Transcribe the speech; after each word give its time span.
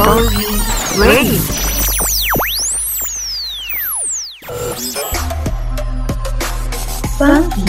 Story 0.00 0.48
Radio. 0.96 1.40
Funky. 7.20 7.64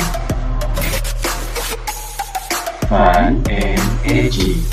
Fun 2.88 3.44
and 3.52 3.84
edgy. 4.08 4.64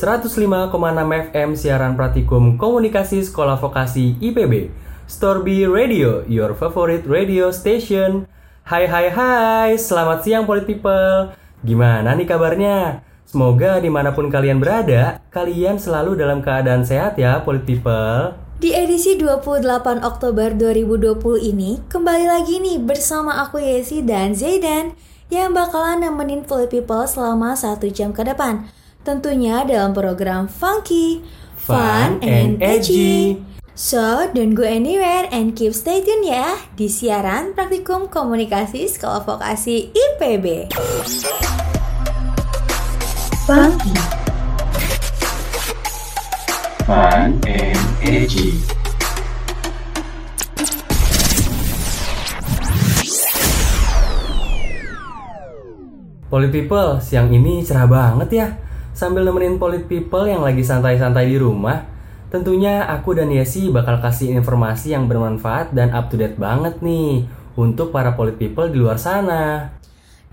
enam 0.00 1.12
FM 1.12 1.60
siaran 1.60 1.92
praktikum 1.92 2.56
komunikasi 2.56 3.20
sekolah 3.20 3.60
vokasi 3.60 4.16
IPB 4.16 4.72
Storby 5.04 5.68
Radio, 5.68 6.24
your 6.24 6.56
favorite 6.56 7.04
radio 7.04 7.52
station 7.52 8.24
Hai 8.64 8.88
hai 8.88 9.12
hai, 9.12 9.76
selamat 9.76 10.24
siang 10.24 10.48
Polit 10.48 10.64
People. 10.64 11.36
Gimana 11.60 12.16
nih 12.16 12.24
kabarnya? 12.24 13.04
Semoga 13.28 13.76
di 13.76 13.92
mana 13.92 14.16
pun 14.16 14.32
kalian 14.32 14.56
berada, 14.56 15.20
kalian 15.28 15.76
selalu 15.76 16.16
dalam 16.16 16.40
keadaan 16.40 16.80
sehat 16.80 17.20
ya 17.20 17.44
Polit 17.44 17.68
People. 17.68 18.32
Di 18.56 18.72
edisi 18.72 19.20
28 19.20 20.00
Oktober 20.00 20.56
2020 20.56 21.44
ini, 21.44 21.84
kembali 21.92 22.24
lagi 22.24 22.56
nih 22.56 22.80
bersama 22.80 23.44
aku 23.44 23.60
Yesi 23.60 24.00
dan 24.00 24.32
Zaidan 24.32 24.96
yang 25.28 25.52
bakalan 25.52 26.00
nemenin 26.00 26.48
Polit 26.48 26.72
People 26.72 27.04
selama 27.04 27.52
satu 27.52 27.92
jam 27.92 28.16
ke 28.16 28.24
depan. 28.24 28.64
Tentunya 29.04 29.60
dalam 29.68 29.92
program 29.92 30.48
Funky, 30.48 31.20
Fun 31.60 32.16
and 32.24 32.64
Edgy. 32.64 33.44
So, 33.74 34.30
don't 34.30 34.54
go 34.54 34.62
anywhere 34.62 35.26
and 35.34 35.50
keep 35.50 35.74
stay 35.74 35.98
tune 35.98 36.30
ya 36.30 36.62
di 36.78 36.86
siaran 36.86 37.58
Praktikum 37.58 38.06
Komunikasi 38.06 38.86
Sekolah 38.86 39.26
Vokasi 39.26 39.90
IPB. 39.90 40.70
Funky. 43.42 43.98
Fun 46.86 47.34
and 47.50 47.82
edgy. 47.98 48.62
Polit 56.30 56.54
People, 56.54 57.02
siang 57.02 57.26
ini 57.34 57.66
cerah 57.66 57.90
banget 57.90 58.30
ya 58.30 58.46
Sambil 58.94 59.26
nemenin 59.26 59.58
Polit 59.58 59.90
People 59.90 60.30
yang 60.30 60.46
lagi 60.46 60.62
santai-santai 60.62 61.26
di 61.26 61.42
rumah 61.42 61.93
Tentunya 62.34 62.82
aku 62.82 63.14
dan 63.14 63.30
Yesi 63.30 63.70
bakal 63.70 64.02
kasih 64.02 64.34
informasi 64.34 64.90
yang 64.90 65.06
bermanfaat 65.06 65.70
dan 65.70 65.94
up 65.94 66.10
to 66.10 66.18
date 66.18 66.34
banget 66.34 66.82
nih 66.82 67.30
Untuk 67.54 67.94
para 67.94 68.18
Polit 68.18 68.34
People 68.34 68.74
di 68.74 68.82
luar 68.82 68.98
sana 68.98 69.70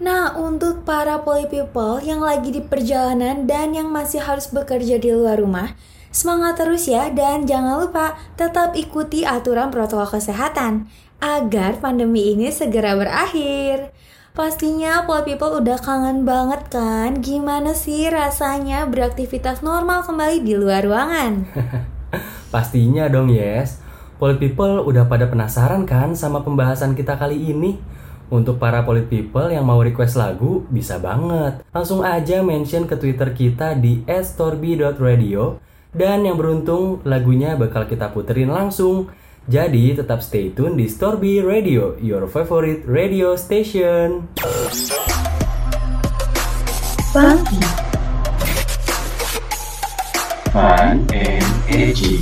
Nah, 0.01 0.33
untuk 0.33 0.81
para 0.81 1.21
poly 1.21 1.45
people 1.45 2.01
yang 2.01 2.25
lagi 2.25 2.49
di 2.49 2.57
perjalanan 2.57 3.45
dan 3.45 3.77
yang 3.77 3.93
masih 3.93 4.17
harus 4.17 4.49
bekerja 4.49 4.97
di 4.97 5.13
luar 5.13 5.37
rumah, 5.37 5.77
semangat 6.09 6.57
terus 6.57 6.89
ya 6.89 7.13
dan 7.13 7.45
jangan 7.45 7.85
lupa 7.85 8.17
tetap 8.33 8.73
ikuti 8.73 9.21
aturan 9.29 9.69
protokol 9.69 10.17
kesehatan 10.17 10.89
agar 11.21 11.77
pandemi 11.77 12.33
ini 12.33 12.49
segera 12.49 12.97
berakhir. 12.97 13.93
Pastinya 14.33 15.05
poly 15.05 15.37
people 15.37 15.61
udah 15.61 15.77
kangen 15.77 16.25
banget 16.25 16.65
kan 16.73 17.21
gimana 17.21 17.77
sih 17.77 18.09
rasanya 18.09 18.89
beraktivitas 18.89 19.61
normal 19.61 20.01
kembali 20.01 20.41
di 20.41 20.57
luar 20.57 20.81
ruangan. 20.81 21.45
Pastinya 22.51 23.07
dong 23.07 23.31
yes 23.31 23.79
Polit 24.21 24.37
People 24.37 24.85
udah 24.85 25.09
pada 25.09 25.25
penasaran 25.25 25.89
kan 25.89 26.13
sama 26.13 26.45
pembahasan 26.45 26.93
kita 26.93 27.17
kali 27.17 27.41
ini? 27.41 27.81
Untuk 28.29 28.61
para 28.61 28.85
Polit 28.85 29.09
People 29.09 29.49
yang 29.49 29.65
mau 29.65 29.81
request 29.81 30.13
lagu, 30.13 30.61
bisa 30.69 31.01
banget. 31.01 31.65
Langsung 31.73 32.05
aja 32.05 32.45
mention 32.45 32.85
ke 32.85 33.01
Twitter 33.01 33.33
kita 33.33 33.73
di 33.73 34.05
@storby.radio 34.05 35.57
dan 35.97 36.21
yang 36.23 36.37
beruntung 36.37 37.01
lagunya 37.01 37.57
bakal 37.57 37.89
kita 37.89 38.13
puterin 38.13 38.53
langsung. 38.53 39.09
Jadi 39.49 39.97
tetap 39.97 40.21
stay 40.21 40.53
tune 40.53 40.77
di 40.77 40.85
Storby 40.85 41.41
Radio, 41.41 41.97
your 41.97 42.29
favorite 42.29 42.85
radio 42.85 43.33
station. 43.33 44.29
Funky. 47.09 47.57
Fun 50.53 51.09
and 51.09 51.40
edgy. 51.71 52.19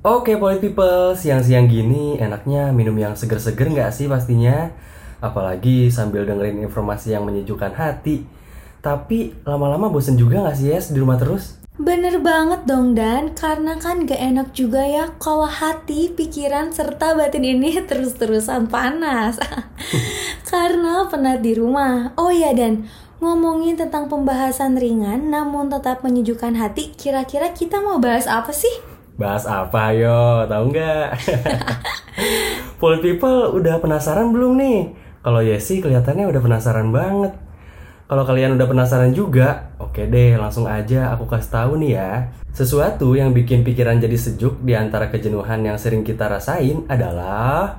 Oke 0.00 0.32
Polit 0.40 0.64
People, 0.64 1.12
siang-siang 1.12 1.68
gini 1.68 2.16
enaknya 2.16 2.72
minum 2.72 2.96
yang 2.96 3.12
seger-seger 3.12 3.68
nggak 3.68 3.92
sih 3.92 4.08
pastinya? 4.08 4.72
Apalagi 5.20 5.92
sambil 5.92 6.24
dengerin 6.24 6.64
informasi 6.64 7.12
yang 7.12 7.28
menyejukkan 7.28 7.76
hati. 7.76 8.24
Tapi 8.80 9.36
lama-lama 9.44 9.92
bosen 9.92 10.16
juga 10.16 10.40
nggak 10.40 10.56
sih 10.56 10.72
Yes 10.72 10.88
di 10.88 10.98
rumah 10.98 11.20
terus? 11.20 11.59
Bener 11.80 12.20
banget 12.20 12.68
dong 12.68 12.92
Dan, 12.92 13.32
karena 13.32 13.72
kan 13.80 14.04
gak 14.04 14.20
enak 14.20 14.52
juga 14.52 14.84
ya 14.84 15.16
kalau 15.16 15.48
hati, 15.48 16.12
pikiran, 16.12 16.68
serta 16.76 17.16
batin 17.16 17.40
ini 17.40 17.80
terus-terusan 17.88 18.68
panas. 18.68 19.40
karena 20.52 21.08
penat 21.08 21.40
di 21.40 21.56
rumah. 21.56 22.12
Oh 22.20 22.28
ya 22.28 22.52
Dan, 22.52 22.84
ngomongin 23.24 23.80
tentang 23.80 24.12
pembahasan 24.12 24.76
ringan 24.76 25.32
namun 25.32 25.72
tetap 25.72 26.04
menyejukkan 26.04 26.52
hati, 26.52 26.92
kira-kira 27.00 27.56
kita 27.56 27.80
mau 27.80 27.96
bahas 27.96 28.28
apa 28.28 28.52
sih? 28.52 28.84
Bahas 29.16 29.48
apa 29.48 29.96
yo? 29.96 30.44
Tahu 30.52 30.64
nggak? 30.76 31.08
Polit 32.80 33.00
People 33.00 33.56
udah 33.56 33.80
penasaran 33.80 34.36
belum 34.36 34.60
nih? 34.60 34.92
Kalau 35.24 35.40
Yesi 35.40 35.80
kelihatannya 35.80 36.28
udah 36.28 36.40
penasaran 36.44 36.92
banget. 36.92 37.32
Kalau 38.10 38.26
kalian 38.26 38.58
udah 38.58 38.66
penasaran 38.66 39.14
juga, 39.14 39.70
oke 39.78 40.02
deh 40.10 40.34
langsung 40.34 40.66
aja 40.66 41.14
aku 41.14 41.30
kasih 41.30 41.50
tahu 41.54 41.72
nih 41.78 41.94
ya. 41.94 42.10
Sesuatu 42.50 43.14
yang 43.14 43.30
bikin 43.30 43.62
pikiran 43.62 44.02
jadi 44.02 44.18
sejuk 44.18 44.58
di 44.66 44.74
antara 44.74 45.06
kejenuhan 45.14 45.62
yang 45.62 45.78
sering 45.78 46.02
kita 46.02 46.26
rasain 46.26 46.82
adalah 46.90 47.78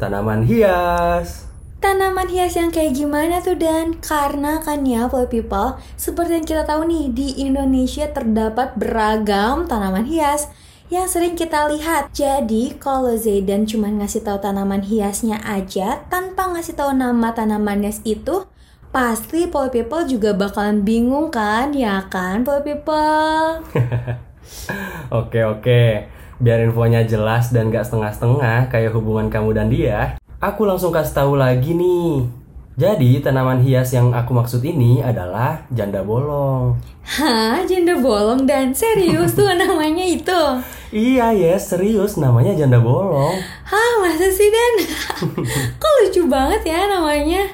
tanaman 0.00 0.48
hias. 0.48 1.44
Tanaman 1.76 2.24
hias 2.32 2.56
yang 2.56 2.72
kayak 2.72 2.96
gimana 2.96 3.44
tuh 3.44 3.60
Dan? 3.60 4.00
Karena 4.00 4.64
kan 4.64 4.80
ya 4.88 5.12
Poly 5.12 5.28
People, 5.28 5.76
seperti 6.00 6.40
yang 6.40 6.46
kita 6.48 6.64
tahu 6.64 6.88
nih, 6.88 7.12
di 7.12 7.28
Indonesia 7.44 8.08
terdapat 8.08 8.80
beragam 8.80 9.68
tanaman 9.68 10.08
hias 10.08 10.48
yang 10.88 11.04
sering 11.04 11.36
kita 11.36 11.68
lihat. 11.68 12.16
Jadi, 12.16 12.80
kalau 12.80 13.12
Zaidan 13.20 13.68
cuma 13.68 13.92
ngasih 13.92 14.24
tahu 14.24 14.40
tanaman 14.40 14.80
hiasnya 14.80 15.36
aja 15.44 16.00
tanpa 16.08 16.48
ngasih 16.56 16.72
tahu 16.80 16.96
nama 16.96 17.36
tanamannya 17.36 17.92
itu, 18.08 18.48
pasti 18.96 19.44
Poly 19.44 19.68
People 19.68 20.08
juga 20.08 20.32
bakalan 20.32 20.80
bingung 20.80 21.28
kan? 21.28 21.68
Ya 21.76 22.00
kan, 22.08 22.48
Poly 22.48 22.64
People? 22.64 23.60
Oke 25.12 25.44
oke, 25.44 26.08
biar 26.40 26.64
infonya 26.64 27.04
jelas 27.04 27.52
dan 27.52 27.68
gak 27.68 27.84
setengah-setengah 27.84 28.72
kayak 28.72 28.94
hubungan 28.96 29.28
kamu 29.28 29.50
dan 29.52 29.68
dia, 29.68 30.00
aku 30.40 30.64
langsung 30.64 30.94
kasih 30.94 31.12
tahu 31.12 31.36
lagi 31.36 31.76
nih. 31.76 32.24
Jadi 32.78 33.20
tanaman 33.20 33.60
hias 33.60 33.92
yang 33.92 34.16
aku 34.16 34.32
maksud 34.32 34.64
ini 34.64 35.02
adalah 35.02 35.66
janda 35.68 36.00
bolong. 36.00 36.78
Hah, 37.04 37.60
janda 37.68 37.98
bolong 38.00 38.48
dan 38.48 38.72
serius 38.72 39.36
tuh 39.36 39.50
namanya 39.60 40.06
itu. 40.06 40.40
Iya 40.94 41.36
yes, 41.36 41.74
serius 41.74 42.16
namanya 42.16 42.54
janda 42.54 42.80
bolong. 42.80 43.36
Hah, 43.66 43.92
masa 44.00 44.30
sih 44.30 44.48
Dan? 44.48 44.74
Kok 45.82 45.92
lucu 46.00 46.22
banget 46.30 46.62
ya 46.70 46.86
namanya? 46.86 47.44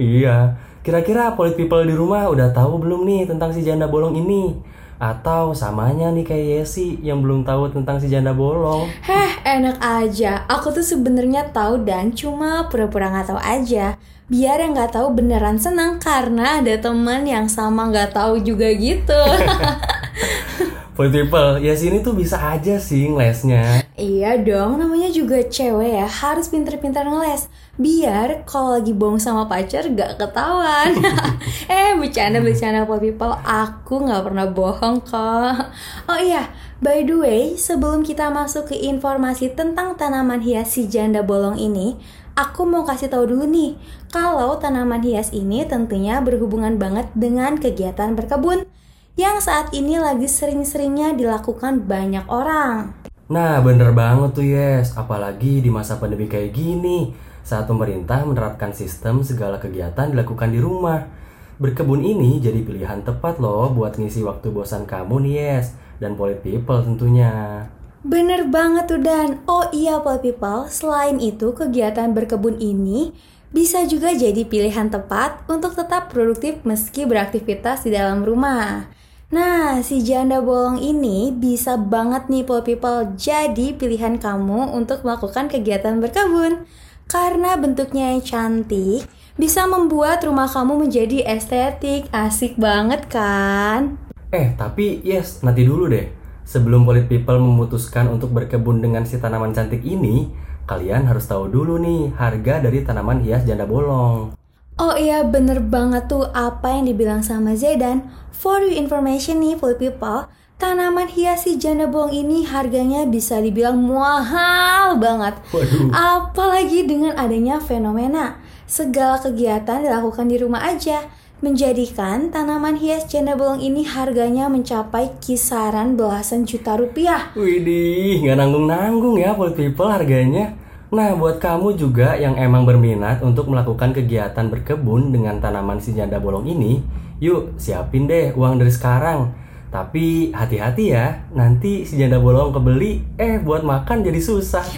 Iya, 0.00 0.56
kira-kira 0.82 1.38
polit 1.38 1.54
people 1.54 1.86
di 1.86 1.94
rumah 1.94 2.26
udah 2.26 2.50
tahu 2.50 2.82
belum 2.82 3.06
nih 3.06 3.30
tentang 3.30 3.54
si 3.54 3.62
janda 3.62 3.86
bolong 3.86 4.18
ini? 4.18 4.58
Atau 5.02 5.50
samanya 5.54 6.14
nih 6.14 6.22
kayak 6.22 6.46
Yesi 6.62 6.98
yang 7.02 7.22
belum 7.22 7.42
tahu 7.42 7.74
tentang 7.74 7.98
si 7.98 8.06
janda 8.06 8.34
bolong? 8.34 8.90
Heh, 9.02 9.30
enak 9.46 9.78
aja. 9.82 10.46
Aku 10.46 10.70
tuh 10.70 10.82
sebenarnya 10.82 11.50
tahu 11.50 11.82
dan 11.82 12.14
cuma 12.14 12.66
pura-pura 12.70 13.10
nggak 13.10 13.34
tahu 13.34 13.40
aja. 13.42 13.98
Biar 14.30 14.62
yang 14.62 14.74
nggak 14.74 14.94
tahu 14.94 15.10
beneran 15.14 15.58
senang 15.58 15.98
karena 15.98 16.62
ada 16.62 16.74
teman 16.78 17.26
yang 17.26 17.50
sama 17.50 17.90
nggak 17.90 18.14
tahu 18.14 18.42
juga 18.42 18.70
gitu. 18.70 19.22
Polit 20.94 21.14
people, 21.14 21.58
Yesi 21.62 21.90
ini 21.90 21.98
tuh 22.02 22.14
bisa 22.14 22.38
aja 22.38 22.78
sih 22.78 23.10
ngelesnya. 23.10 23.81
Iya 24.02 24.34
dong, 24.34 24.82
namanya 24.82 25.06
juga 25.14 25.38
cewek 25.38 26.02
ya, 26.02 26.10
harus 26.10 26.50
pinter-pinter 26.50 27.06
ngeles. 27.06 27.46
Biar 27.78 28.42
kalau 28.42 28.74
lagi 28.74 28.90
bohong 28.90 29.22
sama 29.22 29.46
pacar 29.46 29.86
gak 29.86 30.18
ketahuan. 30.18 30.98
eh, 31.70 31.94
bercanda-bercanda 31.94 32.82
Poly 32.82 33.14
people, 33.14 33.30
aku 33.46 34.02
nggak 34.02 34.22
pernah 34.26 34.46
bohong 34.50 35.06
kok. 35.06 35.70
Oh 36.10 36.18
iya, 36.18 36.50
by 36.82 37.06
the 37.06 37.14
way, 37.14 37.42
sebelum 37.54 38.02
kita 38.02 38.34
masuk 38.34 38.74
ke 38.74 38.76
informasi 38.76 39.54
tentang 39.54 39.94
tanaman 39.94 40.42
hias 40.42 40.74
si 40.74 40.90
janda 40.90 41.22
bolong 41.22 41.54
ini, 41.54 41.94
aku 42.34 42.66
mau 42.66 42.82
kasih 42.82 43.06
tahu 43.06 43.30
dulu 43.30 43.46
nih, 43.46 43.78
kalau 44.10 44.58
tanaman 44.58 45.06
hias 45.06 45.30
ini 45.30 45.62
tentunya 45.62 46.18
berhubungan 46.18 46.74
banget 46.74 47.06
dengan 47.14 47.54
kegiatan 47.54 48.18
berkebun 48.18 48.66
yang 49.14 49.38
saat 49.38 49.70
ini 49.76 50.00
lagi 50.00 50.26
sering-seringnya 50.26 51.14
dilakukan 51.14 51.86
banyak 51.86 52.26
orang. 52.26 53.01
Nah, 53.32 53.64
bener 53.64 53.96
banget 53.96 54.36
tuh 54.36 54.44
yes, 54.44 54.92
apalagi 54.92 55.64
di 55.64 55.72
masa 55.72 55.96
pandemi 55.96 56.28
kayak 56.28 56.52
gini, 56.52 57.16
saat 57.40 57.64
pemerintah 57.64 58.28
menerapkan 58.28 58.76
sistem 58.76 59.24
segala 59.24 59.56
kegiatan 59.56 60.12
dilakukan 60.12 60.52
di 60.52 60.60
rumah. 60.60 61.08
Berkebun 61.56 62.04
ini 62.04 62.44
jadi 62.44 62.60
pilihan 62.60 63.00
tepat 63.00 63.40
loh 63.40 63.72
buat 63.72 63.96
ngisi 63.96 64.20
waktu 64.20 64.52
bosan 64.52 64.84
kamu 64.84 65.24
nih 65.24 65.34
yes, 65.40 65.72
dan 65.96 66.12
polit 66.12 66.44
people 66.44 66.84
tentunya. 66.84 67.64
Bener 68.04 68.52
banget 68.52 68.92
tuh 68.92 69.00
Dan. 69.00 69.40
Oh 69.48 69.64
iya 69.72 69.96
Pol 70.04 70.20
People, 70.20 70.68
selain 70.68 71.16
itu 71.16 71.56
kegiatan 71.56 72.12
berkebun 72.12 72.60
ini 72.60 73.16
bisa 73.48 73.88
juga 73.88 74.12
jadi 74.12 74.44
pilihan 74.44 74.92
tepat 74.92 75.48
untuk 75.48 75.72
tetap 75.72 76.12
produktif 76.12 76.60
meski 76.68 77.08
beraktivitas 77.08 77.88
di 77.88 77.96
dalam 77.96 78.28
rumah. 78.28 78.92
Nah, 79.32 79.80
si 79.80 80.04
janda 80.04 80.44
bolong 80.44 80.76
ini 80.76 81.32
bisa 81.32 81.80
banget 81.80 82.28
nih 82.28 82.44
Pol 82.44 82.60
People 82.60 83.16
jadi 83.16 83.72
pilihan 83.72 84.20
kamu 84.20 84.76
untuk 84.76 85.08
melakukan 85.08 85.48
kegiatan 85.48 86.04
berkebun. 86.04 86.68
Karena 87.08 87.56
bentuknya 87.56 88.12
yang 88.12 88.20
cantik, 88.20 89.08
bisa 89.40 89.64
membuat 89.64 90.20
rumah 90.28 90.44
kamu 90.52 90.84
menjadi 90.84 91.24
estetik, 91.24 92.12
asik 92.12 92.60
banget 92.60 93.08
kan? 93.08 93.96
Eh, 94.36 94.52
tapi 94.52 95.00
yes, 95.00 95.40
nanti 95.40 95.64
dulu 95.64 95.88
deh. 95.88 96.12
Sebelum 96.44 96.84
polit 96.84 97.08
people 97.08 97.40
memutuskan 97.40 98.12
untuk 98.12 98.36
berkebun 98.36 98.84
dengan 98.84 99.08
si 99.08 99.16
tanaman 99.16 99.56
cantik 99.56 99.80
ini, 99.80 100.28
kalian 100.68 101.08
harus 101.08 101.24
tahu 101.24 101.48
dulu 101.48 101.80
nih 101.80 102.12
harga 102.20 102.68
dari 102.68 102.84
tanaman 102.84 103.24
hias 103.24 103.48
janda 103.48 103.64
bolong. 103.64 104.41
Oh 104.80 104.96
iya 104.96 105.20
bener 105.26 105.60
banget 105.60 106.08
tuh 106.08 106.28
apa 106.32 106.72
yang 106.72 106.88
dibilang 106.88 107.20
sama 107.20 107.52
Zedan 107.56 108.08
For 108.32 108.64
your 108.64 108.72
information 108.72 109.44
nih 109.44 109.60
for 109.60 109.76
people 109.76 110.32
Tanaman 110.62 111.10
hias 111.10 111.42
si 111.42 111.58
janda 111.58 111.90
bolong 111.90 112.14
ini 112.14 112.46
harganya 112.46 113.02
bisa 113.02 113.42
dibilang 113.42 113.82
mahal 113.82 114.94
banget. 114.94 115.34
Waduh. 115.50 115.90
Apalagi 115.90 116.86
dengan 116.86 117.18
adanya 117.18 117.58
fenomena. 117.58 118.38
Segala 118.70 119.18
kegiatan 119.18 119.82
dilakukan 119.82 120.30
di 120.30 120.38
rumah 120.38 120.62
aja. 120.62 121.02
Menjadikan 121.42 122.30
tanaman 122.30 122.78
hias 122.78 123.10
janda 123.10 123.34
bolong 123.34 123.58
ini 123.58 123.82
harganya 123.82 124.46
mencapai 124.46 125.18
kisaran 125.18 125.98
belasan 125.98 126.46
juta 126.46 126.78
rupiah. 126.78 127.34
Widih, 127.34 128.22
nggak 128.22 128.38
nanggung-nanggung 128.38 129.18
ya 129.18 129.34
polit 129.34 129.58
people 129.58 129.90
harganya. 129.90 130.54
Nah, 130.92 131.16
buat 131.16 131.40
kamu 131.40 131.80
juga 131.80 132.20
yang 132.20 132.36
emang 132.36 132.68
berminat 132.68 133.24
untuk 133.24 133.48
melakukan 133.48 133.96
kegiatan 133.96 134.52
berkebun 134.52 135.08
dengan 135.08 135.40
tanaman 135.40 135.80
si 135.80 135.96
janda 135.96 136.20
bolong 136.20 136.44
ini, 136.44 136.84
yuk 137.16 137.56
siapin 137.56 138.04
deh 138.04 138.36
uang 138.36 138.60
dari 138.60 138.68
sekarang. 138.68 139.32
Tapi 139.72 140.36
hati-hati 140.36 140.92
ya, 140.92 141.24
nanti 141.32 141.88
si 141.88 141.96
janda 141.96 142.20
bolong 142.20 142.52
kebeli, 142.52 143.00
eh 143.16 143.40
buat 143.40 143.64
makan 143.64 144.04
jadi 144.04 144.20
susah. 144.20 144.68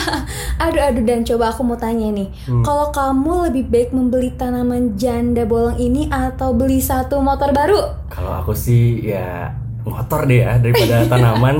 Aduh 0.64 0.80
aduh 0.80 1.04
dan 1.04 1.24
coba 1.24 1.52
aku 1.56 1.64
mau 1.64 1.80
tanya 1.80 2.12
nih 2.12 2.28
Kalau 2.60 2.92
kamu 2.92 3.48
lebih 3.48 3.64
baik 3.72 3.90
membeli 3.96 4.28
tanaman 4.36 4.92
janda 4.92 5.48
bolong 5.48 5.80
ini 5.80 6.04
Atau 6.12 6.52
beli 6.52 6.84
satu 6.84 7.24
motor 7.24 7.48
baru? 7.56 7.96
Kalau 8.12 8.44
aku 8.44 8.52
sih 8.52 9.00
ya 9.00 9.56
motor 9.90 10.24
deh 10.24 10.40
ya 10.40 10.56
daripada 10.56 11.02
tanaman. 11.10 11.58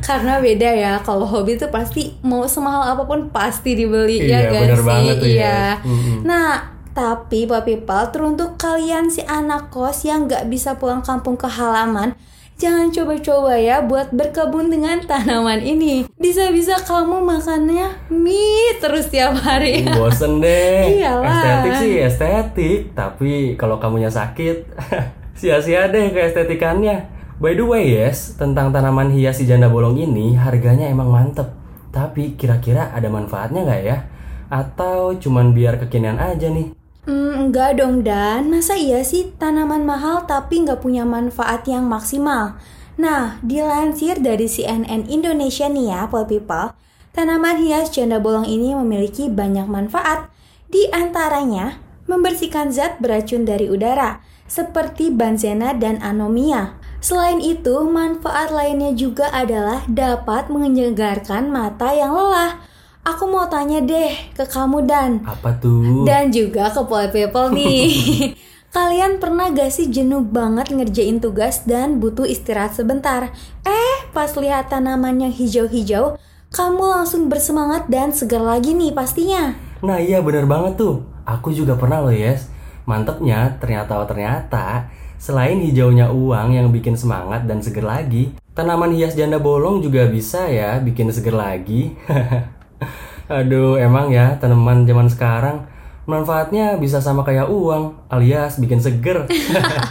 Karena 0.00 0.38
beda 0.38 0.70
ya, 0.70 0.92
kalau 1.02 1.26
hobi 1.26 1.58
tuh 1.58 1.68
pasti 1.68 2.14
mau 2.22 2.46
semahal 2.46 2.94
apa 2.94 3.02
pun 3.02 3.28
pasti 3.28 3.74
dibeli 3.74 4.22
ya 4.22 4.46
Iya, 4.46 4.50
bener 4.54 4.78
sih? 4.78 4.86
banget 4.86 5.14
tuh, 5.18 5.28
iya. 5.28 5.42
Yes. 5.42 5.84
Mm-mm. 5.84 6.18
Nah, 6.22 6.50
tapi 6.92 7.44
Pak 7.44 7.62
People, 7.64 8.04
teruntuk 8.08 8.54
kalian 8.54 9.08
si 9.08 9.20
anak 9.22 9.68
kos 9.68 10.04
yang 10.04 10.24
gak 10.24 10.46
bisa 10.46 10.76
pulang 10.76 11.00
kampung 11.00 11.34
ke 11.34 11.48
halaman, 11.48 12.12
jangan 12.54 12.92
coba-coba 12.92 13.56
ya 13.56 13.80
buat 13.80 14.12
berkebun 14.12 14.68
dengan 14.68 15.00
tanaman 15.00 15.58
ini. 15.58 16.04
Bisa-bisa 16.14 16.76
kamu 16.78 17.18
makannya 17.18 17.90
mie 18.06 18.76
terus 18.78 19.08
tiap 19.08 19.34
hari. 19.34 19.82
Bosen 19.88 20.38
deh. 20.38 21.00
Iyalah. 21.00 21.32
Estetik 21.32 21.74
sih 21.74 21.92
estetik, 21.98 22.78
tapi 22.92 23.56
kalau 23.56 23.80
kamunya 23.80 24.12
sakit, 24.12 24.68
sia-sia 25.40 25.88
deh 25.88 26.12
keestetikannya. 26.12 27.21
By 27.42 27.58
the 27.58 27.66
way, 27.66 27.98
yes, 27.98 28.38
tentang 28.38 28.70
tanaman 28.70 29.10
hias 29.10 29.42
si 29.42 29.50
janda 29.50 29.66
bolong 29.66 29.98
ini 29.98 30.38
harganya 30.38 30.86
emang 30.86 31.10
mantep. 31.10 31.50
Tapi 31.90 32.38
kira-kira 32.38 32.94
ada 32.94 33.10
manfaatnya 33.10 33.66
nggak 33.66 33.82
ya? 33.82 33.98
Atau 34.46 35.18
cuman 35.18 35.50
biar 35.50 35.74
kekinian 35.82 36.22
aja 36.22 36.46
nih? 36.46 36.70
Hmm, 37.02 37.50
enggak 37.50 37.82
dong 37.82 38.06
Dan, 38.06 38.46
masa 38.46 38.78
iya 38.78 39.02
sih 39.02 39.34
tanaman 39.42 39.82
mahal 39.82 40.22
tapi 40.22 40.62
nggak 40.62 40.86
punya 40.86 41.02
manfaat 41.02 41.66
yang 41.66 41.90
maksimal? 41.90 42.62
Nah, 42.94 43.42
dilansir 43.42 44.22
dari 44.22 44.46
CNN 44.46 45.10
Indonesia 45.10 45.66
nih 45.66 45.90
ya, 45.90 46.06
Pol 46.06 46.30
People, 46.30 46.78
tanaman 47.10 47.58
hias 47.58 47.90
janda 47.90 48.22
bolong 48.22 48.46
ini 48.46 48.70
memiliki 48.78 49.26
banyak 49.26 49.66
manfaat. 49.66 50.30
Di 50.70 50.94
antaranya, 50.94 51.82
membersihkan 52.06 52.70
zat 52.70 53.02
beracun 53.02 53.42
dari 53.42 53.66
udara, 53.66 54.22
seperti 54.46 55.10
banzena 55.10 55.74
dan 55.74 55.98
anomia. 56.06 56.78
Selain 57.02 57.42
itu, 57.42 57.82
manfaat 57.90 58.54
lainnya 58.54 58.94
juga 58.94 59.26
adalah 59.34 59.82
dapat 59.90 60.46
menyegarkan 60.46 61.50
mata 61.50 61.90
yang 61.90 62.14
lelah. 62.14 62.62
Aku 63.02 63.26
mau 63.26 63.50
tanya 63.50 63.82
deh 63.82 64.14
ke 64.30 64.46
kamu 64.46 64.86
Dan, 64.86 65.10
Apa 65.26 65.58
tuh? 65.58 66.06
dan 66.06 66.30
juga 66.30 66.70
ke 66.70 66.78
Pol 66.86 67.10
People 67.10 67.50
nih. 67.50 67.90
Kalian 68.76 69.18
pernah 69.18 69.50
gak 69.50 69.74
sih 69.74 69.90
jenuh 69.90 70.22
banget 70.22 70.70
ngerjain 70.70 71.18
tugas 71.18 71.66
dan 71.66 71.98
butuh 71.98 72.24
istirahat 72.24 72.78
sebentar? 72.78 73.34
Eh, 73.66 73.94
pas 74.14 74.30
lihat 74.38 74.70
tanaman 74.70 75.18
yang 75.26 75.34
hijau-hijau, 75.34 76.16
kamu 76.54 76.84
langsung 76.86 77.26
bersemangat 77.26 77.90
dan 77.90 78.14
segar 78.14 78.46
lagi 78.46 78.78
nih 78.78 78.94
pastinya. 78.94 79.58
Nah 79.82 79.98
iya 79.98 80.22
bener 80.22 80.46
banget 80.46 80.78
tuh 80.78 81.02
Aku 81.26 81.50
juga 81.50 81.74
pernah 81.74 81.98
loh 81.98 82.14
yes 82.14 82.46
Mantepnya 82.86 83.58
ternyata 83.58 83.98
ternyata 84.06 84.86
Selain 85.22 85.62
hijaunya 85.62 86.10
uang 86.10 86.50
yang 86.50 86.74
bikin 86.74 86.98
semangat 86.98 87.46
dan 87.46 87.62
seger 87.62 87.86
lagi 87.86 88.34
Tanaman 88.58 88.90
hias 88.90 89.14
janda 89.14 89.38
bolong 89.38 89.78
juga 89.78 90.10
bisa 90.10 90.50
ya 90.50 90.82
bikin 90.82 91.14
seger 91.14 91.38
lagi 91.38 91.94
Aduh 93.30 93.78
emang 93.78 94.10
ya 94.10 94.34
tanaman 94.42 94.82
zaman 94.82 95.06
sekarang 95.06 95.70
Manfaatnya 96.10 96.74
bisa 96.74 96.98
sama 96.98 97.22
kayak 97.22 97.46
uang 97.46 98.10
alias 98.10 98.58
bikin 98.58 98.82
seger 98.82 99.30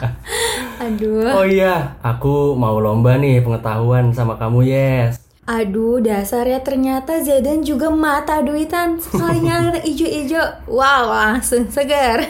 Aduh. 0.83 1.23
Oh 1.31 1.47
iya 1.47 1.95
aku 2.03 2.59
mau 2.59 2.83
lomba 2.83 3.15
nih 3.15 3.39
pengetahuan 3.39 4.11
sama 4.11 4.35
kamu 4.35 4.67
yes 4.67 5.23
Aduh, 5.47 6.03
dasarnya 6.03 6.61
ternyata 6.61 7.17
Zedan 7.17 7.65
juga 7.65 7.89
mata 7.89 8.39
duitan. 8.45 9.01
Sekalinya 9.01 9.73
ijo-ijo, 9.81 10.37
wow 10.69 11.09
langsung 11.09 11.65
segar. 11.67 12.23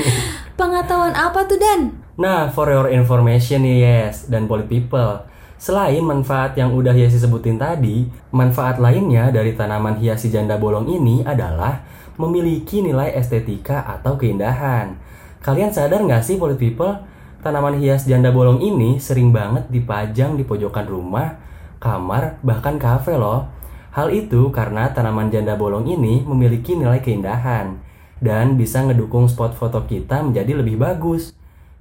Pengetahuan 0.58 1.12
apa 1.12 1.44
tuh 1.44 1.60
Dan? 1.60 2.03
Nah, 2.14 2.46
for 2.46 2.70
your 2.70 2.94
information 2.94 3.66
yes, 3.66 4.30
dan 4.30 4.46
poly 4.46 4.62
people. 4.70 5.26
Selain 5.58 5.98
manfaat 5.98 6.54
yang 6.54 6.70
udah 6.70 6.94
Yesi 6.94 7.18
sebutin 7.18 7.58
tadi, 7.58 8.06
manfaat 8.30 8.78
lainnya 8.78 9.34
dari 9.34 9.58
tanaman 9.58 9.98
hiasi 9.98 10.30
janda 10.30 10.54
bolong 10.54 10.86
ini 10.86 11.26
adalah 11.26 11.82
memiliki 12.14 12.86
nilai 12.86 13.10
estetika 13.18 13.82
atau 13.82 14.14
keindahan. 14.14 14.94
Kalian 15.42 15.74
sadar 15.74 16.06
nggak 16.06 16.22
sih 16.22 16.38
poly 16.38 16.54
people, 16.54 17.02
tanaman 17.42 17.82
hias 17.82 18.06
janda 18.06 18.30
bolong 18.30 18.62
ini 18.62 19.02
sering 19.02 19.34
banget 19.34 19.66
dipajang 19.66 20.38
di 20.38 20.46
pojokan 20.46 20.86
rumah, 20.86 21.34
kamar, 21.82 22.38
bahkan 22.46 22.78
kafe 22.78 23.18
loh. 23.18 23.50
Hal 23.90 24.14
itu 24.14 24.54
karena 24.54 24.94
tanaman 24.94 25.34
janda 25.34 25.58
bolong 25.58 25.90
ini 25.90 26.22
memiliki 26.22 26.78
nilai 26.78 27.02
keindahan 27.02 27.82
dan 28.22 28.54
bisa 28.54 28.86
ngedukung 28.86 29.26
spot 29.26 29.58
foto 29.58 29.82
kita 29.82 30.22
menjadi 30.22 30.62
lebih 30.62 30.78
bagus. 30.78 31.34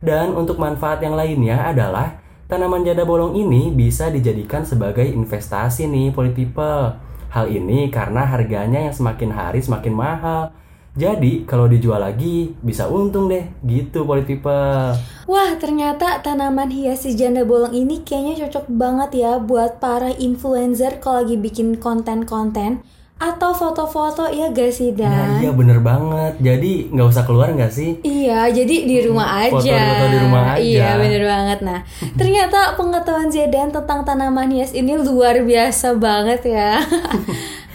Dan 0.04 0.36
untuk 0.36 0.60
manfaat 0.60 1.00
yang 1.00 1.16
lainnya 1.16 1.64
adalah 1.64 2.20
tanaman 2.52 2.84
janda 2.84 3.08
bolong 3.08 3.40
ini 3.40 3.72
bisa 3.72 4.12
dijadikan 4.12 4.68
sebagai 4.68 5.08
investasi 5.08 5.88
nih 5.88 6.12
poly 6.12 6.36
people. 6.36 7.00
Hal 7.32 7.48
ini 7.48 7.88
karena 7.88 8.28
harganya 8.28 8.84
yang 8.84 8.92
semakin 8.92 9.32
hari 9.32 9.64
semakin 9.64 9.96
mahal. 9.96 10.52
Jadi 10.94 11.48
kalau 11.48 11.72
dijual 11.72 12.04
lagi 12.04 12.52
bisa 12.60 12.86
untung 12.92 13.32
deh 13.32 13.48
gitu 13.64 14.04
poly 14.04 14.28
people. 14.28 14.92
Wah, 15.24 15.56
ternyata 15.56 16.20
tanaman 16.20 16.68
hias 16.68 17.08
si 17.08 17.16
janda 17.16 17.48
bolong 17.48 17.72
ini 17.72 18.04
kayaknya 18.04 18.44
cocok 18.46 18.70
banget 18.76 19.24
ya 19.24 19.40
buat 19.40 19.80
para 19.80 20.12
influencer 20.12 21.00
kalau 21.00 21.24
lagi 21.24 21.40
bikin 21.40 21.80
konten-konten 21.80 22.84
atau 23.26 23.52
foto-foto 23.52 24.28
ya 24.28 24.50
gak 24.50 24.68
sih 24.70 24.92
Nah 24.92 25.40
Dan? 25.40 25.40
iya 25.40 25.52
bener 25.52 25.80
banget. 25.80 26.34
Jadi 26.38 26.90
nggak 26.90 27.08
usah 27.08 27.24
keluar 27.24 27.48
nggak 27.50 27.70
sih? 27.70 27.98
Iya, 28.00 28.52
jadi 28.52 28.76
di 28.84 28.98
rumah 29.02 29.42
aja. 29.42 29.56
Foto-foto 29.56 30.06
di 30.06 30.20
rumah 30.20 30.44
aja. 30.50 30.60
Iya, 30.60 30.88
bener 30.98 31.24
banget. 31.24 31.60
Nah, 31.62 31.80
ternyata 32.20 32.60
pengetahuan 32.74 33.28
Zedan 33.28 33.70
tentang 33.70 34.04
tanaman 34.04 34.50
hias 34.50 34.72
ini 34.72 34.94
luar 34.96 35.40
biasa 35.40 35.96
banget 35.96 36.44
ya. 36.46 36.78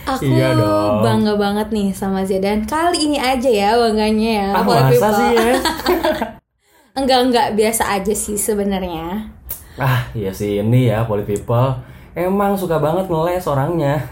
Aku 0.08 0.24
Iya 0.24 0.56
dong. 0.56 1.04
bangga 1.04 1.34
banget 1.34 1.68
nih 1.68 1.92
sama 1.92 2.24
Zedan. 2.24 2.64
Kali 2.64 3.06
ini 3.06 3.16
aja 3.16 3.44
ya 3.46 3.76
bangganya 3.76 4.30
ya. 4.30 4.48
Ah 4.50 4.62
masa 4.62 4.88
People. 4.88 5.12
sih 5.14 5.28
ya? 5.30 5.52
Enggak, 6.98 7.20
enggak 7.24 7.48
biasa 7.54 7.94
aja 7.94 8.10
sih 8.10 8.34
sebenarnya. 8.34 9.30
Ah 9.76 10.08
iya 10.10 10.32
sih 10.32 10.58
ini 10.58 10.88
ya 10.88 11.04
poly 11.04 11.22
people. 11.22 11.78
Emang 12.10 12.56
suka 12.56 12.76
banget 12.76 13.06
ngeles 13.06 13.46
orangnya. 13.46 14.02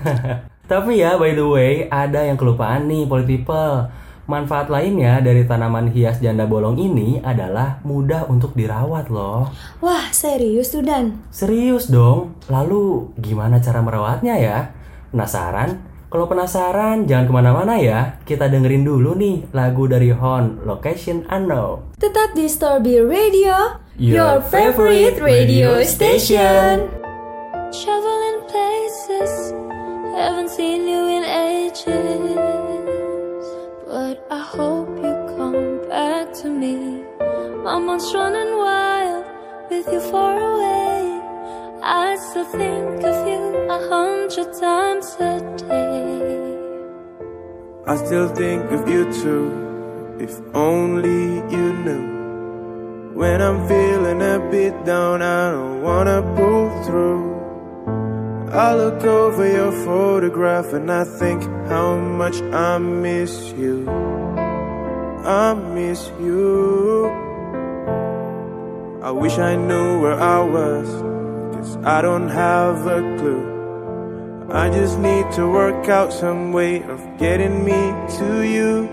Tapi 0.67 0.99
ya 0.99 1.15
by 1.15 1.33
the 1.39 1.47
way, 1.47 1.73
ada 1.87 2.27
yang 2.27 2.35
kelupaan 2.35 2.91
nih 2.91 3.07
polit 3.07 3.27
people. 3.31 3.87
Manfaat 4.27 4.67
lainnya 4.67 5.23
dari 5.23 5.47
tanaman 5.47 5.95
hias 5.95 6.19
janda 6.19 6.51
bolong 6.51 6.75
ini 6.83 7.23
adalah 7.23 7.79
mudah 7.87 8.27
untuk 8.27 8.59
dirawat 8.59 9.07
loh. 9.07 9.55
Wah, 9.79 10.11
serius 10.11 10.75
tuh 10.75 10.83
Dan? 10.83 11.23
Serius 11.31 11.87
dong. 11.87 12.35
Lalu 12.51 13.15
gimana 13.23 13.63
cara 13.63 13.79
merawatnya 13.87 14.35
ya? 14.35 14.75
Penasaran? 15.15 15.79
Kalau 16.11 16.27
penasaran 16.27 17.07
jangan 17.07 17.27
ke 17.31 17.33
mana-mana 17.39 17.79
ya. 17.79 18.19
Kita 18.27 18.51
dengerin 18.51 18.83
dulu 18.83 19.15
nih 19.15 19.47
lagu 19.55 19.87
dari 19.87 20.11
Hon, 20.11 20.67
Location 20.67 21.23
Unknown. 21.31 21.95
Tetap 21.95 22.35
di 22.35 22.51
Storby 22.51 22.99
Radio, 23.07 23.79
Your 23.95 24.43
favorite 24.43 25.23
radio 25.23 25.87
station. 25.87 26.91
Traveling 27.71 28.39
places, 28.51 29.55
haven't 30.17 30.49
seen 30.49 30.89
you 30.89 31.03
in 31.17 31.25
ages. 31.25 31.85
But 33.87 34.27
I 34.31 34.41
hope 34.41 34.89
you 35.05 35.15
come 35.37 35.89
back 35.89 36.33
to 36.41 36.49
me. 36.49 37.05
My 37.63 37.79
mind's 37.79 38.13
running 38.15 38.57
wild 38.57 39.25
with 39.71 39.87
you 39.93 40.01
far 40.01 40.39
away. 40.39 41.21
I 41.83 42.17
still 42.17 42.45
think 42.47 43.05
of 43.05 43.29
you 43.29 43.43
a 43.77 43.79
hundred 43.93 44.53
times 44.59 45.17
a 45.21 45.35
day. 45.69 46.57
I 47.87 47.97
still 47.97 48.29
think 48.35 48.71
of 48.73 48.89
you 48.89 49.05
too, 49.23 50.17
if 50.19 50.33
only 50.55 51.37
you 51.55 51.67
knew. 51.85 53.13
When 53.15 53.41
I'm 53.41 53.69
feeling 53.69 54.23
a 54.23 54.39
bit 54.51 54.85
down, 54.85 55.23
I 55.23 55.51
don't 55.53 55.83
wanna 55.83 56.23
pull 56.37 56.85
through. 56.85 57.36
I 58.53 58.75
look 58.75 59.03
over 59.03 59.47
your 59.47 59.73
photograph 59.85 60.73
and 60.73 60.91
I 60.91 61.03
think 61.03 61.43
how 61.69 61.97
much 61.99 62.41
I 62.43 62.79
miss 62.79 63.53
you. 63.53 63.89
I 63.89 65.55
miss 65.55 66.11
you. 66.21 67.07
I 69.03 69.11
wish 69.11 69.39
I 69.39 69.57
knew 69.57 70.01
where 70.01 70.15
I 70.15 70.41
was, 70.41 70.89
cause 71.57 71.77
I 71.85 72.01
don't 72.03 72.29
have 72.29 72.87
a 72.87 73.01
clue. 73.19 74.49
I 74.53 74.71
just 74.71 74.99
need 75.01 75.31
to 75.33 75.51
work 75.51 75.89
out 75.89 76.13
some 76.13 76.53
way 76.53 76.85
of 76.85 77.01
getting 77.19 77.65
me 77.65 77.93
to 78.19 78.43
you. 78.43 78.89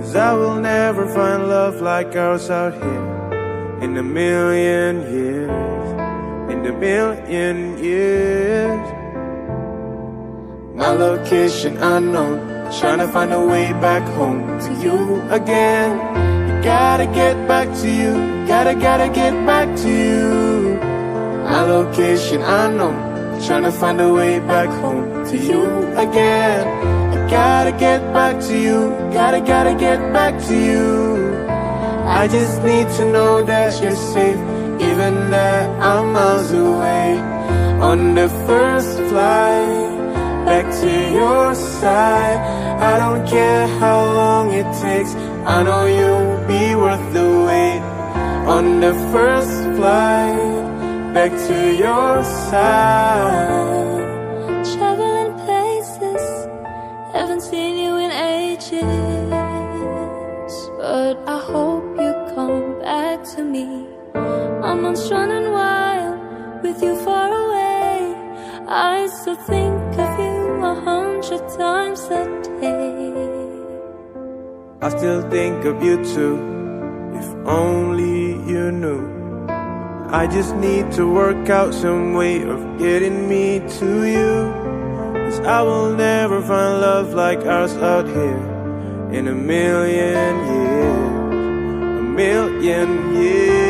Cause 0.00 0.16
I 0.16 0.32
will 0.34 0.56
never 0.56 1.06
find 1.14 1.48
love 1.48 1.80
like 1.80 2.16
ours 2.16 2.50
out 2.50 2.74
here 2.74 3.80
in 3.82 3.96
a 3.96 4.02
million 4.02 5.00
years. 5.12 5.63
A 6.64 6.72
million 6.72 7.76
years. 7.76 8.80
My 10.74 10.92
location 10.92 11.76
unknown. 11.76 12.38
Trying 12.80 13.00
to 13.00 13.08
find 13.08 13.34
a 13.34 13.44
way 13.46 13.72
back 13.74 14.02
home 14.16 14.58
to 14.60 14.72
you 14.82 15.20
again. 15.30 16.00
I 16.00 16.64
gotta 16.64 17.04
get 17.04 17.46
back 17.46 17.68
to 17.82 17.88
you. 17.90 18.12
Gotta, 18.48 18.74
gotta 18.74 19.08
get 19.12 19.34
back 19.44 19.76
to 19.82 19.88
you. 19.88 20.78
My 21.44 21.64
location 21.64 22.40
unknown. 22.40 22.96
Trying 23.46 23.64
to 23.64 23.72
find 23.72 24.00
a 24.00 24.10
way 24.10 24.38
back 24.38 24.70
home 24.80 25.26
to 25.26 25.36
you 25.36 25.66
again. 25.98 26.66
I 27.14 27.30
gotta 27.30 27.72
get 27.72 28.00
back 28.14 28.40
to 28.40 28.58
you. 28.58 28.88
Gotta, 29.12 29.40
gotta 29.40 29.74
get 29.74 30.00
back 30.14 30.42
to 30.48 30.54
you. 30.54 31.44
I 32.06 32.26
just 32.26 32.62
need 32.62 32.88
to 32.96 33.12
know 33.12 33.44
that 33.44 33.82
you're 33.82 33.96
safe, 33.96 34.38
even 34.80 35.30
that 35.30 35.68
I'm 35.82 36.12
miles 36.12 36.52
away. 36.52 37.18
On 37.80 38.14
the 38.14 38.28
first 38.46 38.98
flight 39.10 39.94
back 40.46 40.66
to 40.80 40.90
your 41.12 41.54
side, 41.54 42.38
I 42.80 42.98
don't 42.98 43.26
care 43.26 43.66
how 43.78 44.04
long 44.20 44.52
it 44.52 44.66
takes. 44.80 45.14
I 45.46 45.62
know 45.62 45.86
you'll 45.86 46.46
be 46.46 46.74
worth 46.74 47.12
the 47.12 47.28
wait. 47.46 47.82
On 48.46 48.80
the 48.80 48.94
first 49.12 49.56
flight 49.76 50.64
back 51.14 51.30
to 51.48 51.74
your 51.76 52.24
side. 52.50 53.64
Traveling 54.72 55.32
places, 55.46 56.24
haven't 57.12 57.42
seen 57.42 57.78
you 57.78 57.96
in 57.96 58.10
ages. 58.10 58.84
But 60.78 61.16
I 61.26 61.38
hope 61.38 61.84
you 61.96 62.12
come 62.34 62.80
back 62.80 63.24
to 63.34 63.42
me. 63.42 63.83
Mind's 64.76 65.10
running 65.10 65.50
wild 65.52 66.62
with 66.62 66.82
you 66.82 66.96
far 67.04 67.30
away. 67.30 68.14
I 68.66 69.06
still 69.06 69.36
think 69.36 69.98
of 70.04 70.18
you 70.18 70.64
a 70.64 70.74
hundred 70.88 71.42
times 71.56 72.02
a 72.04 72.24
day. 72.60 72.94
I 74.82 74.88
still 74.88 75.22
think 75.30 75.64
of 75.64 75.82
you 75.82 75.96
too, 76.04 76.36
if 77.14 77.26
only 77.46 78.32
you 78.50 78.72
knew. 78.72 79.14
I 80.10 80.26
just 80.26 80.54
need 80.56 80.90
to 80.92 81.10
work 81.10 81.48
out 81.48 81.72
some 81.72 82.14
way 82.14 82.42
of 82.42 82.78
getting 82.78 83.28
me 83.28 83.60
to 83.78 84.04
you. 84.04 84.34
Cause 85.24 85.40
I 85.40 85.62
will 85.62 85.94
never 85.94 86.40
find 86.40 86.80
love 86.80 87.14
like 87.14 87.46
ours 87.46 87.74
out 87.76 88.06
here 88.06 88.42
in 89.12 89.28
a 89.28 89.34
million 89.34 90.34
years. 90.52 91.24
A 91.98 92.02
million 92.02 93.14
years. 93.16 93.63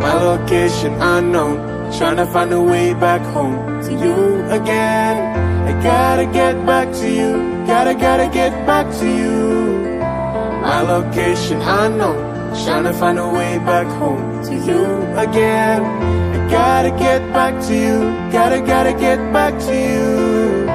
My 0.00 0.14
location 0.14 0.94
unknown. 0.94 1.56
Trying 1.98 2.16
to 2.16 2.26
find 2.26 2.52
a 2.52 2.62
way 2.62 2.94
back 2.94 3.20
home 3.34 3.82
to 3.82 3.92
you 3.92 4.44
again. 4.48 5.16
I 5.68 5.82
gotta 5.82 6.24
get 6.24 6.54
back 6.64 6.90
to 7.00 7.06
you. 7.10 7.32
Gotta, 7.66 7.94
gotta 7.94 8.28
get 8.32 8.52
back 8.66 8.86
to 9.00 9.06
you. 9.06 10.00
My 10.62 10.80
location 10.80 11.60
unknown. 11.60 12.18
Trying 12.64 12.84
to 12.84 12.94
find 12.94 13.18
a 13.18 13.28
way 13.28 13.58
back 13.58 13.86
home 13.98 14.42
to 14.44 14.54
you 14.54 14.84
again. 15.26 15.82
I 16.34 16.50
gotta 16.50 16.90
get 16.90 17.20
back 17.34 17.54
to 17.66 17.74
you. 17.74 17.98
Gotta, 18.32 18.60
gotta 18.60 18.94
get 18.94 19.18
back 19.34 19.52
to 19.68 19.74
you. 19.74 20.66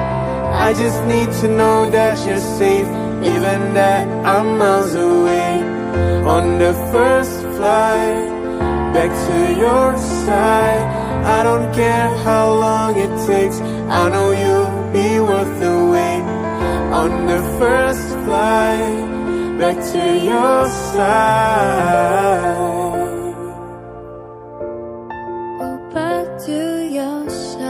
I 0.66 0.72
just 0.72 1.04
need 1.04 1.30
to 1.40 1.48
know 1.48 1.90
that 1.90 2.14
you're 2.26 2.46
safe, 2.60 2.86
even 3.34 3.74
that 3.74 4.06
I'm 4.24 4.56
miles 4.56 4.94
away. 4.94 5.62
On 6.24 6.58
the 6.58 6.72
first 6.92 7.40
flight 7.56 8.35
back 8.96 9.12
to 9.28 9.38
your 9.60 9.88
side. 10.24 10.84
I 11.36 11.42
don't 11.42 11.68
care 11.74 12.08
how 12.24 12.46
long 12.64 12.96
it 12.96 13.12
takes. 13.26 13.58
I 14.00 14.08
know 14.08 14.28
you'll 14.42 14.72
be 14.96 15.20
worth 15.20 15.52
the 15.60 15.74
wait. 15.92 16.24
On 17.00 17.10
the 17.32 17.40
first 17.58 18.06
flight 18.24 18.96
back 19.60 19.76
to 19.92 20.04
your 20.30 20.68
side. 20.94 22.56
Oh, 25.64 25.76
back 25.92 26.26
to 26.46 26.58
your 26.98 27.20
side. 27.28 27.66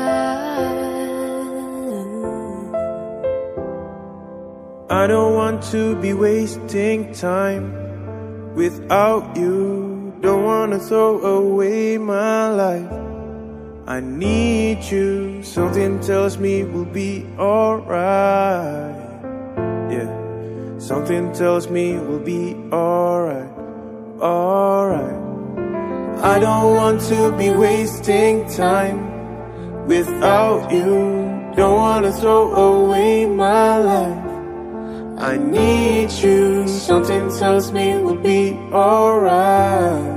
I 5.03 5.07
don't 5.09 5.35
want 5.35 5.61
to 5.75 5.97
be 5.97 6.13
wasting 6.13 7.13
time 7.13 7.65
without 8.55 9.37
you. 9.37 9.96
Don't 10.27 10.43
wanna 10.43 10.81
throw 10.81 11.21
away 11.21 11.99
my 11.99 12.49
life. 12.49 12.91
I 13.87 14.01
need 14.01 14.83
you. 14.83 15.41
Something 15.45 16.01
tells 16.01 16.37
me 16.37 16.65
we'll 16.65 16.85
be 16.85 17.25
alright. 17.39 19.23
Yeah. 19.89 20.11
Something 20.79 21.33
tells 21.33 21.71
me 21.71 21.97
we'll 21.97 22.19
be 22.19 22.57
alright. 22.73 23.49
Alright. 24.21 25.15
I 26.25 26.41
don't 26.41 26.75
want 26.75 27.03
to 27.03 27.31
be 27.39 27.51
wasting 27.51 28.51
time 28.51 29.87
without 29.87 30.73
you. 30.73 31.55
Don't 31.55 31.77
wanna 31.77 32.11
throw 32.11 32.53
away 32.53 33.27
my 33.27 33.79
life. 33.79 34.27
I 35.19 35.37
need 35.37 36.11
you. 36.11 36.67
Something 36.67 37.31
tells 37.39 37.71
me 37.71 37.97
we'll 38.03 38.17
be 38.17 38.55
alright. 38.73 40.16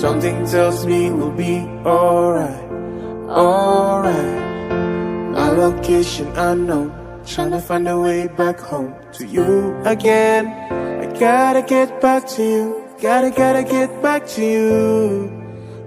Something 0.00 0.44
tells 0.44 0.84
me 0.84 1.10
we'll 1.10 1.30
be 1.30 1.60
alright. 1.86 2.70
Alright. 3.30 4.70
My 5.32 5.48
location 5.48 6.26
unknown. 6.36 6.92
Trying 7.24 7.52
to 7.52 7.60
find 7.60 7.88
a 7.88 7.98
way 7.98 8.28
back 8.28 8.60
home 8.60 8.94
to 9.14 9.26
you 9.26 9.74
again. 9.86 10.48
I 10.48 11.18
gotta 11.18 11.62
get 11.62 12.02
back 12.02 12.28
to 12.36 12.42
you. 12.42 12.84
Gotta, 13.00 13.30
gotta 13.30 13.64
get 13.64 14.02
back 14.02 14.26
to 14.36 14.44
you. 14.44 15.30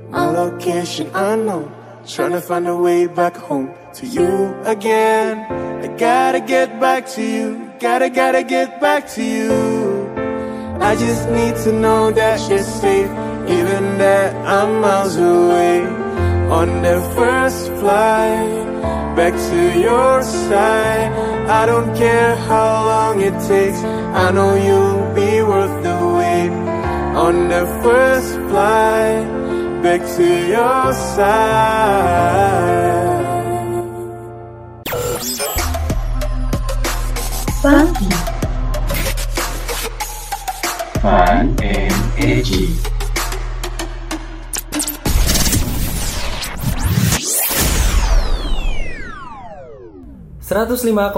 My 0.09 0.25
location 0.31 1.11
unknown. 1.13 1.71
Trying 2.07 2.31
to 2.31 2.41
find 2.41 2.67
a 2.67 2.75
way 2.75 3.05
back 3.05 3.37
home 3.37 3.75
to 3.93 4.07
you 4.07 4.55
again. 4.65 5.37
I 5.83 5.87
gotta 5.97 6.39
get 6.39 6.79
back 6.79 7.07
to 7.09 7.21
you. 7.21 7.71
Gotta, 7.79 8.09
gotta 8.09 8.41
get 8.41 8.81
back 8.81 9.07
to 9.09 9.23
you. 9.23 10.09
I 10.81 10.95
just 10.95 11.29
need 11.29 11.55
to 11.63 11.71
know 11.73 12.09
that 12.09 12.39
you're 12.49 12.63
safe, 12.63 13.09
even 13.49 13.97
that 13.97 14.35
I'm 14.45 14.81
miles 14.81 15.17
away. 15.17 15.81
On 16.59 16.81
the 16.81 16.97
first 17.15 17.71
flight 17.79 19.15
back 19.15 19.33
to 19.51 19.79
your 19.79 20.21
side, 20.23 21.11
I 21.59 21.65
don't 21.65 21.95
care 21.95 22.35
how 22.35 22.85
long 22.91 23.21
it 23.21 23.37
takes. 23.47 23.79
I 24.23 24.31
know 24.31 24.55
you'll 24.55 25.13
be 25.13 25.41
worth 25.41 25.83
the 25.83 25.97
wait. 26.17 26.51
On 27.25 27.35
the 27.49 27.65
first 27.83 28.33
flight 28.49 29.25
back 29.83 30.01
to 30.17 30.27
your 30.55 30.93
side. 31.15 32.59
Funky, 37.61 38.09
Fun 41.01 41.57
and 41.61 41.93
edgy. 42.17 42.88
...105,6 50.49 51.13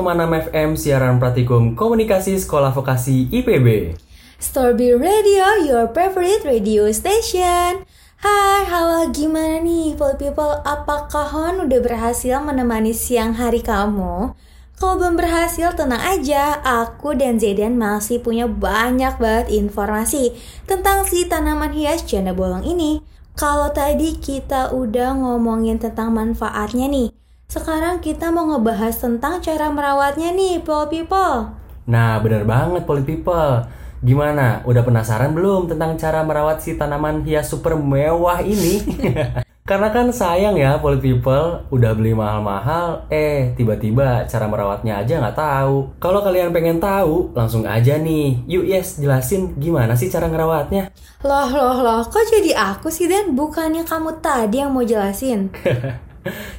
FM 0.51 0.69
siaran 0.75 1.15
praktikum 1.15 1.71
komunikasi 1.71 2.35
sekolah 2.35 2.75
vokasi 2.75 3.31
IPB. 3.31 3.95
Storby 4.43 4.91
Radio, 4.91 5.63
your 5.63 5.87
favorite 5.95 6.43
radio 6.43 6.91
station. 6.91 7.87
Hai, 8.19 8.67
halo 8.67 9.07
gimana 9.15 9.63
nih 9.63 9.95
people 9.95 10.19
people? 10.19 10.59
Apakah 10.67 11.31
Hon 11.31 11.63
udah 11.63 11.79
berhasil 11.79 12.43
menemani 12.43 12.91
siang 12.91 13.31
hari 13.31 13.63
kamu? 13.63 14.35
Kalau 14.75 14.99
belum 14.99 15.15
berhasil, 15.15 15.79
tenang 15.79 16.03
aja. 16.03 16.59
Aku 16.83 17.15
dan 17.15 17.39
Zaidan 17.39 17.79
masih 17.79 18.19
punya 18.19 18.51
banyak 18.51 19.15
banget 19.15 19.47
informasi 19.55 20.35
tentang 20.67 21.07
si 21.07 21.23
tanaman 21.31 21.71
hias 21.71 22.03
janda 22.03 22.35
bolong 22.35 22.67
ini. 22.67 22.99
Kalau 23.39 23.71
tadi 23.71 24.19
kita 24.19 24.75
udah 24.75 25.15
ngomongin 25.15 25.79
tentang 25.79 26.11
manfaatnya 26.11 26.91
nih, 26.91 27.20
sekarang 27.51 27.99
kita 27.99 28.31
mau 28.31 28.47
ngebahas 28.47 28.95
tentang 28.95 29.43
cara 29.43 29.67
merawatnya 29.67 30.31
nih, 30.31 30.63
people 30.63 30.87
people. 30.87 31.51
Nah, 31.83 32.15
bener 32.23 32.47
banget 32.47 32.87
Poly 32.87 33.03
People. 33.03 33.67
Gimana? 33.99 34.63
Udah 34.63 34.87
penasaran 34.87 35.35
belum 35.35 35.67
tentang 35.67 35.99
cara 35.99 36.23
merawat 36.23 36.63
si 36.63 36.79
tanaman 36.79 37.27
hias 37.27 37.51
super 37.51 37.75
mewah 37.75 38.39
ini? 38.39 38.79
Karena 39.69 39.91
kan 39.91 40.07
sayang 40.15 40.55
ya 40.55 40.79
Poly 40.79 41.03
People, 41.03 41.67
udah 41.67 41.91
beli 41.91 42.15
mahal-mahal, 42.15 43.03
eh 43.11 43.51
tiba-tiba 43.59 44.23
cara 44.31 44.47
merawatnya 44.47 45.03
aja 45.03 45.19
nggak 45.19 45.35
tahu. 45.35 45.91
Kalau 45.99 46.23
kalian 46.23 46.55
pengen 46.55 46.79
tahu, 46.79 47.35
langsung 47.35 47.67
aja 47.67 47.99
nih. 47.99 48.47
Yuk 48.47 48.63
yes, 48.63 48.95
jelasin 49.03 49.59
gimana 49.59 49.99
sih 49.99 50.07
cara 50.07 50.31
ngerawatnya. 50.31 50.87
Loh, 51.27 51.51
loh, 51.51 51.83
loh, 51.83 52.01
kok 52.07 52.23
jadi 52.31 52.55
aku 52.55 52.87
sih 52.87 53.11
Dan? 53.11 53.35
Bukannya 53.35 53.83
kamu 53.83 54.23
tadi 54.23 54.63
yang 54.63 54.71
mau 54.71 54.87
jelasin? 54.87 55.51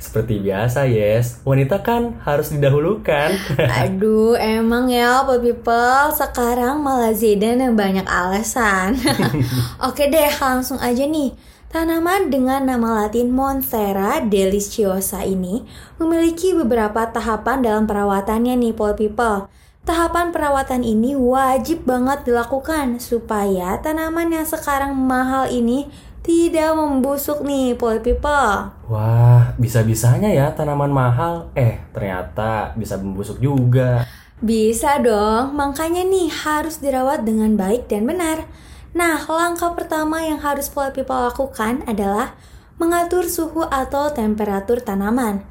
Seperti 0.02 0.42
biasa 0.42 0.90
yes, 0.90 1.38
wanita 1.46 1.86
kan 1.86 2.18
harus 2.26 2.50
didahulukan. 2.50 3.30
Aduh, 3.86 4.34
emang 4.34 4.90
ya 4.90 5.22
people 5.22 5.54
people 5.54 6.10
sekarang 6.10 6.82
malah 6.82 7.14
Zaidan 7.14 7.62
yang 7.62 7.78
banyak 7.78 8.04
alasan. 8.04 8.98
Oke 9.86 10.10
deh, 10.10 10.32
langsung 10.42 10.82
aja 10.82 11.06
nih. 11.06 11.34
Tanaman 11.72 12.28
dengan 12.28 12.68
nama 12.68 13.06
latin 13.06 13.32
Monstera 13.32 14.20
deliciosa 14.20 15.24
ini 15.24 15.64
memiliki 15.96 16.52
beberapa 16.52 17.08
tahapan 17.08 17.64
dalam 17.64 17.88
perawatannya 17.88 18.60
nih 18.60 18.76
people 18.76 18.92
people. 18.92 19.48
Tahapan 19.82 20.30
perawatan 20.30 20.84
ini 20.84 21.18
wajib 21.18 21.88
banget 21.88 22.28
dilakukan 22.28 23.02
supaya 23.02 23.80
tanaman 23.82 24.30
yang 24.30 24.46
sekarang 24.46 24.94
mahal 24.94 25.50
ini 25.50 25.90
tidak 26.22 26.78
membusuk 26.78 27.42
nih 27.42 27.74
people 27.74 27.98
people. 27.98 28.70
Wah, 28.86 29.52
bisa-bisanya 29.58 30.30
ya 30.30 30.54
tanaman 30.54 30.94
mahal, 30.94 31.50
eh 31.58 31.82
ternyata 31.90 32.70
bisa 32.78 32.94
membusuk 32.94 33.42
juga. 33.42 34.06
Bisa 34.38 35.02
dong, 35.02 35.54
makanya 35.54 36.06
nih 36.06 36.30
harus 36.30 36.78
dirawat 36.78 37.26
dengan 37.26 37.58
baik 37.58 37.90
dan 37.90 38.06
benar. 38.06 38.46
Nah, 38.94 39.18
langkah 39.18 39.74
pertama 39.74 40.22
yang 40.22 40.38
harus 40.42 40.70
pola 40.70 40.94
people 40.94 41.14
lakukan 41.14 41.82
adalah 41.90 42.38
mengatur 42.78 43.26
suhu 43.26 43.66
atau 43.66 44.10
temperatur 44.10 44.82
tanaman. 44.82 45.42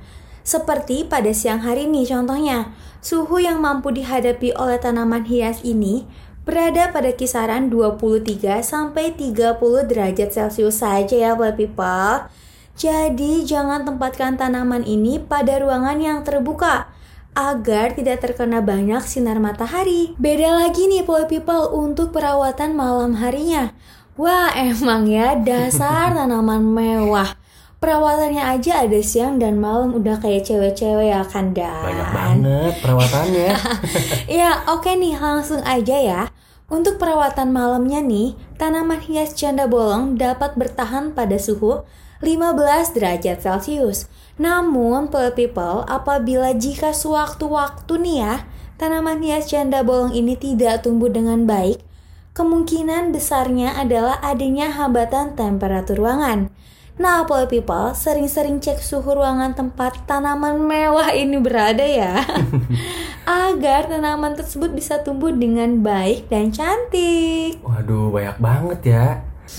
Seperti 0.42 1.06
pada 1.06 1.32
siang 1.32 1.64
hari 1.64 1.88
nih 1.88 2.12
contohnya, 2.12 2.74
suhu 3.00 3.40
yang 3.40 3.60
mampu 3.60 3.94
dihadapi 3.94 4.56
oleh 4.58 4.80
tanaman 4.82 5.28
hias 5.28 5.62
ini 5.68 6.08
berada 6.42 6.90
pada 6.90 7.14
kisaran 7.14 7.70
23 7.70 8.62
sampai 8.66 9.14
30 9.14 9.62
derajat 9.86 10.30
Celcius 10.34 10.82
saja 10.82 11.16
ya 11.16 11.32
pola 11.38 11.54
people. 11.54 12.30
Jadi 12.76 13.46
jangan 13.46 13.86
tempatkan 13.86 14.40
tanaman 14.40 14.82
ini 14.88 15.22
pada 15.22 15.60
ruangan 15.62 16.02
yang 16.02 16.20
terbuka 16.26 16.90
agar 17.32 17.96
tidak 17.96 18.24
terkena 18.24 18.60
banyak 18.60 19.04
sinar 19.08 19.40
matahari. 19.40 20.16
Beda 20.20 20.52
lagi 20.60 20.88
nih 20.88 21.08
Poly 21.08 21.32
People 21.32 21.72
untuk 21.72 22.12
perawatan 22.12 22.76
malam 22.76 23.20
harinya. 23.20 23.72
Wah 24.20 24.52
emang 24.70 25.08
ya 25.08 25.40
dasar 25.40 26.16
tanaman 26.16 26.64
mewah. 26.64 27.41
Perawatannya 27.82 28.46
aja 28.46 28.86
ada 28.86 29.02
siang 29.02 29.42
dan 29.42 29.58
malam 29.58 29.98
udah 29.98 30.22
kayak 30.22 30.46
cewek-cewek 30.46 31.10
ya 31.10 31.26
kan 31.26 31.50
Dan? 31.50 31.82
Banyak 31.82 32.10
banget 32.14 32.74
perawatannya. 32.78 33.58
Ya 34.38 34.62
oke 34.70 34.94
nih 34.94 35.18
langsung 35.18 35.66
aja 35.66 35.98
ya. 35.98 36.22
Untuk 36.70 37.02
perawatan 37.02 37.50
malamnya 37.50 37.98
nih, 38.06 38.38
tanaman 38.62 39.02
hias 39.02 39.34
janda 39.34 39.66
bolong 39.66 40.14
dapat 40.14 40.54
bertahan 40.54 41.18
pada 41.18 41.42
suhu 41.42 41.82
15 42.22 42.94
derajat 42.94 43.42
Celcius. 43.42 44.06
Namun, 44.38 45.10
people 45.10 45.34
people, 45.34 45.82
apabila 45.90 46.54
jika 46.54 46.94
sewaktu-waktu 46.94 47.98
nih 47.98 48.18
ya, 48.22 48.46
tanaman 48.78 49.26
hias 49.26 49.50
janda 49.50 49.82
bolong 49.82 50.14
ini 50.14 50.38
tidak 50.38 50.86
tumbuh 50.86 51.10
dengan 51.10 51.50
baik, 51.50 51.82
kemungkinan 52.38 53.10
besarnya 53.10 53.74
adalah 53.74 54.22
adanya 54.22 54.70
hambatan 54.70 55.34
temperatur 55.34 55.98
ruangan. 55.98 56.54
Nah, 57.00 57.24
people 57.24 57.48
people, 57.48 57.96
sering-sering 57.96 58.60
cek 58.60 58.84
suhu 58.84 59.16
ruangan 59.16 59.56
tempat 59.56 60.04
tanaman 60.04 60.60
mewah 60.60 61.16
ini 61.16 61.40
berada 61.40 61.88
ya. 61.88 62.20
agar 63.48 63.88
tanaman 63.88 64.36
tersebut 64.36 64.76
bisa 64.76 65.00
tumbuh 65.00 65.32
dengan 65.32 65.80
baik 65.80 66.28
dan 66.28 66.52
cantik. 66.52 67.64
Waduh, 67.64 68.12
banyak 68.12 68.38
banget 68.44 68.80
ya. 68.84 69.08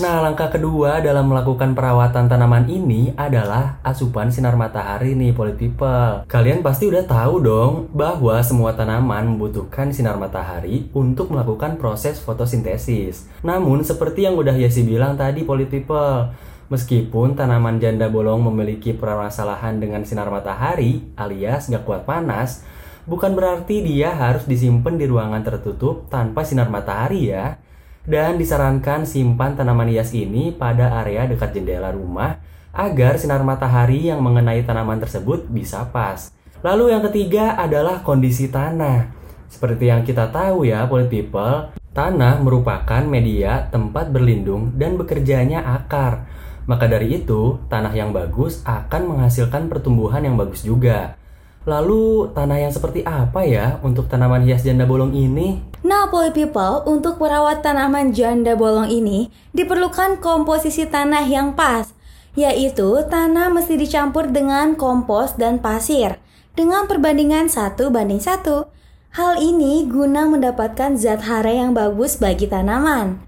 Nah, 0.01 0.25
langkah 0.25 0.49
kedua 0.49 1.05
dalam 1.05 1.29
melakukan 1.29 1.77
perawatan 1.77 2.25
tanaman 2.25 2.65
ini 2.65 3.13
adalah 3.13 3.77
asupan 3.85 4.33
sinar 4.33 4.57
matahari 4.57 5.13
nih, 5.13 5.37
Poly 5.37 5.53
People. 5.53 6.25
Kalian 6.25 6.65
pasti 6.65 6.89
udah 6.89 7.05
tahu 7.05 7.45
dong 7.45 7.93
bahwa 7.93 8.41
semua 8.41 8.73
tanaman 8.73 9.37
membutuhkan 9.37 9.93
sinar 9.93 10.17
matahari 10.17 10.89
untuk 10.97 11.29
melakukan 11.29 11.77
proses 11.77 12.17
fotosintesis. 12.17 13.29
Namun, 13.45 13.85
seperti 13.85 14.25
yang 14.25 14.33
udah 14.33 14.57
Yasi 14.57 14.81
bilang 14.81 15.13
tadi, 15.13 15.45
Poly 15.45 15.69
People, 15.69 16.33
meskipun 16.73 17.37
tanaman 17.37 17.77
janda 17.77 18.09
bolong 18.09 18.41
memiliki 18.49 18.97
permasalahan 18.97 19.77
dengan 19.77 20.01
sinar 20.01 20.33
matahari 20.33 21.05
alias 21.13 21.69
gak 21.69 21.85
kuat 21.85 22.09
panas, 22.09 22.65
bukan 23.05 23.37
berarti 23.37 23.85
dia 23.85 24.09
harus 24.09 24.49
disimpan 24.49 24.97
di 24.97 25.05
ruangan 25.05 25.45
tertutup 25.45 26.09
tanpa 26.09 26.41
sinar 26.41 26.73
matahari 26.73 27.29
ya. 27.29 27.61
Dan 28.03 28.35
disarankan 28.35 29.05
simpan 29.07 29.55
tanaman 29.55 29.87
hias 29.87 30.11
ini 30.11 30.51
pada 30.51 30.99
area 30.99 31.23
dekat 31.29 31.55
jendela 31.55 31.93
rumah 31.93 32.41
agar 32.73 33.15
sinar 33.21 33.45
matahari 33.45 34.09
yang 34.09 34.19
mengenai 34.19 34.65
tanaman 34.65 34.97
tersebut 34.97 35.47
bisa 35.47 35.87
pas. 35.93 36.33
Lalu 36.65 36.91
yang 36.91 37.05
ketiga 37.07 37.55
adalah 37.55 38.01
kondisi 38.01 38.49
tanah. 38.49 39.13
Seperti 39.47 39.93
yang 39.93 40.01
kita 40.01 40.33
tahu 40.33 40.65
ya, 40.65 40.89
Polit 40.89 41.07
People, 41.07 41.69
tanah 41.93 42.41
merupakan 42.41 43.05
media 43.05 43.69
tempat 43.69 44.09
berlindung 44.09 44.73
dan 44.75 44.97
bekerjanya 44.97 45.61
akar. 45.61 46.25
Maka 46.63 46.87
dari 46.87 47.19
itu, 47.19 47.59
tanah 47.67 47.91
yang 47.91 48.15
bagus 48.15 48.63
akan 48.63 49.11
menghasilkan 49.11 49.67
pertumbuhan 49.67 50.23
yang 50.23 50.39
bagus 50.39 50.63
juga. 50.63 51.19
Lalu, 51.63 52.31
tanah 52.35 52.59
yang 52.59 52.73
seperti 52.75 53.07
apa 53.07 53.47
ya 53.47 53.79
untuk 53.83 54.11
tanaman 54.11 54.43
hias 54.43 54.67
janda 54.67 54.83
bolong 54.83 55.15
ini? 55.15 55.63
Nah, 55.83 56.11
Poly 56.11 56.35
People, 56.35 56.83
untuk 56.87 57.19
merawat 57.19 57.63
tanaman 57.63 58.11
janda 58.11 58.55
bolong 58.55 58.91
ini 58.91 59.31
diperlukan 59.55 60.19
komposisi 60.19 60.87
tanah 60.87 61.23
yang 61.27 61.55
pas, 61.55 61.91
yaitu 62.35 63.03
tanah 63.07 63.47
mesti 63.51 63.79
dicampur 63.79 64.27
dengan 64.31 64.75
kompos 64.75 65.39
dan 65.39 65.59
pasir 65.63 66.19
dengan 66.53 66.85
perbandingan 66.85 67.49
1 67.49 67.79
banding 67.89 68.21
1. 68.21 68.67
Hal 69.13 69.37
ini 69.37 69.85
guna 69.85 70.25
mendapatkan 70.25 70.97
zat 70.97 71.25
hara 71.29 71.53
yang 71.53 71.71
bagus 71.77 72.17
bagi 72.17 72.49
tanaman. 72.49 73.21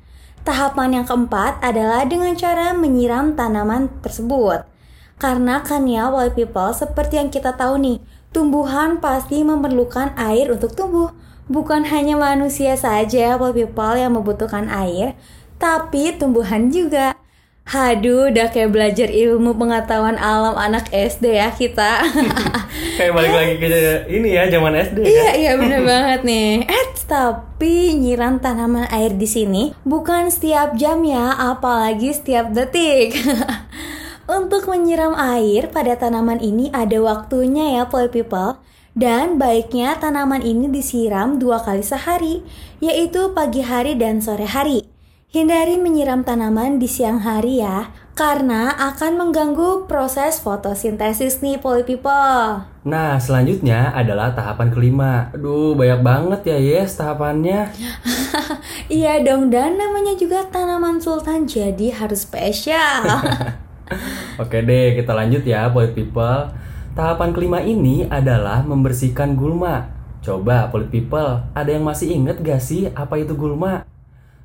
Tahapan 0.46 1.02
yang 1.02 1.06
keempat 1.10 1.58
adalah 1.66 2.06
dengan 2.06 2.38
cara 2.38 2.70
menyiram 2.78 3.34
tanaman 3.34 3.90
tersebut. 4.06 4.62
Karena 5.18 5.66
kan 5.66 5.90
ya, 5.90 6.06
Poly 6.14 6.38
People, 6.38 6.70
seperti 6.70 7.18
yang 7.18 7.34
kita 7.34 7.58
tahu 7.58 7.82
nih, 7.82 7.98
tumbuhan 8.30 9.02
pasti 9.02 9.42
memerlukan 9.42 10.14
air 10.14 10.54
untuk 10.54 10.78
tumbuh. 10.78 11.10
Bukan 11.50 11.90
hanya 11.90 12.14
manusia 12.14 12.78
saja, 12.78 13.42
people 13.42 13.94
yang 13.98 14.14
membutuhkan 14.14 14.70
air, 14.70 15.18
tapi 15.58 16.14
tumbuhan 16.14 16.70
juga. 16.70 17.18
Haduh, 17.66 18.30
udah 18.30 18.54
kayak 18.54 18.70
belajar 18.70 19.10
ilmu 19.10 19.58
pengetahuan 19.58 20.22
alam 20.22 20.54
anak 20.54 20.86
SD 20.94 21.34
ya 21.34 21.50
kita. 21.50 22.06
Kayak 23.02 23.12
balik 23.18 23.34
lagi 23.34 23.54
ke 23.58 23.68
ini 24.06 24.38
ya 24.38 24.46
zaman 24.54 24.78
SD 24.78 25.02
Iya 25.02 25.10
ya. 25.12 25.32
iya 25.34 25.52
bener 25.58 25.82
banget 25.90 26.22
nih. 26.22 26.62
Eh 26.70 26.86
tapi 27.10 27.98
nyiram 27.98 28.38
tanaman 28.38 28.86
air 28.94 29.18
di 29.18 29.26
sini 29.26 29.74
bukan 29.82 30.30
setiap 30.30 30.78
jam 30.78 31.02
ya, 31.02 31.34
apalagi 31.34 32.14
setiap 32.14 32.54
detik. 32.54 33.18
Untuk 34.38 34.70
menyiram 34.70 35.18
air 35.18 35.70
pada 35.70 35.98
tanaman 35.98 36.38
ini 36.42 36.70
ada 36.70 37.02
waktunya 37.02 37.82
ya, 37.82 37.90
Poi 37.90 38.14
People. 38.14 38.62
Dan 38.94 39.42
baiknya 39.42 39.98
tanaman 39.98 40.46
ini 40.46 40.70
disiram 40.70 41.42
dua 41.42 41.60
kali 41.60 41.82
sehari, 41.82 42.46
yaitu 42.80 43.34
pagi 43.34 43.66
hari 43.66 43.98
dan 43.98 44.22
sore 44.22 44.46
hari. 44.48 44.86
Hindari 45.36 45.76
menyiram 45.76 46.24
tanaman 46.24 46.80
di 46.80 46.88
siang 46.88 47.20
hari 47.20 47.60
ya, 47.60 47.92
karena 48.16 48.72
akan 48.72 49.20
mengganggu 49.20 49.84
proses 49.84 50.40
fotosintesis 50.40 51.44
nih, 51.44 51.60
Poi 51.60 51.84
People. 51.84 52.64
Nah, 52.88 53.20
selanjutnya 53.20 53.92
adalah 53.92 54.32
tahapan 54.32 54.72
kelima. 54.72 55.36
Aduh, 55.36 55.76
banyak 55.76 56.00
banget 56.00 56.56
ya, 56.56 56.58
Yes, 56.80 56.96
tahapannya. 56.96 57.68
Iya 58.88 59.28
dong, 59.28 59.52
dan 59.52 59.76
namanya 59.76 60.16
juga 60.16 60.48
tanaman 60.48 61.04
sultan 61.04 61.44
jadi 61.44 61.92
harus 61.92 62.24
spesial. 62.24 63.04
Oke 64.40 64.64
deh, 64.64 64.96
kita 64.96 65.12
lanjut 65.12 65.44
ya, 65.44 65.68
Polit 65.68 65.92
People. 65.92 66.48
Tahapan 66.96 67.36
kelima 67.36 67.60
ini 67.60 68.08
adalah 68.08 68.64
membersihkan 68.64 69.36
gulma. 69.36 69.92
Coba, 70.24 70.72
Polit 70.72 70.88
People, 70.88 71.44
ada 71.52 71.68
yang 71.68 71.84
masih 71.84 72.24
inget 72.24 72.40
gak 72.40 72.64
sih 72.64 72.88
apa 72.96 73.20
itu 73.20 73.36
gulma? 73.36 73.84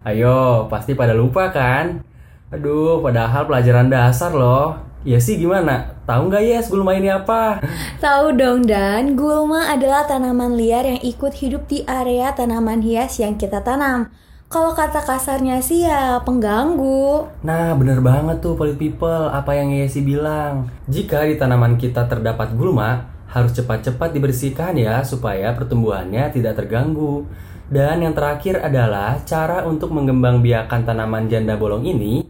Ayo, 0.01 0.65
pasti 0.73 0.97
pada 0.97 1.13
lupa 1.13 1.53
kan? 1.53 2.01
Aduh, 2.49 3.05
padahal 3.05 3.45
pelajaran 3.45 3.93
dasar 3.93 4.33
loh. 4.33 4.81
Ya 5.05 5.21
sih 5.21 5.37
gimana? 5.37 5.93
Tahu 6.09 6.33
nggak 6.33 6.41
Yes 6.41 6.73
gulma 6.73 6.97
ini 6.97 7.13
apa? 7.13 7.61
Tahu 8.05 8.33
dong 8.33 8.65
dan 8.65 9.13
gulma 9.13 9.69
adalah 9.69 10.09
tanaman 10.09 10.57
liar 10.57 10.89
yang 10.89 11.05
ikut 11.05 11.37
hidup 11.45 11.69
di 11.69 11.85
area 11.85 12.33
tanaman 12.33 12.81
hias 12.81 13.21
yang 13.21 13.37
kita 13.37 13.61
tanam. 13.61 14.09
Kalau 14.49 14.73
kata 14.73 15.05
kasarnya 15.05 15.61
sih 15.61 15.85
ya 15.85 16.25
pengganggu. 16.25 17.29
Nah, 17.45 17.77
bener 17.77 18.01
banget 18.01 18.41
tuh 18.41 18.57
Polit 18.57 18.81
People, 18.81 19.29
apa 19.29 19.53
yang 19.53 19.69
Yesi 19.69 20.01
bilang. 20.01 20.73
Jika 20.89 21.29
di 21.29 21.37
tanaman 21.37 21.77
kita 21.77 22.09
terdapat 22.09 22.57
gulma, 22.57 23.05
harus 23.29 23.53
cepat-cepat 23.53 24.17
dibersihkan 24.17 24.75
ya 24.81 25.05
supaya 25.05 25.53
pertumbuhannya 25.53 26.33
tidak 26.33 26.57
terganggu. 26.57 27.29
Dan 27.71 28.03
yang 28.03 28.19
terakhir 28.19 28.59
adalah 28.67 29.23
cara 29.23 29.63
untuk 29.63 29.95
mengembangbiakan 29.95 30.83
tanaman 30.83 31.31
janda 31.31 31.55
bolong 31.55 31.87
ini. 31.87 32.27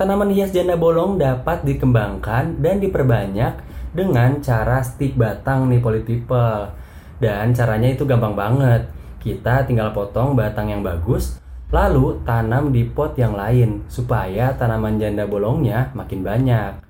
Tanaman 0.00 0.32
hias 0.32 0.48
janda 0.48 0.80
bolong 0.80 1.20
dapat 1.20 1.60
dikembangkan 1.60 2.56
dan 2.56 2.80
diperbanyak 2.80 3.60
dengan 3.92 4.40
cara 4.40 4.80
stik 4.80 5.12
batang 5.20 5.68
nih 5.68 5.84
Polit 5.84 6.08
People. 6.08 6.72
Dan 7.20 7.52
caranya 7.52 7.92
itu 7.92 8.08
gampang 8.08 8.32
banget. 8.32 8.88
Kita 9.20 9.68
tinggal 9.68 9.92
potong 9.92 10.32
batang 10.32 10.72
yang 10.72 10.80
bagus, 10.80 11.36
lalu 11.68 12.24
tanam 12.24 12.72
di 12.72 12.88
pot 12.88 13.12
yang 13.20 13.36
lain 13.36 13.84
supaya 13.92 14.56
tanaman 14.56 14.96
janda 14.96 15.28
bolongnya 15.28 15.92
makin 15.92 16.24
banyak. 16.24 16.80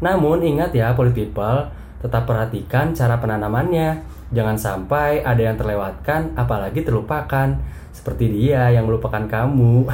Namun 0.00 0.40
ingat 0.40 0.72
ya 0.72 0.96
Polit 0.96 1.12
People, 1.12 1.68
tetap 2.02 2.26
perhatikan 2.26 2.92
cara 2.92 3.16
penanamannya. 3.22 4.02
Jangan 4.34 4.56
sampai 4.58 5.22
ada 5.22 5.40
yang 5.40 5.56
terlewatkan 5.56 6.34
apalagi 6.34 6.82
terlupakan. 6.82 7.56
Seperti 7.92 8.26
dia 8.32 8.72
yang 8.72 8.88
melupakan 8.88 9.22
kamu. 9.28 9.86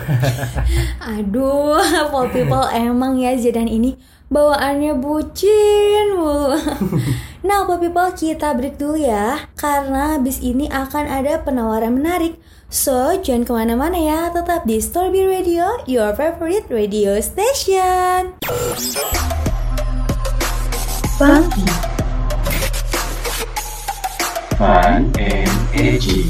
Aduh, 1.19 1.77
Paul 2.09 2.33
People 2.33 2.65
emang 2.73 3.21
ya 3.21 3.37
Zedan 3.37 3.69
ini 3.69 3.99
bawaannya 4.29 4.97
bucin 5.01 6.17
mulu. 6.17 6.57
nah, 7.49 7.65
Paul 7.65 7.81
People 7.81 8.13
kita 8.13 8.53
break 8.55 8.77
dulu 8.77 9.01
ya, 9.01 9.49
karena 9.57 10.17
habis 10.17 10.41
ini 10.45 10.69
akan 10.69 11.05
ada 11.09 11.41
penawaran 11.43 11.97
menarik. 11.97 12.37
So, 12.69 13.17
jangan 13.25 13.49
ke 13.49 13.53
mana-mana 13.57 13.97
ya, 13.97 14.21
tetap 14.29 14.69
di 14.69 14.77
Storby 14.77 15.25
Radio, 15.25 15.81
your 15.89 16.13
favorite 16.13 16.69
radio 16.69 17.17
station. 17.25 18.37
Funky, 21.17 21.67
Fun 24.59 25.15
and 25.23 25.47
edgy. 25.71 26.27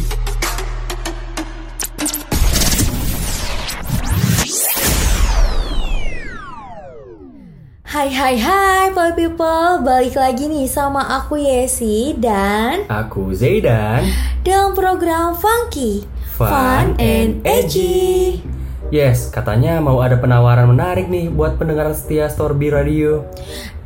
Hai 7.89 8.13
hai 8.13 8.37
hai 8.37 8.93
Paul 8.93 9.17
People, 9.17 9.81
balik 9.81 10.13
lagi 10.13 10.45
nih 10.45 10.69
sama 10.69 11.09
aku 11.09 11.41
Yesi 11.41 12.21
dan 12.21 12.85
Aku 12.93 13.33
Zaidan. 13.33 14.05
dalam 14.45 14.77
program 14.77 15.33
Funky, 15.33 16.05
Fun 16.37 17.01
and 17.01 17.41
Edgy. 17.49 18.45
Yes, 18.89 19.29
katanya 19.29 19.85
mau 19.85 20.01
ada 20.01 20.17
penawaran 20.17 20.73
menarik 20.73 21.13
nih 21.13 21.29
buat 21.29 21.61
pendengar 21.61 21.93
setia 21.93 22.25
Storby 22.33 22.73
Radio. 22.73 23.29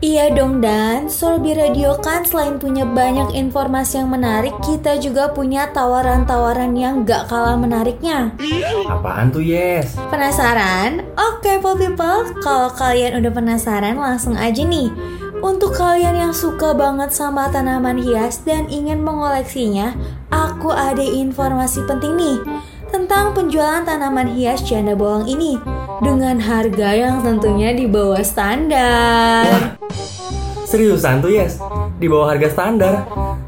Iya 0.03 0.35
dong 0.35 0.59
Dan, 0.59 1.07
Sorbi 1.07 1.55
Radio 1.55 1.95
kan 2.03 2.27
selain 2.27 2.59
punya 2.59 2.83
banyak 2.83 3.39
informasi 3.39 4.03
yang 4.03 4.11
menarik, 4.11 4.51
kita 4.59 4.99
juga 4.99 5.31
punya 5.31 5.71
tawaran-tawaran 5.71 6.75
yang 6.75 7.07
gak 7.07 7.31
kalah 7.31 7.55
menariknya. 7.55 8.35
Apaan 8.91 9.31
tuh 9.31 9.47
Yes? 9.47 9.95
Penasaran? 10.11 11.07
Oke 11.15 11.63
Pop 11.63 11.79
People, 11.79 12.35
kalau 12.43 12.75
kalian 12.75 13.23
udah 13.23 13.31
penasaran 13.31 13.95
langsung 13.95 14.35
aja 14.35 14.67
nih. 14.67 14.91
Untuk 15.39 15.79
kalian 15.79 16.19
yang 16.19 16.35
suka 16.35 16.75
banget 16.75 17.15
sama 17.15 17.47
tanaman 17.55 18.03
hias 18.03 18.43
dan 18.43 18.67
ingin 18.67 19.07
mengoleksinya, 19.07 19.95
aku 20.35 20.75
ada 20.75 21.07
informasi 21.07 21.79
penting 21.87 22.19
nih 22.19 22.39
tentang 22.93 23.33
penjualan 23.33 23.81
tanaman 23.83 24.37
hias 24.37 24.61
janda 24.61 24.93
bolong 24.93 25.25
ini 25.25 25.57
dengan 26.05 26.37
harga 26.37 26.93
yang 26.93 27.25
tentunya 27.25 27.73
di 27.73 27.89
bawah 27.89 28.21
standar. 28.21 29.81
Seriusan 30.69 31.25
tuh 31.25 31.33
Yes? 31.33 31.57
Di 31.97 32.07
bawah 32.07 32.37
harga 32.37 32.53
standar. 32.53 32.95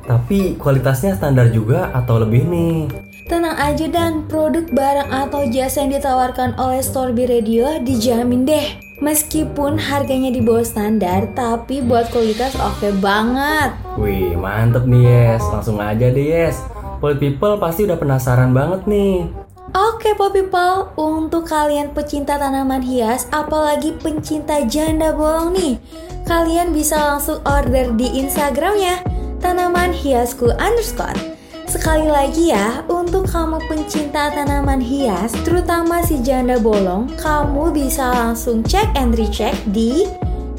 Tapi 0.05 0.57
kualitasnya 0.61 1.17
standar 1.17 1.49
juga 1.53 1.93
atau 1.93 2.21
lebih 2.21 2.45
nih? 2.49 2.89
Tenang 3.25 3.57
aja 3.57 3.89
dan 3.89 4.29
produk 4.29 4.69
barang 4.69 5.09
atau 5.09 5.49
jasa 5.49 5.81
yang 5.81 5.97
ditawarkan 5.97 6.61
oleh 6.61 6.85
Storby 6.85 7.25
Radio 7.25 7.81
dijamin 7.81 8.45
deh. 8.45 8.77
Meskipun 9.01 9.81
harganya 9.81 10.29
di 10.29 10.45
bawah 10.45 10.65
standar, 10.65 11.33
tapi 11.33 11.81
buat 11.81 12.13
kualitas 12.13 12.53
oke 12.61 12.93
banget. 13.01 13.73
Wih, 13.97 14.37
mantep 14.37 14.85
nih 14.85 15.05
Yes. 15.05 15.43
Langsung 15.49 15.81
aja 15.81 16.13
deh 16.13 16.25
Yes. 16.29 16.61
Polit 17.05 17.21
People 17.21 17.61
pasti 17.61 17.85
udah 17.85 18.01
penasaran 18.01 18.57
banget 18.57 18.89
nih. 18.89 19.29
Oke 19.77 20.17
Pop 20.17 20.33
People, 20.33 20.89
untuk 20.97 21.45
kalian 21.45 21.93
pecinta 21.93 22.41
tanaman 22.41 22.81
hias, 22.81 23.29
apalagi 23.29 23.93
pencinta 24.01 24.65
janda 24.65 25.13
bolong 25.13 25.53
nih, 25.53 25.77
kalian 26.25 26.73
bisa 26.73 26.97
langsung 26.97 27.45
order 27.45 27.93
di 27.93 28.09
Instagramnya, 28.09 29.05
tanaman 29.45 29.93
hiasku 29.93 30.49
underscore. 30.57 31.37
Sekali 31.69 32.09
lagi 32.09 32.57
ya, 32.57 32.81
untuk 32.89 33.29
kamu 33.29 33.61
pencinta 33.69 34.33
tanaman 34.33 34.81
hias, 34.81 35.37
terutama 35.45 36.01
si 36.01 36.25
janda 36.25 36.57
bolong, 36.57 37.13
kamu 37.21 37.69
bisa 37.69 38.17
langsung 38.17 38.65
cek 38.65 38.97
and 38.97 39.13
recheck 39.21 39.53
di 39.77 40.09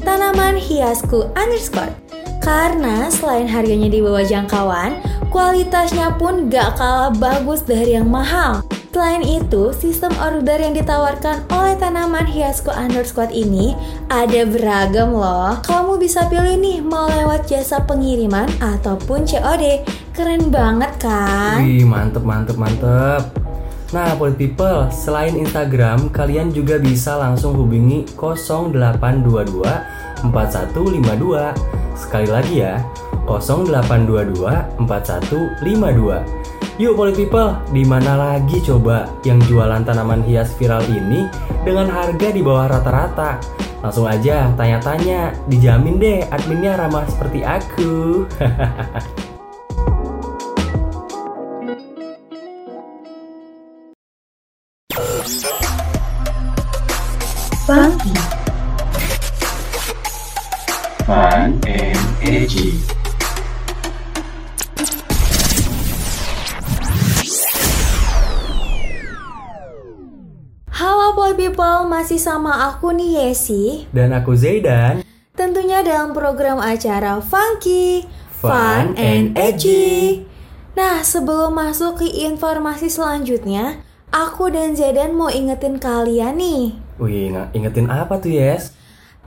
tanaman 0.06 0.54
hiasku 0.54 1.26
underscore. 1.34 1.90
Karena 2.46 3.10
selain 3.10 3.50
harganya 3.50 3.90
di 3.90 3.98
bawah 3.98 4.22
jangkauan, 4.22 5.02
kualitasnya 5.34 6.14
pun 6.14 6.46
gak 6.46 6.78
kalah 6.78 7.10
bagus 7.10 7.66
dari 7.66 7.98
yang 7.98 8.06
mahal. 8.06 8.62
Selain 8.94 9.26
itu, 9.26 9.74
sistem 9.74 10.14
order 10.22 10.54
yang 10.56 10.72
ditawarkan 10.72 11.44
oleh 11.52 11.76
tanaman 11.76 12.24
hiasku 12.24 12.72
underscore 12.72 13.28
ini 13.34 13.74
ada 14.08 14.46
beragam 14.46 15.12
loh. 15.12 15.58
Kamu 15.66 15.98
bisa 15.98 16.30
pilih 16.30 16.56
nih 16.56 16.80
mau 16.80 17.10
lewat 17.10 17.50
jasa 17.50 17.82
pengiriman 17.82 18.46
ataupun 18.62 19.26
COD. 19.26 19.82
Keren 20.16 20.48
banget 20.48 20.96
kan? 21.02 21.60
Wih, 21.60 21.84
mantep, 21.84 22.24
mantep, 22.24 22.56
mantep. 22.56 23.20
Nah, 23.92 24.16
Polit 24.16 24.40
People, 24.40 24.88
selain 24.94 25.36
Instagram, 25.36 26.08
kalian 26.08 26.54
juga 26.54 26.78
bisa 26.78 27.18
langsung 27.20 27.52
hubungi 27.58 28.06
0822 28.16 30.24
4152. 30.24 31.85
Sekali 31.96 32.28
lagi 32.28 32.60
ya, 32.60 32.84
0822 33.24 34.84
4152. 34.84 36.22
Yuk 36.76 36.92
Polit 36.92 37.16
People, 37.16 37.56
di 37.72 37.88
mana 37.88 38.20
lagi 38.20 38.60
coba 38.60 39.08
yang 39.24 39.40
jualan 39.48 39.80
tanaman 39.80 40.20
hias 40.28 40.52
viral 40.60 40.84
ini 40.92 41.24
dengan 41.64 41.88
harga 41.88 42.28
di 42.28 42.44
bawah 42.44 42.68
rata-rata? 42.68 43.40
Langsung 43.80 44.04
aja 44.04 44.52
tanya-tanya, 44.60 45.32
dijamin 45.48 45.96
deh 45.96 46.20
adminnya 46.28 46.76
ramah 46.76 47.08
seperti 47.08 47.40
aku. 47.48 48.28
funky, 57.66 58.14
masih 72.16 72.32
sama 72.32 72.72
aku 72.72 72.96
nih 72.96 73.28
Yesi 73.28 73.84
Dan 73.92 74.16
aku 74.16 74.32
Zaidan. 74.32 75.04
Tentunya 75.36 75.84
dalam 75.84 76.16
program 76.16 76.56
acara 76.64 77.20
Funky, 77.20 78.08
Fun 78.40 78.96
and 78.96 79.36
Edgy. 79.36 80.24
Nah, 80.72 81.04
sebelum 81.04 81.52
masuk 81.52 82.00
ke 82.00 82.08
informasi 82.08 82.88
selanjutnya, 82.88 83.84
aku 84.08 84.48
dan 84.48 84.72
Zaidan 84.72 85.12
mau 85.12 85.28
ingetin 85.28 85.76
kalian 85.76 86.40
nih. 86.40 86.80
Wih, 86.96 87.36
nggak 87.36 87.52
ingetin 87.52 87.92
apa 87.92 88.16
tuh, 88.16 88.32
Yes? 88.32 88.72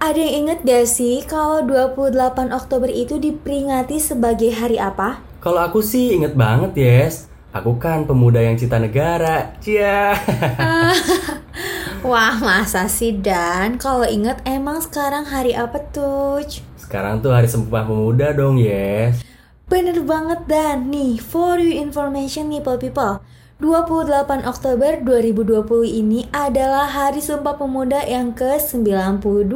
Ada 0.02 0.18
yang 0.18 0.50
inget 0.50 0.66
gak 0.66 0.90
sih 0.90 1.22
kalau 1.30 1.62
28 1.62 2.50
Oktober 2.50 2.90
itu 2.90 3.22
diperingati 3.22 4.02
sebagai 4.02 4.50
hari 4.50 4.82
apa? 4.82 5.22
Kalau 5.46 5.62
aku 5.62 5.86
sih 5.86 6.18
inget 6.18 6.34
banget, 6.34 6.74
Yes. 6.74 7.30
Aku 7.54 7.78
kan 7.78 8.10
pemuda 8.10 8.42
yang 8.42 8.58
cita 8.58 8.82
negara. 8.82 9.54
Cia. 9.62 10.14
Wah, 12.00 12.40
masa 12.40 12.88
sih 12.88 13.12
Dan? 13.12 13.76
Kalau 13.76 14.08
inget 14.08 14.40
emang 14.48 14.80
sekarang 14.80 15.28
hari 15.28 15.52
apa 15.52 15.84
tuh? 15.92 16.40
Sekarang 16.80 17.20
tuh 17.20 17.36
hari 17.36 17.52
Sumpah 17.52 17.84
Pemuda 17.84 18.32
dong, 18.32 18.56
Yes. 18.56 19.20
Bener 19.68 20.00
banget 20.08 20.48
Dan. 20.48 20.88
Nih, 20.96 21.20
for 21.20 21.60
you 21.60 21.76
information 21.76 22.56
people 22.56 22.80
people. 22.80 23.20
28 23.60 24.48
Oktober 24.48 25.04
2020 25.04 26.00
ini 26.00 26.24
adalah 26.32 26.88
Hari 26.88 27.20
Sumpah 27.20 27.60
Pemuda 27.60 28.00
yang 28.08 28.32
ke-92. 28.32 29.52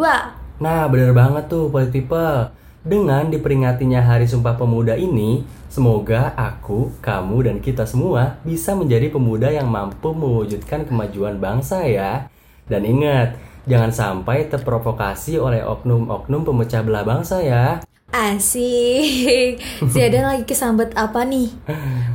Nah, 0.59 0.83
bener 0.91 1.15
banget 1.15 1.47
tuh, 1.47 1.71
People. 1.71 2.51
Dengan 2.83 3.31
diperingatinya 3.31 4.03
Hari 4.03 4.27
Sumpah 4.27 4.59
Pemuda 4.59 4.99
ini, 4.99 5.47
semoga 5.71 6.35
aku, 6.35 6.91
kamu, 6.99 7.47
dan 7.47 7.57
kita 7.63 7.87
semua 7.87 8.35
bisa 8.43 8.75
menjadi 8.75 9.07
pemuda 9.07 9.47
yang 9.47 9.71
mampu 9.71 10.11
mewujudkan 10.11 10.83
kemajuan 10.83 11.39
bangsa 11.39 11.87
ya. 11.87 12.27
Dan 12.63 12.87
ingat, 12.87 13.35
jangan 13.67 13.91
sampai 13.91 14.47
terprovokasi 14.47 15.35
oleh 15.35 15.63
oknum-oknum 15.63 16.47
pemecah 16.47 16.79
belah 16.79 17.03
bangsa 17.03 17.43
ya. 17.43 17.83
Asik. 18.13 19.59
Zidan 19.91 20.29
lagi 20.29 20.45
kesambet 20.47 20.93
apa 20.93 21.25
nih? 21.27 21.49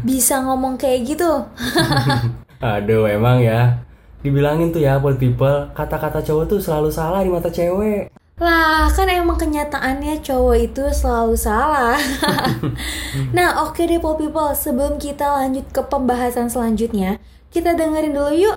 Bisa 0.06 0.40
ngomong 0.40 0.78
kayak 0.80 1.04
gitu? 1.04 1.44
Aduh, 2.62 3.04
emang 3.11 3.42
ya. 3.42 3.82
Dibilangin 4.24 4.70
tuh 4.74 4.82
ya, 4.82 4.98
Polit 4.98 5.18
People, 5.20 5.70
kata-kata 5.74 6.22
cowok 6.24 6.44
tuh 6.50 6.61
selalu 6.62 6.90
salah 6.90 7.22
di 7.22 7.30
mata 7.30 7.50
cewek. 7.50 8.11
Lah, 8.38 8.87
kan 8.94 9.11
emang 9.11 9.34
kenyataannya 9.34 10.22
cowok 10.22 10.56
itu 10.58 10.82
selalu 10.94 11.34
salah. 11.34 11.98
nah, 13.37 13.66
oke 13.66 13.82
deh 13.82 13.98
Pop 13.98 14.22
People, 14.22 14.54
sebelum 14.54 15.02
kita 15.02 15.26
lanjut 15.26 15.66
ke 15.74 15.82
pembahasan 15.82 16.46
selanjutnya, 16.46 17.18
kita 17.50 17.74
dengerin 17.74 18.14
dulu 18.14 18.30
yuk 18.34 18.56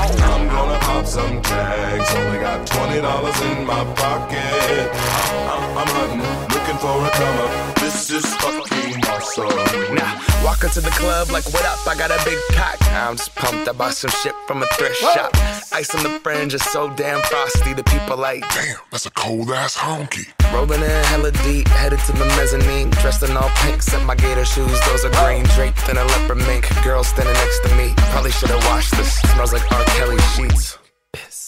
Oh. 0.00 0.27
I'm 0.48 0.68
gonna 0.68 0.78
pop 0.80 1.06
some 1.06 1.40
tags. 1.42 2.14
Only 2.14 2.38
got 2.40 2.66
twenty 2.66 3.00
dollars 3.00 3.40
in 3.42 3.66
my 3.66 3.84
pocket. 3.94 4.90
I'm, 5.48 5.78
I'm 5.78 5.86
hunting, 5.86 6.20
looking 6.54 6.78
for 6.78 7.04
a 7.06 7.10
come 7.10 7.38
up. 7.38 7.74
This 7.76 8.10
is 8.10 8.26
fucking 8.36 9.04
awesome. 9.06 9.94
Now 9.94 10.20
walk 10.44 10.62
into 10.64 10.80
the 10.80 10.90
club 10.90 11.30
like, 11.30 11.44
what 11.52 11.64
up? 11.64 11.86
I 11.86 11.94
got 11.96 12.10
a 12.10 12.20
big 12.24 12.38
cock. 12.52 12.76
I'm 12.92 13.16
just 13.16 13.34
pumped. 13.34 13.68
I 13.68 13.72
bought 13.72 13.94
some 13.94 14.10
shit 14.10 14.34
from 14.46 14.62
a 14.62 14.66
thrift 14.76 14.96
shop. 14.96 15.30
Ice 15.72 15.94
on 15.94 16.02
the 16.02 16.18
fringe 16.20 16.54
is 16.54 16.62
so 16.64 16.90
damn 16.94 17.20
frosty. 17.22 17.74
The 17.74 17.84
people 17.84 18.16
like, 18.16 18.40
Damn, 18.54 18.78
that's 18.90 19.06
a 19.06 19.10
cold 19.10 19.50
ass 19.50 19.76
honky. 19.76 20.26
rolling 20.52 20.82
in 20.82 21.04
hella 21.12 21.30
deep, 21.44 21.68
headed 21.68 22.00
to 22.00 22.12
the 22.12 22.24
mezzanine. 22.36 22.90
Dressed 22.90 23.22
in 23.22 23.36
all 23.36 23.50
pink, 23.62 23.82
set 23.82 24.04
my 24.04 24.14
gator 24.14 24.44
shoes. 24.44 24.78
Those 24.86 25.04
are 25.04 25.12
green, 25.24 25.44
draped 25.54 25.88
in 25.88 25.96
a 25.98 26.04
leopard 26.04 26.38
mink. 26.38 26.64
Girl 26.82 27.04
standing 27.04 27.34
next 27.34 27.60
to 27.64 27.74
me. 27.76 27.92
Probably 28.12 28.30
should 28.32 28.50
have 28.50 28.64
washed 28.66 28.96
this. 28.96 29.18
Smells 29.32 29.52
like 29.52 29.70
R. 29.72 29.84
Kelly 29.96 30.18
sheets. 30.38 30.78
Piss. 31.12 31.47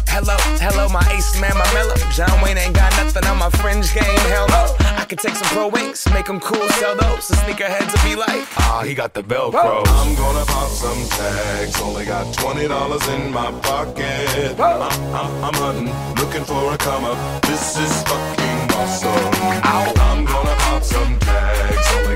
Hello, 0.11 0.35
hello, 0.59 0.89
my 0.89 1.01
ace 1.15 1.39
man, 1.39 1.55
my 1.57 1.73
mellow. 1.73 1.95
John 2.11 2.41
Wayne 2.43 2.57
ain't 2.57 2.75
got 2.75 2.91
nothing 2.97 3.25
on 3.25 3.37
my 3.37 3.49
fringe 3.49 3.93
game. 3.93 4.03
Hell 4.27 4.47
no. 4.49 4.75
I 5.01 5.05
could 5.05 5.19
take 5.19 5.35
some 5.35 5.47
pro 5.47 5.67
wings, 5.69 6.05
make 6.11 6.25
them 6.25 6.39
cool, 6.39 6.67
sell 6.79 6.95
those. 6.95 7.27
The 7.29 7.35
sneakerheads 7.35 7.91
will 7.95 8.09
be 8.09 8.15
like, 8.15 8.45
ah, 8.59 8.83
he 8.85 8.93
got 8.93 9.13
the 9.13 9.23
Velcro. 9.23 9.83
I'm 9.87 10.15
gonna 10.15 10.45
pop 10.45 10.69
some 10.69 11.01
tags. 11.17 11.79
Only 11.81 12.05
got 12.05 12.33
twenty 12.35 12.67
dollars 12.67 13.07
in 13.07 13.31
my 13.31 13.51
pocket. 13.61 14.59
I'm, 14.59 14.81
I'm, 15.15 15.43
I'm 15.45 15.53
hunting, 15.53 15.89
looking 16.21 16.43
for 16.43 16.73
a 16.73 16.77
come 16.77 17.05
up. 17.05 17.41
This 17.43 17.77
is 17.77 18.03
fucking 18.03 18.59
awesome. 18.75 19.33
I'm 19.63 20.25
gonna 20.25 20.55
pop 20.59 20.83
some 20.83 21.17
tags. 21.19 21.87
Only 21.95 22.15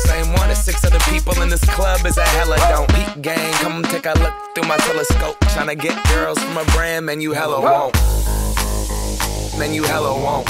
same 0.07 0.33
one 0.33 0.49
as 0.49 0.63
six 0.63 0.83
other 0.83 0.99
people 1.11 1.39
in 1.41 1.49
this 1.49 1.63
club 1.75 2.05
is 2.05 2.17
a 2.17 2.25
hella 2.37 2.57
don't. 2.69 2.89
Peak 2.95 3.21
gang, 3.21 3.53
come 3.63 3.83
take 3.83 4.05
a 4.05 4.13
look 4.19 4.33
through 4.55 4.67
my 4.67 4.77
telescope. 4.77 5.37
Tryna 5.53 5.79
get 5.79 5.95
girls 6.09 6.39
from 6.39 6.57
a 6.57 6.65
brand, 6.71 7.05
man, 7.05 7.21
you 7.21 7.33
hella 7.33 7.59
won't. 7.61 7.95
Man, 9.57 9.73
you 9.73 9.83
hella 9.83 10.13
won't. 10.13 10.47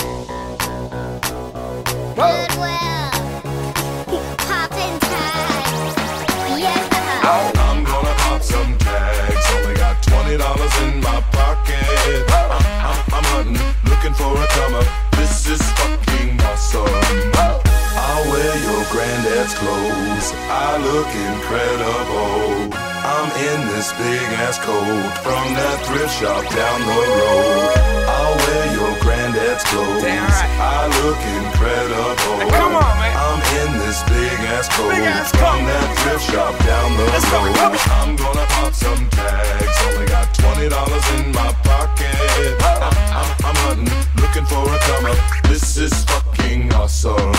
Goodwill. 2.15 2.77
Poppin' 4.37 4.99
tags. 4.99 5.95
Yeah. 6.61 7.21
I'm 7.23 7.83
gonna 7.83 8.13
pop 8.23 8.41
some 8.41 8.77
tags. 8.77 9.45
Only 9.55 9.75
got 9.75 10.01
twenty 10.03 10.37
dollars 10.37 10.75
in 10.83 11.01
my 11.01 11.19
pocket. 11.31 11.83
I'm, 12.29 12.51
I'm, 12.51 12.99
I'm 13.15 13.23
hunting, 13.33 13.59
looking 13.89 14.13
for 14.13 14.31
a 14.43 14.47
granddad's 19.41 19.57
clothes. 19.57 20.33
I 20.53 20.77
look 20.77 21.09
incredible. 21.09 22.69
I'm 23.01 23.29
in 23.41 23.59
this 23.73 23.89
big 23.97 24.21
ass 24.37 24.59
coat 24.61 24.85
from 25.25 25.45
that 25.57 25.81
thrift 25.85 26.13
shop 26.21 26.45
down 26.53 26.79
the 26.85 27.01
road. 27.09 27.73
I'll 28.05 28.37
wear 28.37 28.65
your 28.77 28.93
granddad's 29.01 29.63
clothes. 29.65 30.03
Damn 30.05 30.29
right. 30.29 30.45
I 30.61 30.85
look 31.01 31.17
incredible. 31.41 32.37
Hey, 32.37 32.53
come 32.53 32.75
on, 32.77 32.93
man. 33.01 33.17
I'm 33.17 33.41
in 33.65 33.71
this 33.81 34.03
big 34.13 34.37
ass 34.53 34.69
coat 34.77 34.93
Big 34.93 35.09
ass 35.09 35.31
from 35.33 35.57
coat. 35.57 35.65
that 35.65 35.89
thrift 36.05 36.25
shop 36.29 36.53
down 36.61 36.93
the 36.97 37.05
Let's 37.09 37.25
go, 37.33 37.41
road. 37.41 37.57
on. 37.57 37.73
I'm 37.97 38.11
gonna 38.21 38.45
pop 38.45 38.73
some 38.77 39.09
tags. 39.09 39.77
Only 39.89 40.05
got 40.05 40.29
twenty 40.37 40.69
dollars 40.69 41.05
in 41.17 41.33
my 41.33 41.49
pocket. 41.65 42.13
I'm, 42.61 42.93
I'm, 43.09 43.29
I'm 43.41 43.57
hunting, 43.65 43.89
looking 44.21 44.45
for 44.45 44.61
a 44.69 44.77
comer. 44.85 45.17
This 45.49 45.77
is 45.77 45.93
fucking 46.05 46.69
awesome. 46.77 47.33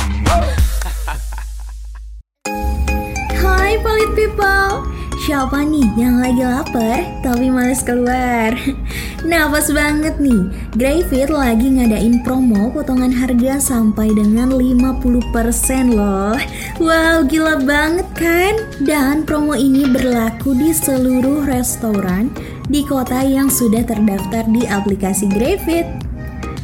Hai 3.72 3.80
Polit 3.80 4.12
People 4.12 4.84
Siapa 5.24 5.64
nih 5.64 5.88
yang 5.96 6.20
lagi 6.20 6.44
lapar 6.44 7.08
tapi 7.24 7.48
males 7.48 7.80
keluar? 7.80 8.52
Pas 9.48 9.68
banget 9.72 10.20
nih 10.20 10.44
Greyfit 10.76 11.32
lagi 11.32 11.72
ngadain 11.80 12.20
promo 12.20 12.68
potongan 12.68 13.08
harga 13.08 13.56
sampai 13.56 14.12
dengan 14.12 14.52
50% 14.52 15.88
loh 15.88 16.36
Wow 16.84 17.24
gila 17.24 17.64
banget 17.64 18.04
kan? 18.12 18.60
Dan 18.84 19.24
promo 19.24 19.56
ini 19.56 19.88
berlaku 19.88 20.52
di 20.52 20.76
seluruh 20.76 21.48
restoran 21.48 22.28
di 22.68 22.84
kota 22.84 23.24
yang 23.24 23.48
sudah 23.48 23.88
terdaftar 23.88 24.44
di 24.52 24.68
aplikasi 24.68 25.32
Greyfit 25.32 26.11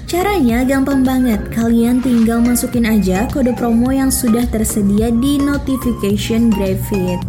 Caranya 0.08 0.64
gampang 0.64 1.04
banget, 1.04 1.36
kalian 1.52 2.00
tinggal 2.00 2.40
masukin 2.40 2.88
aja 2.88 3.28
kode 3.28 3.52
promo 3.52 3.92
yang 3.92 4.08
sudah 4.08 4.48
tersedia 4.48 5.12
di 5.12 5.36
notification 5.36 6.48
Grafit. 6.48 7.20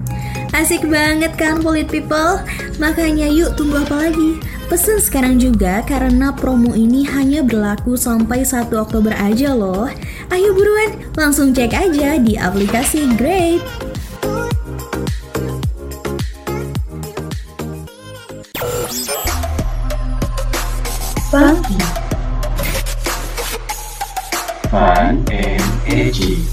Asik 0.55 0.87
banget 0.87 1.35
kan 1.35 1.59
Polit 1.59 1.91
People? 1.91 2.39
Makanya 2.79 3.27
yuk 3.27 3.59
tunggu 3.59 3.83
apa 3.83 4.07
lagi? 4.07 4.39
Pesen 4.71 5.03
sekarang 5.03 5.43
juga 5.43 5.83
karena 5.83 6.31
promo 6.31 6.71
ini 6.71 7.03
hanya 7.03 7.43
berlaku 7.43 7.99
sampai 7.99 8.47
1 8.47 8.71
Oktober 8.71 9.11
aja 9.11 9.51
loh. 9.51 9.91
Ayo 10.31 10.55
buruan, 10.55 10.95
langsung 11.19 11.51
cek 11.51 11.75
aja 11.75 12.15
di 12.15 12.39
aplikasi. 12.39 13.11
Funky. 21.27 21.88
Fun 24.69 25.25
and 25.33 25.65
edgy. 25.89 26.45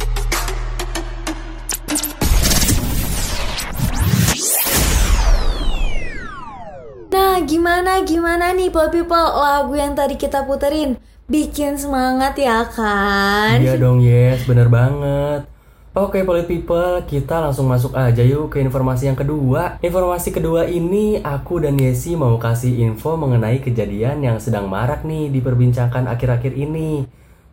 Nah, 7.12 7.44
gimana 7.44 8.00
gimana 8.08 8.56
nih 8.56 8.72
Polit 8.72 8.96
People 8.96 9.20
lagu 9.20 9.76
yang 9.76 9.92
tadi 9.92 10.16
kita 10.16 10.48
puterin? 10.48 10.96
Bikin 11.28 11.76
semangat 11.76 12.40
ya 12.40 12.64
kan? 12.64 13.60
Iya 13.60 13.76
dong 13.76 14.00
yes, 14.00 14.48
bener 14.48 14.72
banget. 14.72 15.44
Oke 15.92 16.24
Polit 16.24 16.48
People, 16.48 17.04
kita 17.04 17.44
langsung 17.44 17.68
masuk 17.68 17.92
aja 17.92 18.24
yuk 18.24 18.48
ke 18.48 18.64
informasi 18.64 19.12
yang 19.12 19.20
kedua. 19.20 19.76
Informasi 19.84 20.32
kedua 20.32 20.64
ini 20.64 21.20
aku 21.20 21.60
dan 21.60 21.76
Yesi 21.76 22.16
mau 22.16 22.40
kasih 22.40 22.80
info 22.80 23.20
mengenai 23.20 23.60
kejadian 23.60 24.24
yang 24.24 24.40
sedang 24.40 24.72
marak 24.72 25.04
nih 25.04 25.28
diperbincangkan 25.28 26.08
akhir-akhir 26.08 26.56
ini. 26.56 27.04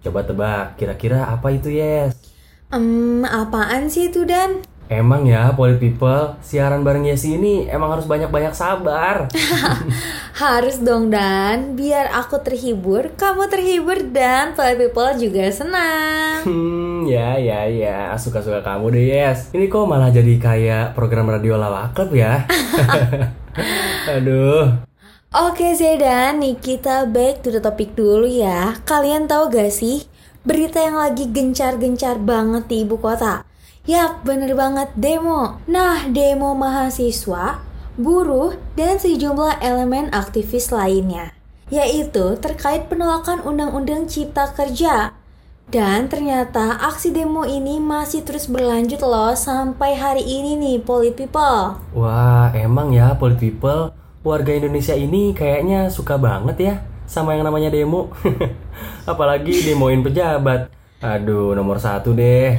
Coba 0.04 0.20
tebak, 0.28 0.76
kira-kira 0.76 1.32
apa 1.32 1.48
itu 1.56 1.72
Yes? 1.72 2.12
Hmm, 2.68 3.24
apaan 3.24 3.88
sih 3.88 4.12
itu 4.12 4.28
Dan? 4.28 4.60
Emang 4.92 5.24
ya 5.24 5.56
Polit 5.56 5.80
People, 5.80 6.36
siaran 6.44 6.84
bareng 6.84 7.08
Yesi 7.08 7.40
ini 7.40 7.72
emang 7.72 7.96
harus 7.96 8.04
banyak-banyak 8.04 8.52
sabar. 8.52 9.32
Harus 10.44 10.84
dong 10.84 11.08
Dan, 11.08 11.80
biar 11.80 12.12
aku 12.12 12.44
terhibur, 12.44 13.16
kamu 13.16 13.48
terhibur 13.48 13.96
dan 14.12 14.52
Polit 14.60 14.76
People 14.76 15.16
juga 15.16 15.48
senang. 15.48 16.44
Hmm, 16.52 17.08
ya 17.08 17.40
ya 17.40 17.64
ya, 17.72 18.12
suka-suka 18.20 18.60
kamu 18.60 18.92
deh 18.92 19.06
Yes. 19.08 19.56
Ini 19.56 19.72
kok 19.72 19.88
malah 19.88 20.12
jadi 20.12 20.36
kayak 20.36 20.86
program 21.00 21.32
radio 21.32 21.56
lawak 21.56 21.96
ya? 22.12 22.44
Aduh. 24.20 24.84
Oke 25.34 25.74
Zedan, 25.74 26.46
nih 26.46 26.62
kita 26.62 27.10
back 27.10 27.42
to 27.42 27.50
the 27.50 27.58
topic 27.58 27.98
dulu 27.98 28.30
ya. 28.30 28.78
Kalian 28.86 29.26
tahu 29.26 29.50
gak 29.50 29.74
sih 29.74 30.06
berita 30.46 30.78
yang 30.78 31.02
lagi 31.02 31.26
gencar-gencar 31.26 32.22
banget 32.22 32.70
di 32.70 32.86
ibu 32.86 33.02
kota? 33.02 33.42
Yap, 33.90 34.22
bener 34.22 34.54
banget 34.54 34.94
demo. 34.94 35.58
Nah, 35.66 36.06
demo 36.06 36.54
mahasiswa, 36.54 37.66
buruh, 37.98 38.62
dan 38.78 39.02
sejumlah 39.02 39.58
elemen 39.58 40.14
aktivis 40.14 40.70
lainnya. 40.70 41.34
Yaitu 41.74 42.38
terkait 42.38 42.86
penolakan 42.86 43.42
Undang-Undang 43.42 44.06
Cipta 44.06 44.54
Kerja. 44.54 45.18
Dan 45.66 46.14
ternyata 46.14 46.78
aksi 46.78 47.10
demo 47.10 47.42
ini 47.42 47.82
masih 47.82 48.22
terus 48.22 48.46
berlanjut 48.46 49.02
loh 49.02 49.34
sampai 49.34 49.98
hari 49.98 50.22
ini 50.22 50.62
nih, 50.62 50.78
Polit 50.78 51.18
People. 51.18 51.82
Wah, 51.98 52.54
emang 52.54 52.94
ya 52.94 53.18
Polit 53.18 53.42
People, 53.42 54.03
warga 54.24 54.56
Indonesia 54.56 54.96
ini 54.96 55.36
kayaknya 55.36 55.92
suka 55.92 56.16
banget 56.16 56.58
ya 56.58 56.76
sama 57.06 57.36
yang 57.36 57.46
namanya 57.46 57.70
demo. 57.70 58.10
Apalagi 59.12 59.68
demoin 59.68 60.02
pejabat. 60.02 60.72
Aduh, 61.04 61.52
nomor 61.52 61.78
satu 61.84 62.16
deh. 62.16 62.58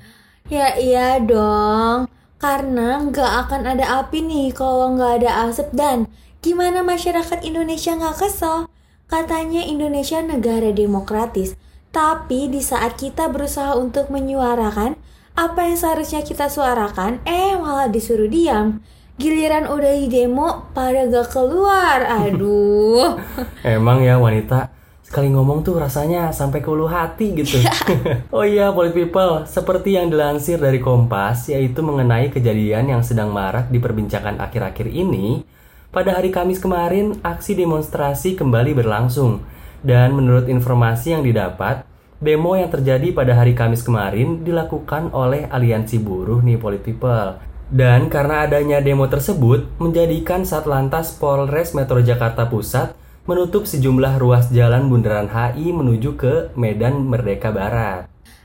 Ya 0.52 0.76
iya 0.76 1.16
dong, 1.16 2.04
karena 2.36 3.00
nggak 3.00 3.32
akan 3.48 3.62
ada 3.64 4.04
api 4.04 4.20
nih 4.20 4.52
kalau 4.52 4.92
nggak 4.92 5.24
ada 5.24 5.48
asap 5.48 5.72
dan 5.72 6.04
gimana 6.44 6.84
masyarakat 6.84 7.40
Indonesia 7.40 7.96
nggak 7.96 8.20
kesel? 8.20 8.68
Katanya 9.08 9.64
Indonesia 9.64 10.20
negara 10.20 10.68
demokratis, 10.76 11.56
tapi 11.88 12.52
di 12.52 12.60
saat 12.60 13.00
kita 13.00 13.32
berusaha 13.32 13.72
untuk 13.72 14.12
menyuarakan 14.12 15.00
apa 15.32 15.60
yang 15.64 15.80
seharusnya 15.80 16.20
kita 16.20 16.52
suarakan, 16.52 17.24
eh 17.24 17.56
malah 17.56 17.88
disuruh 17.88 18.28
diam. 18.28 18.84
Giliran 19.14 19.70
udah 19.70 19.94
di 19.94 20.10
demo, 20.10 20.66
pada 20.74 21.06
gak 21.06 21.30
keluar. 21.30 22.02
Aduh. 22.02 23.14
Emang 23.62 24.02
ya 24.02 24.18
wanita 24.18 24.74
sekali 25.14 25.30
ngomong 25.30 25.62
tuh 25.62 25.78
rasanya 25.78 26.34
sampai 26.34 26.58
ke 26.58 26.66
ulu 26.66 26.90
hati 26.90 27.38
gitu. 27.38 27.62
oh 28.34 28.42
iya, 28.42 28.74
Polit 28.74 28.90
People, 28.90 29.46
seperti 29.46 29.94
yang 29.94 30.10
dilansir 30.10 30.58
dari 30.58 30.82
Kompas, 30.82 31.46
yaitu 31.46 31.86
mengenai 31.86 32.34
kejadian 32.34 32.90
yang 32.90 33.06
sedang 33.06 33.30
marak 33.30 33.70
diperbincangkan 33.70 34.42
akhir-akhir 34.42 34.90
ini, 34.90 35.46
pada 35.94 36.18
hari 36.18 36.34
Kamis 36.34 36.58
kemarin 36.58 37.22
aksi 37.22 37.54
demonstrasi 37.54 38.34
kembali 38.34 38.74
berlangsung. 38.74 39.46
Dan 39.86 40.18
menurut 40.18 40.50
informasi 40.50 41.14
yang 41.14 41.22
didapat, 41.22 41.86
demo 42.18 42.58
yang 42.58 42.74
terjadi 42.74 43.14
pada 43.14 43.38
hari 43.38 43.54
Kamis 43.54 43.86
kemarin 43.86 44.42
dilakukan 44.42 45.14
oleh 45.14 45.46
aliansi 45.46 46.02
buruh 46.02 46.42
nih 46.42 46.58
Polit 46.58 46.82
People. 46.82 47.53
Dan 47.72 48.12
karena 48.12 48.44
adanya 48.44 48.84
demo 48.84 49.08
tersebut, 49.08 49.64
menjadikan 49.80 50.44
Satlantas 50.44 51.16
Polres 51.16 51.72
Metro 51.72 52.00
Jakarta 52.04 52.48
Pusat 52.48 52.96
menutup 53.24 53.64
sejumlah 53.64 54.20
ruas 54.20 54.52
jalan 54.52 54.92
Bundaran 54.92 55.32
HI 55.32 55.72
menuju 55.72 56.20
ke 56.20 56.52
Medan 56.60 57.08
Merdeka 57.08 57.48
Barat. 57.48 58.04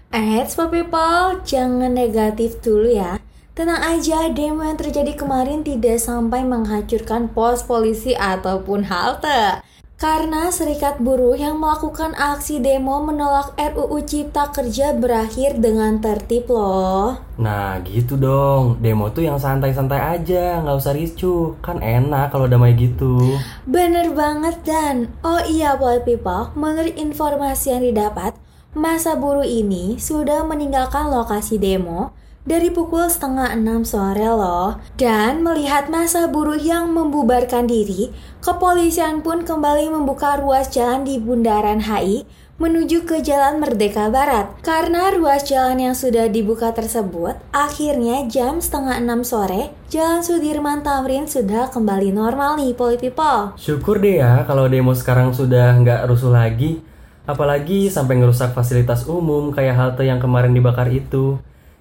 Eits, 0.09 0.55
for 0.55 0.71
people, 0.71 1.37
jangan 1.43 1.91
negatif 1.93 2.63
dulu 2.63 2.87
ya. 2.87 3.19
Tenang 3.59 3.83
aja, 3.83 4.31
demo 4.31 4.63
yang 4.63 4.79
terjadi 4.79 5.19
kemarin 5.19 5.67
tidak 5.67 5.99
sampai 5.99 6.47
menghancurkan 6.47 7.27
pos 7.27 7.59
polisi 7.67 8.15
ataupun 8.15 8.87
halte. 8.87 9.59
Karena 9.99 10.47
serikat 10.47 11.03
buruh 11.03 11.35
yang 11.35 11.59
melakukan 11.59 12.15
aksi 12.15 12.63
demo 12.63 13.03
menolak 13.03 13.51
RUU 13.59 13.99
Cipta 14.07 14.47
Kerja 14.47 14.95
berakhir 14.95 15.59
dengan 15.59 15.99
tertib 15.99 16.47
loh. 16.47 17.19
Nah 17.35 17.83
gitu 17.83 18.15
dong, 18.15 18.79
demo 18.79 19.11
tuh 19.11 19.27
yang 19.27 19.35
santai-santai 19.35 19.99
aja, 19.99 20.63
nggak 20.63 20.79
usah 20.79 20.95
ricuh, 20.95 21.59
kan 21.59 21.83
enak 21.83 22.31
kalau 22.31 22.47
damai 22.47 22.79
gitu. 22.79 23.19
Bener 23.67 24.15
banget 24.15 24.63
dan, 24.63 25.11
oh 25.19 25.43
iya 25.43 25.75
Polit 25.75 26.07
People, 26.07 26.55
menurut 26.55 26.95
informasi 26.95 27.75
yang 27.75 27.83
didapat, 27.83 28.39
masa 28.71 29.19
buruh 29.19 29.43
ini 29.43 29.99
sudah 29.99 30.47
meninggalkan 30.47 31.11
lokasi 31.11 31.59
demo 31.59 32.15
dari 32.47 32.71
pukul 32.71 33.09
setengah 33.09 33.55
enam 33.55 33.83
sore 33.83 34.27
loh. 34.27 34.79
Dan 34.95 35.41
melihat 35.41 35.91
masa 35.91 36.29
buruh 36.29 36.59
yang 36.59 36.91
membubarkan 36.91 37.67
diri, 37.67 38.11
kepolisian 38.39 39.25
pun 39.25 39.43
kembali 39.43 39.91
membuka 39.91 40.39
ruas 40.39 40.71
jalan 40.71 41.03
di 41.03 41.19
Bundaran 41.19 41.83
HI 41.83 42.23
menuju 42.59 43.07
ke 43.07 43.23
Jalan 43.23 43.63
Merdeka 43.63 44.11
Barat. 44.11 44.51
Karena 44.59 45.15
ruas 45.15 45.47
jalan 45.47 45.79
yang 45.79 45.95
sudah 45.95 46.27
dibuka 46.27 46.75
tersebut, 46.75 47.39
akhirnya 47.55 48.27
jam 48.27 48.59
setengah 48.59 48.99
enam 48.99 49.23
sore, 49.23 49.71
Jalan 49.87 50.21
Sudirman 50.21 50.83
Tamrin 50.83 51.25
sudah 51.25 51.71
kembali 51.71 52.11
normal 52.11 52.59
nih, 52.59 52.75
Polit 52.75 52.99
People. 52.99 53.55
Syukur 53.55 54.03
deh 54.03 54.19
ya 54.19 54.43
kalau 54.43 54.67
demo 54.67 54.91
sekarang 54.91 55.31
sudah 55.31 55.71
nggak 55.79 56.05
rusuh 56.11 56.29
lagi. 56.35 56.83
Apalagi 57.23 57.87
sampai 57.87 58.19
ngerusak 58.19 58.51
fasilitas 58.51 59.07
umum 59.07 59.55
kayak 59.55 59.79
halte 59.79 60.03
yang 60.03 60.19
kemarin 60.19 60.51
dibakar 60.51 60.91
itu. 60.91 61.39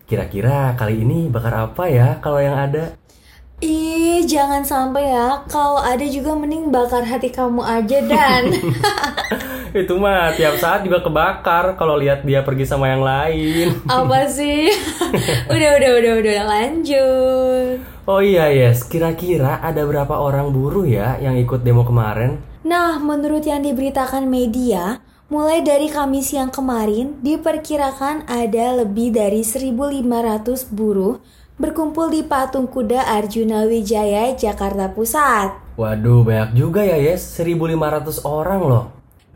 Kira-kira 0.09 0.73
kali 0.73 1.05
ini 1.05 1.29
bakar 1.29 1.69
apa 1.69 1.85
ya 1.85 2.17
kalau 2.25 2.41
yang 2.41 2.57
ada? 2.57 2.97
Ih, 3.61 4.25
jangan 4.25 4.65
sampai 4.65 5.05
ya. 5.05 5.45
Kalau 5.53 5.85
ada 5.85 6.01
juga 6.09 6.33
mending 6.33 6.73
bakar 6.73 7.05
hati 7.05 7.29
kamu 7.29 7.61
aja 7.61 8.01
dan. 8.09 8.49
Itu 9.85 10.01
mah 10.01 10.33
tiap 10.33 10.57
saat 10.57 10.89
juga 10.89 11.05
kebakar 11.05 11.77
kalau 11.77 12.01
lihat 12.01 12.25
dia 12.25 12.41
pergi 12.41 12.65
sama 12.65 12.89
yang 12.89 13.05
lain. 13.05 13.85
Apa 13.85 14.25
sih? 14.41 14.73
udah, 15.53 15.71
udah, 15.77 15.91
udah, 16.01 16.13
udah, 16.25 16.39
lanjut. 16.57 17.77
Oh 18.09 18.25
iya 18.25 18.49
yes, 18.49 18.89
kira-kira 18.89 19.61
ada 19.61 19.85
berapa 19.85 20.17
orang 20.17 20.57
buruh 20.57 20.89
ya 20.89 21.21
yang 21.21 21.37
ikut 21.37 21.61
demo 21.61 21.85
kemarin? 21.85 22.41
Nah, 22.65 22.97
menurut 22.97 23.45
yang 23.45 23.61
diberitakan 23.61 24.25
media, 24.25 25.05
mulai 25.29 25.61
dari 25.61 25.93
Kamis 25.93 26.33
yang 26.33 26.49
kemarin 26.49 27.21
diperkirakan 27.21 28.25
ada 28.25 28.81
lebih 28.81 29.13
dari 29.13 29.45
1.500 29.45 30.73
buruh 30.73 31.21
berkumpul 31.61 32.09
di 32.09 32.25
Patung 32.25 32.65
Kuda 32.65 33.05
Arjuna 33.05 33.69
Wijaya, 33.69 34.33
Jakarta 34.33 34.89
Pusat. 34.89 35.77
Waduh, 35.77 36.25
banyak 36.25 36.57
juga 36.57 36.81
ya 36.81 36.97
yes, 36.97 37.37
1.500 37.37 38.25
orang 38.25 38.61
loh. 38.65 38.85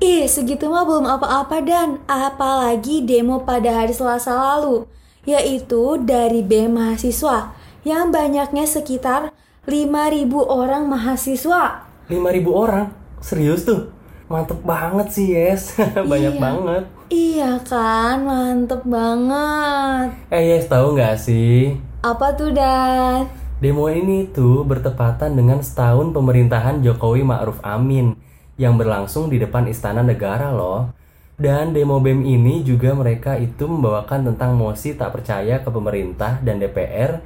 Ih, 0.01 0.27
segitu 0.27 0.67
mah 0.67 0.83
belum 0.83 1.07
apa-apa 1.07 1.63
dan 1.63 2.03
apalagi 2.09 3.05
demo 3.05 3.45
pada 3.45 3.85
hari 3.85 3.95
Selasa 3.95 4.35
lalu, 4.35 4.89
yaitu 5.29 6.01
dari 6.03 6.43
BEM 6.43 6.75
mahasiswa 6.75 7.55
yang 7.87 8.11
banyaknya 8.11 8.67
sekitar 8.67 9.31
5.000 9.69 10.27
orang 10.43 10.89
mahasiswa. 10.89 11.87
5.000 12.11 12.19
orang? 12.51 12.91
Serius 13.23 13.63
tuh? 13.63 14.02
Mantep 14.33 14.65
banget 14.65 15.09
sih 15.13 15.29
yes, 15.37 15.77
banyak 16.11 16.35
Iya. 16.35 16.41
banget. 16.41 16.85
Iya 17.13 17.51
kan, 17.69 18.25
mantep 18.25 18.81
banget. 18.89 20.09
Eh 20.33 20.57
yes, 20.57 20.73
tahu 20.73 20.97
nggak 20.97 21.21
sih? 21.21 21.77
Apa 22.01 22.33
tuh 22.33 22.49
dan? 22.57 23.29
Demo 23.61 23.93
ini 23.93 24.25
tuh 24.33 24.65
bertepatan 24.65 25.37
dengan 25.37 25.61
setahun 25.61 26.17
pemerintahan 26.17 26.81
Jokowi 26.81 27.23
Ma'ruf 27.23 27.61
Amin 27.61 28.17
yang 28.57 28.81
berlangsung 28.81 29.29
di 29.29 29.37
depan 29.37 29.69
Istana 29.69 30.01
Negara 30.01 30.49
loh. 30.49 30.97
Dan 31.37 31.77
demo 31.77 32.01
BEM 32.01 32.25
ini 32.25 32.65
juga 32.65 32.97
mereka 32.97 33.37
itu 33.37 33.69
membawakan 33.69 34.33
tentang 34.33 34.57
mosi 34.57 34.97
tak 34.97 35.13
percaya 35.13 35.61
ke 35.61 35.69
pemerintah 35.69 36.41
dan 36.41 36.57
DPR 36.57 37.21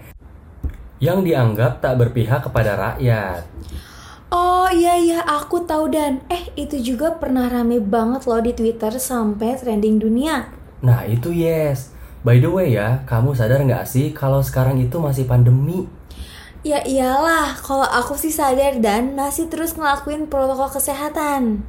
yang 0.99 1.21
dianggap 1.23 1.79
tak 1.79 2.01
berpihak 2.01 2.43
kepada 2.43 2.75
rakyat. 2.75 3.45
Oh 4.35 4.67
iya 4.71 4.99
iya 4.99 5.21
aku 5.23 5.63
tahu 5.63 5.91
dan 5.95 6.23
eh 6.27 6.51
itu 6.59 6.83
juga 6.83 7.15
pernah 7.15 7.47
rame 7.47 7.79
banget 7.79 8.27
loh 8.27 8.43
di 8.43 8.51
Twitter 8.51 8.91
sampai 8.99 9.55
trending 9.55 10.03
dunia. 10.03 10.51
Nah 10.83 11.07
itu 11.07 11.31
yes. 11.31 11.95
By 12.27 12.43
the 12.43 12.51
way 12.51 12.75
ya, 12.75 13.07
kamu 13.07 13.39
sadar 13.39 13.63
nggak 13.63 13.87
sih 13.87 14.11
kalau 14.11 14.43
sekarang 14.43 14.83
itu 14.83 14.99
masih 14.99 15.31
pandemi? 15.31 15.87
Ya 16.67 16.83
iyalah, 16.83 17.55
kalau 17.55 17.87
aku 17.87 18.19
sih 18.19 18.35
sadar 18.35 18.83
dan 18.83 19.15
masih 19.15 19.47
terus 19.47 19.79
ngelakuin 19.79 20.27
protokol 20.27 20.67
kesehatan. 20.67 21.63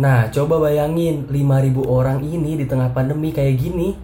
Nah, 0.00 0.32
coba 0.32 0.56
bayangin 0.64 1.28
5000 1.28 1.84
orang 1.84 2.24
ini 2.24 2.56
di 2.56 2.64
tengah 2.64 2.88
pandemi 2.96 3.36
kayak 3.36 3.60
gini. 3.60 3.96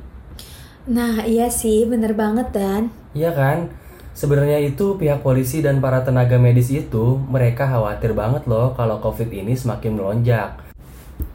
Nah 0.82 1.22
iya 1.22 1.46
sih 1.46 1.86
bener 1.86 2.10
banget 2.10 2.50
dan. 2.50 2.90
Iya 3.14 3.30
kan? 3.30 3.70
Sebenarnya 4.12 4.60
itu 4.60 5.00
pihak 5.00 5.24
polisi 5.24 5.64
dan 5.64 5.80
para 5.80 6.04
tenaga 6.04 6.36
medis 6.36 6.68
itu 6.68 7.16
mereka 7.32 7.64
khawatir 7.64 8.12
banget 8.12 8.44
loh 8.44 8.76
kalau 8.76 9.00
COVID 9.00 9.32
ini 9.32 9.56
semakin 9.56 9.96
melonjak. 9.96 10.60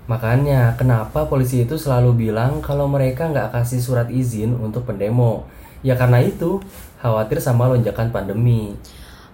Makanya 0.08 0.78
kenapa 0.78 1.28
polisi 1.28 1.66
itu 1.66 1.76
selalu 1.76 2.30
bilang 2.30 2.62
kalau 2.62 2.88
mereka 2.88 3.28
nggak 3.28 3.52
kasih 3.52 3.82
surat 3.82 4.08
izin 4.08 4.56
untuk 4.56 4.86
pendemo. 4.86 5.50
Ya 5.82 5.98
karena 5.98 6.22
itu 6.22 6.62
khawatir 7.02 7.42
sama 7.42 7.68
lonjakan 7.68 8.14
pandemi. 8.14 8.78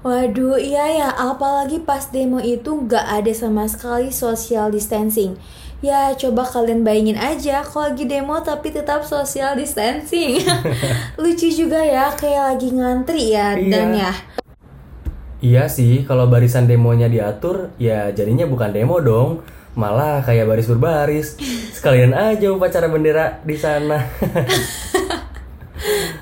Waduh 0.03 0.59
iya 0.59 0.83
ya 0.91 1.09
apalagi 1.15 1.79
pas 1.79 2.11
demo 2.11 2.35
itu 2.43 2.67
nggak 2.67 3.23
ada 3.23 3.31
sama 3.31 3.63
sekali 3.67 4.11
social 4.11 4.67
distancing. 4.67 5.39
Ya 5.83 6.15
coba 6.15 6.47
kalian 6.47 6.87
bayangin 6.87 7.19
aja 7.19 7.59
kalau 7.59 7.91
lagi 7.91 8.07
demo 8.07 8.39
tapi 8.39 8.71
tetap 8.71 9.03
social 9.03 9.59
distancing. 9.59 10.39
Lucu 11.21 11.51
juga 11.51 11.83
ya 11.83 12.07
kayak 12.15 12.55
lagi 12.55 12.71
ngantri 12.71 13.35
ya 13.35 13.59
Iya. 13.59 13.67
dan 13.67 13.87
ya. 13.91 14.11
Iya 15.43 15.67
sih, 15.67 16.07
kalau 16.07 16.31
barisan 16.31 16.71
demonya 16.71 17.11
diatur, 17.11 17.75
ya 17.75 18.15
jadinya 18.15 18.47
bukan 18.47 18.71
demo 18.71 19.03
dong, 19.03 19.43
malah 19.75 20.23
kayak 20.23 20.47
baris 20.47 20.71
berbaris. 20.71 21.35
Sekalian 21.75 22.15
aja 22.15 22.47
upacara 22.47 22.87
bendera 22.87 23.43
di 23.43 23.59
sana. 23.59 23.99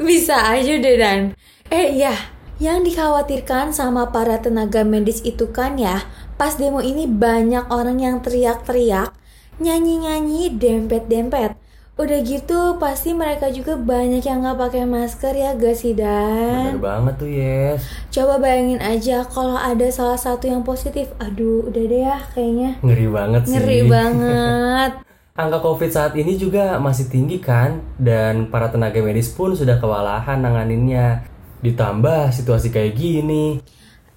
Bisa 0.02 0.58
aja 0.58 0.74
deh 0.74 0.98
Dan. 0.98 1.38
Eh 1.70 2.02
ya, 2.02 2.18
yang 2.58 2.82
dikhawatirkan 2.82 3.70
sama 3.70 4.10
para 4.10 4.42
tenaga 4.42 4.82
medis 4.82 5.22
itu 5.22 5.54
kan 5.54 5.78
ya, 5.78 6.02
pas 6.34 6.58
demo 6.58 6.82
ini 6.82 7.06
banyak 7.06 7.70
orang 7.70 8.02
yang 8.02 8.26
teriak-teriak, 8.26 9.14
nyanyi-nyanyi, 9.62 10.58
dempet-dempet. 10.58 11.56
Udah 12.00 12.20
gitu 12.26 12.82
pasti 12.82 13.14
mereka 13.14 13.54
juga 13.54 13.78
banyak 13.78 14.26
yang 14.26 14.42
nggak 14.42 14.58
pakai 14.58 14.90
masker 14.90 15.38
ya 15.38 15.54
gak 15.54 15.76
sih 15.78 15.94
Bener 15.94 16.74
Dan? 16.74 16.82
banget 16.82 17.14
tuh 17.20 17.30
yes. 17.30 17.86
Coba 18.10 18.42
bayangin 18.42 18.82
aja 18.82 19.22
kalau 19.28 19.54
ada 19.54 19.86
salah 19.94 20.18
satu 20.18 20.50
yang 20.50 20.66
positif, 20.66 21.14
aduh 21.22 21.70
udah 21.70 21.84
deh 21.86 22.02
ya 22.02 22.18
kayaknya. 22.34 22.82
Ngeri 22.82 23.08
banget 23.12 23.42
sih. 23.46 23.54
Ngeri 23.54 23.80
banget. 23.94 24.92
Angka 25.38 25.60
COVID 25.62 25.92
saat 25.94 26.14
ini 26.18 26.36
juga 26.36 26.82
masih 26.82 27.06
tinggi 27.08 27.38
kan, 27.38 27.86
dan 28.02 28.50
para 28.50 28.74
tenaga 28.74 28.98
medis 29.00 29.30
pun 29.30 29.54
sudah 29.54 29.78
kewalahan 29.78 30.42
nanganinnya. 30.42 31.28
Ditambah 31.62 32.34
situasi 32.34 32.74
kayak 32.74 32.98
gini. 32.98 33.62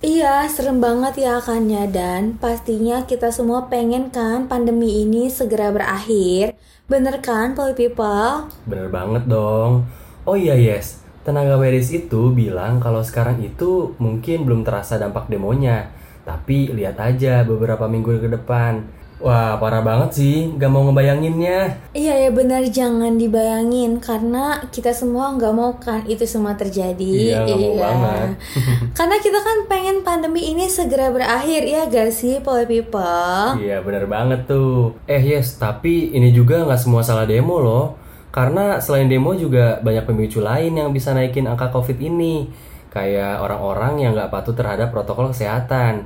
Iya, 0.05 0.45
serem 0.53 0.85
banget 0.85 1.25
ya 1.25 1.41
kan 1.41 1.65
ya 1.65 1.89
dan 1.89 2.37
pastinya 2.37 3.09
kita 3.09 3.33
semua 3.33 3.73
pengen 3.73 4.13
kan 4.13 4.45
pandemi 4.53 5.01
ini 5.01 5.33
segera 5.33 5.73
berakhir. 5.73 6.61
Bener 6.85 7.25
kan, 7.25 7.57
Poly 7.57 7.73
People? 7.73 8.53
Bener 8.69 8.93
banget 8.93 9.25
dong. 9.25 9.89
Oh 10.29 10.37
iya 10.37 10.61
yes, 10.61 11.01
tenaga 11.25 11.57
medis 11.57 11.89
itu 11.89 12.37
bilang 12.37 12.85
kalau 12.85 13.01
sekarang 13.01 13.41
itu 13.41 13.97
mungkin 13.97 14.45
belum 14.45 14.61
terasa 14.61 15.01
dampak 15.01 15.33
demonya. 15.33 15.89
Tapi 16.29 16.69
lihat 16.77 17.01
aja 17.01 17.41
beberapa 17.49 17.89
minggu 17.89 18.21
ke 18.21 18.29
depan. 18.29 18.85
Wah 19.25 19.57
parah 19.57 19.81
banget 19.81 20.21
sih, 20.21 20.53
gak 20.61 20.69
mau 20.69 20.85
ngebayanginnya. 20.85 21.89
Iya 21.97 22.29
ya 22.29 22.31
benar 22.31 22.61
jangan 22.69 23.17
dibayangin 23.17 23.97
karena 23.97 24.61
kita 24.69 24.93
semua 24.93 25.33
nggak 25.33 25.55
mau 25.57 25.81
kan 25.81 26.05
itu 26.05 26.29
semua 26.29 26.53
terjadi. 26.53 27.33
Iya, 27.33 27.49
nggak 27.49 27.57
mau 27.57 27.75
banget. 27.81 28.29
karena 29.01 29.17
kita 29.25 29.41
kan 29.41 29.59
pengen 29.65 30.05
pandemi 30.05 30.53
ini 30.53 30.69
segera 30.69 31.09
berakhir 31.09 31.65
ya 31.65 31.89
gak 31.89 32.13
sih, 32.13 32.45
Poly 32.45 32.69
People? 32.69 33.65
Iya 33.65 33.81
bener 33.81 34.05
banget 34.05 34.45
tuh. 34.45 34.93
Eh 35.09 35.25
yes, 35.25 35.57
tapi 35.57 36.13
ini 36.13 36.29
juga 36.29 36.61
nggak 36.61 36.85
semua 36.85 37.01
salah 37.01 37.25
demo 37.25 37.65
loh. 37.65 37.97
Karena 38.29 38.77
selain 38.85 39.09
demo 39.09 39.33
juga 39.33 39.81
banyak 39.81 40.05
pemicu 40.05 40.45
lain 40.45 40.77
yang 40.77 40.93
bisa 40.93 41.17
naikin 41.17 41.49
angka 41.49 41.73
COVID 41.73 41.97
ini. 41.97 42.53
Kayak 42.93 43.41
orang-orang 43.41 44.05
yang 44.05 44.13
nggak 44.13 44.29
patuh 44.29 44.53
terhadap 44.53 44.93
protokol 44.93 45.33
kesehatan. 45.33 46.05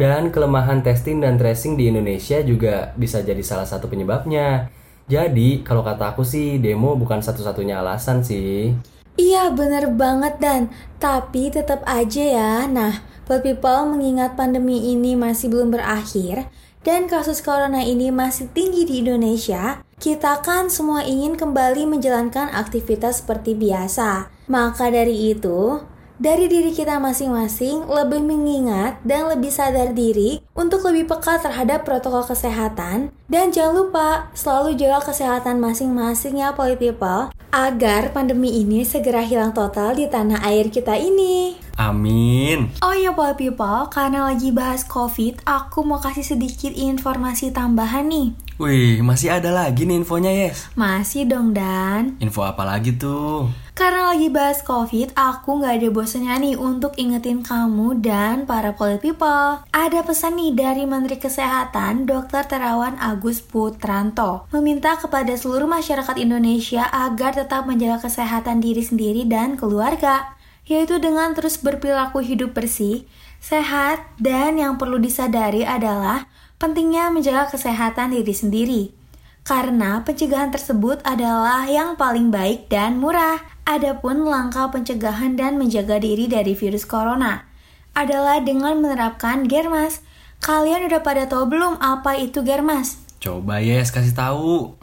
Dan 0.00 0.32
kelemahan 0.32 0.80
testing 0.80 1.20
dan 1.20 1.36
tracing 1.36 1.76
di 1.76 1.92
Indonesia 1.92 2.40
juga 2.40 2.96
bisa 2.96 3.20
jadi 3.20 3.44
salah 3.44 3.68
satu 3.68 3.84
penyebabnya. 3.84 4.72
Jadi 5.04 5.60
kalau 5.60 5.84
kata 5.84 6.16
aku 6.16 6.24
sih 6.24 6.56
demo 6.56 6.96
bukan 6.96 7.20
satu-satunya 7.20 7.84
alasan 7.84 8.24
sih. 8.24 8.72
Iya 9.20 9.52
bener 9.52 9.92
banget 9.92 10.40
dan 10.40 10.72
tapi 10.96 11.52
tetap 11.52 11.84
aja 11.84 12.24
ya. 12.24 12.52
Nah, 12.64 13.04
Poly 13.28 13.52
People 13.52 13.92
mengingat 13.92 14.40
pandemi 14.40 14.96
ini 14.96 15.20
masih 15.20 15.52
belum 15.52 15.68
berakhir 15.68 16.48
dan 16.80 17.04
kasus 17.04 17.44
corona 17.44 17.84
ini 17.84 18.08
masih 18.08 18.48
tinggi 18.56 18.88
di 18.88 19.04
Indonesia, 19.04 19.84
kita 20.00 20.40
kan 20.40 20.72
semua 20.72 21.04
ingin 21.04 21.36
kembali 21.36 21.84
menjalankan 21.84 22.48
aktivitas 22.56 23.20
seperti 23.20 23.52
biasa. 23.52 24.32
Maka 24.48 24.88
dari 24.88 25.28
itu, 25.28 25.76
dari 26.20 26.52
diri 26.52 26.68
kita 26.76 27.00
masing-masing 27.00 27.88
lebih 27.88 28.20
mengingat 28.20 29.00
dan 29.08 29.32
lebih 29.32 29.48
sadar 29.48 29.96
diri 29.96 30.44
untuk 30.52 30.84
lebih 30.84 31.08
peka 31.08 31.40
terhadap 31.40 31.88
protokol 31.88 32.20
kesehatan 32.28 33.08
dan 33.32 33.48
jangan 33.48 33.88
lupa 33.88 34.28
selalu 34.36 34.76
jaga 34.76 35.08
kesehatan 35.08 35.56
masing-masing 35.56 36.44
ya 36.44 36.52
People 36.52 37.32
agar 37.50 38.12
pandemi 38.12 38.60
ini 38.60 38.84
segera 38.84 39.24
hilang 39.24 39.56
total 39.56 39.96
di 39.96 40.06
tanah 40.06 40.44
air 40.44 40.68
kita 40.68 40.94
ini. 41.00 41.56
Amin. 41.80 42.68
Oh 42.84 42.92
iya 42.92 43.16
Poly 43.16 43.34
People, 43.40 43.88
karena 43.88 44.28
lagi 44.28 44.52
bahas 44.52 44.84
COVID, 44.84 45.48
aku 45.48 45.80
mau 45.82 45.96
kasih 45.96 46.36
sedikit 46.36 46.70
informasi 46.76 47.50
tambahan 47.50 48.06
nih. 48.12 48.28
Wih, 48.60 49.00
masih 49.00 49.32
ada 49.32 49.48
lagi 49.48 49.88
nih 49.88 50.04
infonya 50.04 50.28
yes. 50.28 50.68
Masih 50.76 51.24
dong 51.24 51.56
Dan. 51.56 52.20
Info 52.20 52.44
apa 52.44 52.60
lagi 52.68 52.92
tuh? 52.92 53.48
Karena 53.80 54.12
lagi 54.12 54.28
bahas 54.28 54.60
COVID, 54.60 55.16
aku 55.16 55.64
nggak 55.64 55.80
ada 55.80 55.88
bosannya 55.88 56.36
nih 56.44 56.56
untuk 56.60 56.92
ingetin 57.00 57.40
kamu 57.40 58.04
dan 58.04 58.44
para 58.44 58.76
polit 58.76 59.00
people. 59.00 59.64
Ada 59.72 60.04
pesan 60.04 60.36
nih 60.36 60.52
dari 60.52 60.84
Menteri 60.84 61.16
Kesehatan 61.16 62.04
Dr. 62.04 62.44
Terawan 62.44 63.00
Agus 63.00 63.40
Putranto 63.40 64.44
meminta 64.52 65.00
kepada 65.00 65.32
seluruh 65.32 65.64
masyarakat 65.64 66.12
Indonesia 66.20 66.92
agar 66.92 67.32
tetap 67.32 67.64
menjaga 67.64 68.04
kesehatan 68.04 68.60
diri 68.60 68.84
sendiri 68.84 69.24
dan 69.24 69.56
keluarga, 69.56 70.36
yaitu 70.68 71.00
dengan 71.00 71.32
terus 71.32 71.56
berperilaku 71.56 72.20
hidup 72.20 72.52
bersih, 72.52 73.08
sehat, 73.40 74.04
dan 74.20 74.60
yang 74.60 74.76
perlu 74.76 75.00
disadari 75.00 75.64
adalah 75.64 76.28
pentingnya 76.60 77.08
menjaga 77.08 77.48
kesehatan 77.56 78.12
diri 78.12 78.34
sendiri. 78.36 78.99
Karena 79.42 80.04
pencegahan 80.04 80.52
tersebut 80.54 81.00
adalah 81.02 81.66
yang 81.66 81.96
paling 81.96 82.28
baik 82.28 82.70
dan 82.70 83.00
murah. 83.00 83.40
Adapun 83.66 84.26
langkah 84.26 84.66
pencegahan 84.70 85.38
dan 85.38 85.54
menjaga 85.54 86.02
diri 86.02 86.26
dari 86.26 86.58
virus 86.58 86.82
corona 86.82 87.50
adalah 87.94 88.42
dengan 88.42 88.78
menerapkan 88.78 89.46
Germas. 89.46 90.02
Kalian 90.40 90.88
udah 90.88 91.04
pada 91.04 91.28
tahu 91.28 91.52
belum 91.52 91.76
apa 91.78 92.16
itu 92.16 92.40
Germas? 92.40 92.96
Coba 93.20 93.60
Yes 93.60 93.92
kasih 93.92 94.16
tahu. 94.16 94.74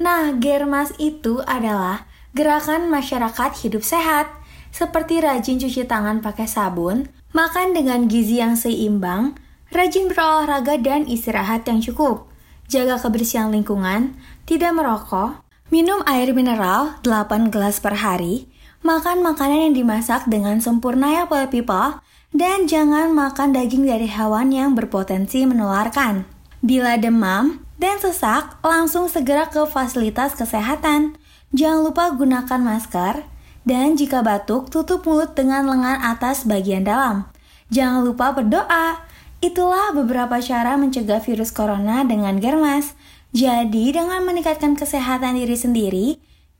Nah, 0.00 0.32
Germas 0.40 0.96
itu 0.96 1.44
adalah 1.44 2.08
gerakan 2.32 2.88
masyarakat 2.88 3.50
hidup 3.60 3.84
sehat, 3.84 4.32
seperti 4.72 5.20
rajin 5.20 5.60
cuci 5.60 5.84
tangan 5.84 6.24
pakai 6.24 6.48
sabun, 6.48 7.12
makan 7.36 7.76
dengan 7.76 8.08
gizi 8.08 8.40
yang 8.40 8.56
seimbang, 8.56 9.36
rajin 9.68 10.08
berolahraga 10.08 10.80
dan 10.80 11.04
istirahat 11.04 11.68
yang 11.68 11.84
cukup, 11.84 12.31
jaga 12.72 12.96
kebersihan 12.96 13.52
lingkungan, 13.52 14.16
tidak 14.48 14.72
merokok, 14.72 15.44
minum 15.68 16.00
air 16.08 16.32
mineral 16.32 16.96
8 17.04 17.52
gelas 17.52 17.84
per 17.84 18.00
hari, 18.00 18.48
makan 18.80 19.20
makanan 19.20 19.68
yang 19.68 19.74
dimasak 19.76 20.24
dengan 20.24 20.56
sempurna 20.64 21.12
ya 21.12 21.28
pola 21.28 21.52
people, 21.52 22.00
dan 22.32 22.64
jangan 22.64 23.12
makan 23.12 23.52
daging 23.52 23.84
dari 23.84 24.08
hewan 24.08 24.56
yang 24.56 24.72
berpotensi 24.72 25.44
menularkan. 25.44 26.24
Bila 26.64 26.96
demam 26.96 27.60
dan 27.76 28.00
sesak, 28.00 28.56
langsung 28.64 29.12
segera 29.12 29.52
ke 29.52 29.68
fasilitas 29.68 30.32
kesehatan. 30.32 31.20
Jangan 31.52 31.84
lupa 31.84 32.08
gunakan 32.16 32.60
masker, 32.64 33.28
dan 33.68 34.00
jika 34.00 34.24
batuk, 34.24 34.72
tutup 34.72 35.04
mulut 35.04 35.36
dengan 35.36 35.68
lengan 35.68 36.00
atas 36.00 36.48
bagian 36.48 36.88
dalam. 36.88 37.28
Jangan 37.68 38.00
lupa 38.00 38.32
berdoa. 38.32 39.11
Itulah 39.42 39.90
beberapa 39.90 40.38
cara 40.38 40.78
mencegah 40.78 41.18
virus 41.18 41.50
corona 41.50 42.06
dengan 42.06 42.38
germas. 42.38 42.94
Jadi, 43.34 43.90
dengan 43.90 44.22
meningkatkan 44.22 44.78
kesehatan 44.78 45.34
diri 45.34 45.58
sendiri 45.58 46.08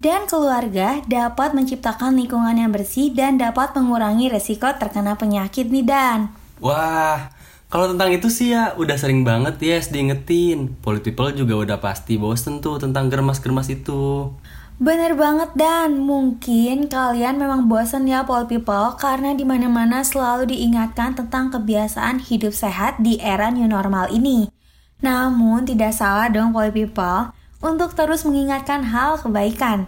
dan 0.02 0.26
keluarga 0.26 0.98
dapat 1.06 1.54
menciptakan 1.54 2.18
lingkungan 2.18 2.58
yang 2.58 2.74
bersih 2.74 3.14
dan 3.14 3.38
dapat 3.38 3.70
mengurangi 3.78 4.26
resiko 4.34 4.66
terkena 4.74 5.14
penyakit 5.14 5.70
nih 5.70 5.86
Dan. 5.86 6.34
Wah, 6.58 7.30
kalau 7.70 7.94
tentang 7.94 8.10
itu 8.10 8.26
sih 8.26 8.50
ya 8.50 8.74
udah 8.74 8.98
sering 8.98 9.22
banget 9.22 9.62
Yes 9.62 9.94
diingetin. 9.94 10.74
Polit 10.82 11.06
people 11.06 11.30
juga 11.38 11.54
udah 11.54 11.78
pasti 11.78 12.18
bosen 12.18 12.58
tuh 12.58 12.82
tentang 12.82 13.06
germas-germas 13.06 13.70
itu. 13.70 14.34
Bener 14.82 15.14
banget 15.14 15.54
dan 15.54 16.02
mungkin 16.02 16.90
kalian 16.90 17.38
memang 17.38 17.70
bosan 17.70 18.02
ya 18.10 18.26
Pol 18.26 18.50
People 18.50 18.98
karena 18.98 19.30
di 19.30 19.46
mana-mana 19.46 20.02
selalu 20.02 20.50
diingatkan 20.50 21.14
tentang 21.14 21.54
kebiasaan 21.54 22.18
hidup 22.18 22.50
sehat 22.50 22.98
di 22.98 23.14
era 23.22 23.46
new 23.54 23.70
normal 23.70 24.10
ini. 24.10 24.50
Namun 24.98 25.70
tidak 25.70 25.94
salah 25.94 26.26
dong 26.34 26.50
Pol 26.50 26.74
People 26.74 27.30
untuk 27.62 27.94
terus 27.94 28.26
mengingatkan 28.26 28.90
hal 28.90 29.22
kebaikan. 29.22 29.86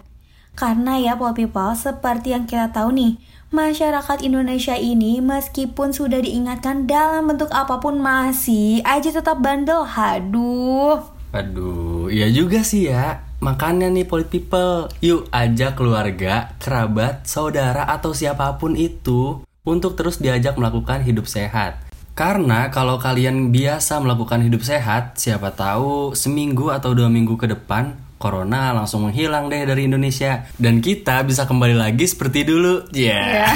Karena 0.55 0.95
ya 0.95 1.19
Pol 1.19 1.35
People 1.35 1.75
seperti 1.75 2.31
yang 2.31 2.47
kita 2.47 2.71
tahu 2.71 2.95
nih, 2.95 3.19
masyarakat 3.51 4.23
Indonesia 4.23 4.79
ini 4.79 5.19
meskipun 5.19 5.91
sudah 5.91 6.23
diingatkan 6.23 6.87
dalam 6.87 7.27
bentuk 7.27 7.51
apa 7.51 7.83
pun 7.83 7.99
masih 7.99 8.79
aja 8.87 9.11
tetap 9.11 9.43
bandel. 9.43 9.83
Haduh. 9.83 11.03
Aduh, 11.35 12.07
iya 12.07 12.31
juga 12.31 12.63
sih 12.63 12.87
ya. 12.87 13.24
Makanya 13.43 13.91
nih 13.91 14.07
polit 14.07 14.31
people, 14.31 14.87
yuk 15.03 15.27
ajak 15.33 15.75
keluarga, 15.75 16.55
kerabat, 16.61 17.27
saudara 17.27 17.83
atau 17.89 18.15
siapa 18.15 18.55
pun 18.55 18.79
itu 18.79 19.43
untuk 19.65 19.97
terus 19.97 20.21
diajak 20.21 20.55
melakukan 20.55 21.03
hidup 21.03 21.27
sehat. 21.27 21.81
Karena 22.15 22.71
kalau 22.71 22.95
kalian 22.95 23.51
biasa 23.51 23.99
melakukan 23.99 24.39
hidup 24.39 24.63
sehat, 24.63 25.19
siapa 25.19 25.51
tahu 25.51 26.15
seminggu 26.15 26.71
atau 26.71 26.95
dua 26.95 27.11
minggu 27.11 27.35
ke 27.35 27.51
depan 27.51 28.04
Corona 28.25 28.73
langsung 28.73 29.05
menghilang 29.05 29.53
deh 29.53 29.69
dari 29.69 29.85
Indonesia 29.85 30.49
dan 30.57 30.81
kita 30.81 31.21
bisa 31.21 31.45
kembali 31.45 31.77
lagi 31.77 32.09
seperti 32.09 32.41
dulu. 32.41 32.89
Ya. 32.89 33.45
Yeah. 33.45 33.53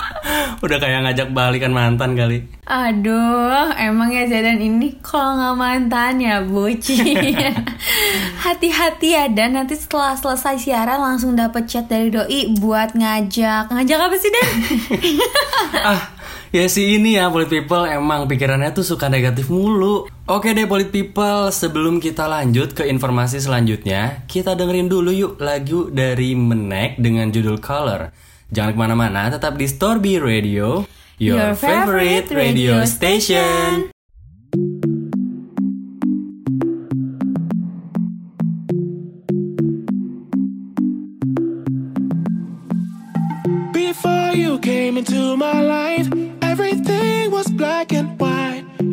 Udah 0.64 0.76
kayak 0.76 1.08
ngajak 1.08 1.28
balikan 1.32 1.72
mantan 1.72 2.12
kali. 2.12 2.44
Aduh, 2.68 3.72
emang 3.74 4.12
ya 4.12 4.28
Zadan 4.28 4.60
ini 4.60 5.00
kalau 5.00 5.40
nggak 5.40 5.56
mantan 5.56 6.20
ya 6.20 6.44
bocil. 6.44 7.02
Hati-hati 8.44 9.16
ya 9.16 9.32
dan 9.32 9.56
nanti 9.56 9.80
setelah 9.80 10.12
selesai 10.12 10.60
siaran 10.60 11.00
langsung 11.00 11.32
dapet 11.32 11.64
chat 11.72 11.88
dari 11.88 12.12
doi 12.12 12.52
buat 12.60 12.92
ngajak. 12.92 13.72
Ngajak 13.72 13.98
apa 13.98 14.16
sih 14.20 14.28
Dan? 14.28 14.48
ah, 15.88 16.00
Ya 16.56 16.68
si 16.68 17.00
ini 17.00 17.16
ya 17.16 17.32
Polit 17.32 17.48
People 17.48 17.88
emang 17.88 18.28
pikirannya 18.28 18.76
tuh 18.76 18.84
suka 18.84 19.08
negatif 19.08 19.48
mulu. 19.48 20.04
Oke 20.28 20.52
deh 20.52 20.68
Polit 20.68 20.92
People 20.92 21.48
sebelum 21.48 21.96
kita 21.96 22.28
lanjut 22.28 22.76
ke 22.76 22.84
informasi 22.86 23.40
selanjutnya 23.40 24.28
Kita 24.28 24.52
dengerin 24.52 24.86
dulu 24.86 25.10
yuk 25.16 25.40
lagu 25.40 25.88
dari 25.88 26.36
Menek 26.36 27.00
dengan 27.00 27.32
judul 27.32 27.56
Color. 27.56 28.12
Jangan 28.52 28.76
ke 28.76 28.78
mana-mana 28.78 29.32
tetap 29.32 29.56
di 29.56 29.64
Storby 29.64 30.20
Radio 30.20 30.84
Your, 31.16 31.40
Your 31.40 31.52
favorite 31.56 32.28
radio 32.28 32.84
station. 32.84 33.88
Before 34.52 34.91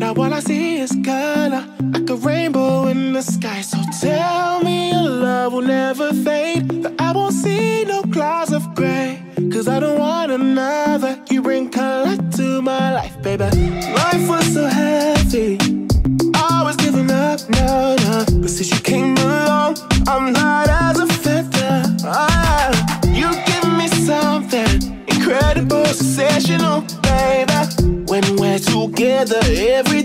Now 0.09 0.23
all 0.23 0.33
I 0.33 0.39
see 0.39 0.77
is 0.77 0.91
color, 1.05 1.63
like 1.93 2.09
a 2.09 2.15
rainbow 2.15 2.87
in 2.87 3.13
the 3.13 3.21
sky. 3.21 3.61
So 3.61 3.77
tell 4.01 4.59
me 4.63 4.89
your 4.89 5.07
love 5.07 5.53
will 5.53 5.61
never 5.61 6.11
fade. 6.11 6.67
That 6.81 6.95
I 6.97 7.11
won't 7.11 7.35
see 7.35 7.85
no 7.85 8.01
clouds 8.01 8.51
of 8.51 8.73
gray. 8.73 9.21
Cause 9.53 9.67
I 9.67 9.79
don't 9.79 9.99
want 9.99 10.31
another. 10.31 11.23
You 11.29 11.43
bring 11.43 11.69
color 11.69 12.17
to 12.37 12.59
my 12.59 12.91
life, 12.91 13.21
baby. 13.21 13.43
Life 13.93 14.27
was 14.27 14.51
so 14.51 14.65
heavy. 14.65 15.59
I 16.33 16.63
was 16.63 16.75
giving 16.77 17.11
up, 17.11 17.47
no, 17.51 17.95
no. 17.97 18.25
But 18.41 18.49
since 18.49 18.71
you 18.71 18.79
came 18.79 19.15
along, 19.15 19.77
I'm 20.07 20.33
light 20.33 20.69
as 20.69 20.99
a 21.01 21.05
feather. 21.05 21.83
You 23.05 23.29
give 23.45 23.67
me 23.77 23.87
something 24.07 25.05
incredible, 25.07 25.85
sensational, 25.85 26.81
baby. 27.03 27.53
When 28.09 28.37
we're 28.37 28.57
together, 28.57 29.39
everything 29.45 29.98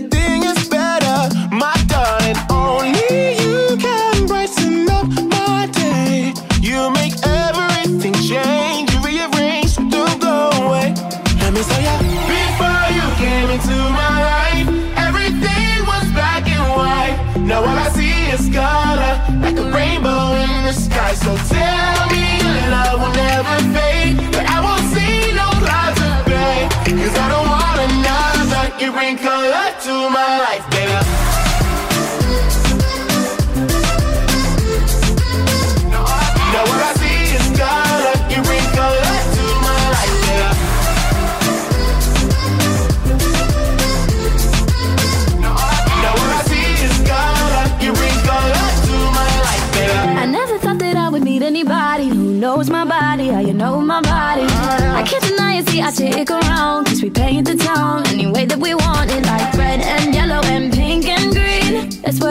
bring 29.05 29.17
color 29.17 29.71
to 29.83 30.09
my 30.09 30.39
life, 30.39 30.74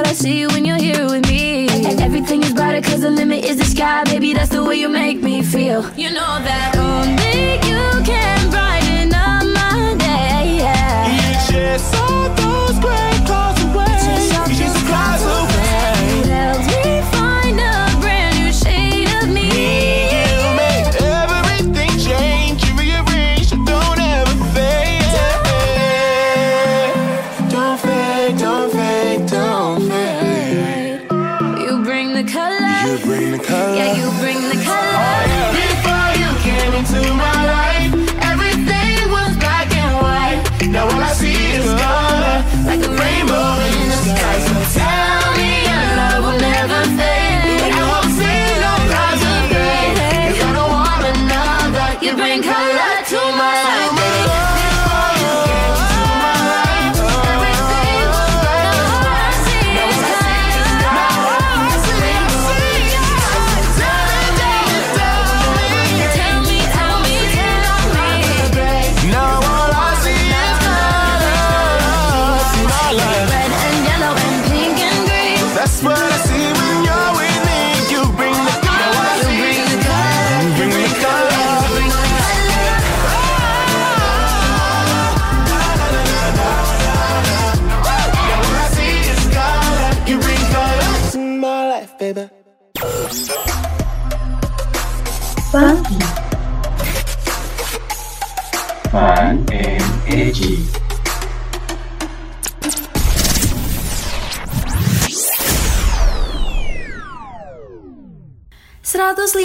I 0.05 0.13
see 0.13 0.47
when 0.47 0.65
you're 0.65 0.77
here 0.77 1.05
with 1.07 1.27
me. 1.29 1.69
Every 1.69 2.03
everything 2.05 2.43
is 2.43 2.53
brighter 2.53 2.83
cause 2.89 3.01
the 3.01 3.11
limit 3.11 3.45
is 3.45 3.57
the 3.57 3.65
sky. 3.65 4.05
Baby, 4.05 4.35
that's 4.35 4.51
the 4.51 4.63
way 4.63 4.77
you 4.77 4.89
make 4.89 5.23
me 5.23 5.43
feel. 5.43 5.83
You 5.97 6.11
know 6.11 6.35
that 6.49 6.77
only 6.77 7.59
you 7.69 8.04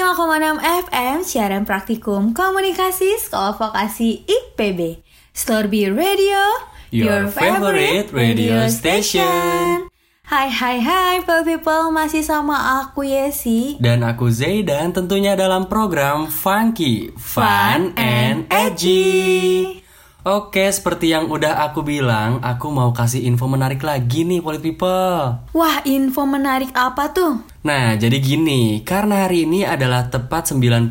105,6 0.09 0.89
FM 0.89 1.17
siaran 1.21 1.69
praktikum 1.69 2.33
komunikasi 2.33 3.21
Sekolah 3.21 3.53
Vokasi 3.53 4.25
IPB. 4.25 5.05
Storby 5.37 5.85
Radio, 5.93 6.65
your, 6.89 7.29
favorite, 7.29 8.09
radio 8.09 8.65
station. 8.73 9.85
Hai 10.25 10.49
hai 10.49 10.81
hai 10.81 11.21
people, 11.21 11.45
people 11.45 11.93
masih 11.93 12.25
sama 12.25 12.81
aku 12.81 13.05
Yesi 13.05 13.77
dan 13.77 14.01
aku 14.01 14.33
Zaidan 14.33 14.97
tentunya 14.97 15.37
dalam 15.37 15.69
program 15.69 16.25
Funky 16.25 17.13
Fun 17.13 17.93
and 17.93 18.49
Edgy. 18.49 19.85
Oke, 20.29 20.69
seperti 20.69 21.09
yang 21.09 21.25
udah 21.25 21.65
aku 21.65 21.81
bilang, 21.81 22.37
aku 22.45 22.69
mau 22.69 22.93
kasih 22.93 23.25
info 23.25 23.49
menarik 23.49 23.81
lagi 23.81 24.21
nih, 24.29 24.45
Polit 24.45 24.61
People. 24.61 25.41
Wah 25.57 25.81
info 25.89 26.21
menarik 26.29 26.69
apa 26.77 27.09
tuh? 27.09 27.41
Nah, 27.65 27.97
jadi 27.97 28.13
gini, 28.21 28.85
karena 28.85 29.25
hari 29.25 29.49
ini 29.49 29.65
adalah 29.65 30.05
tepat 30.13 30.53
92 30.53 30.85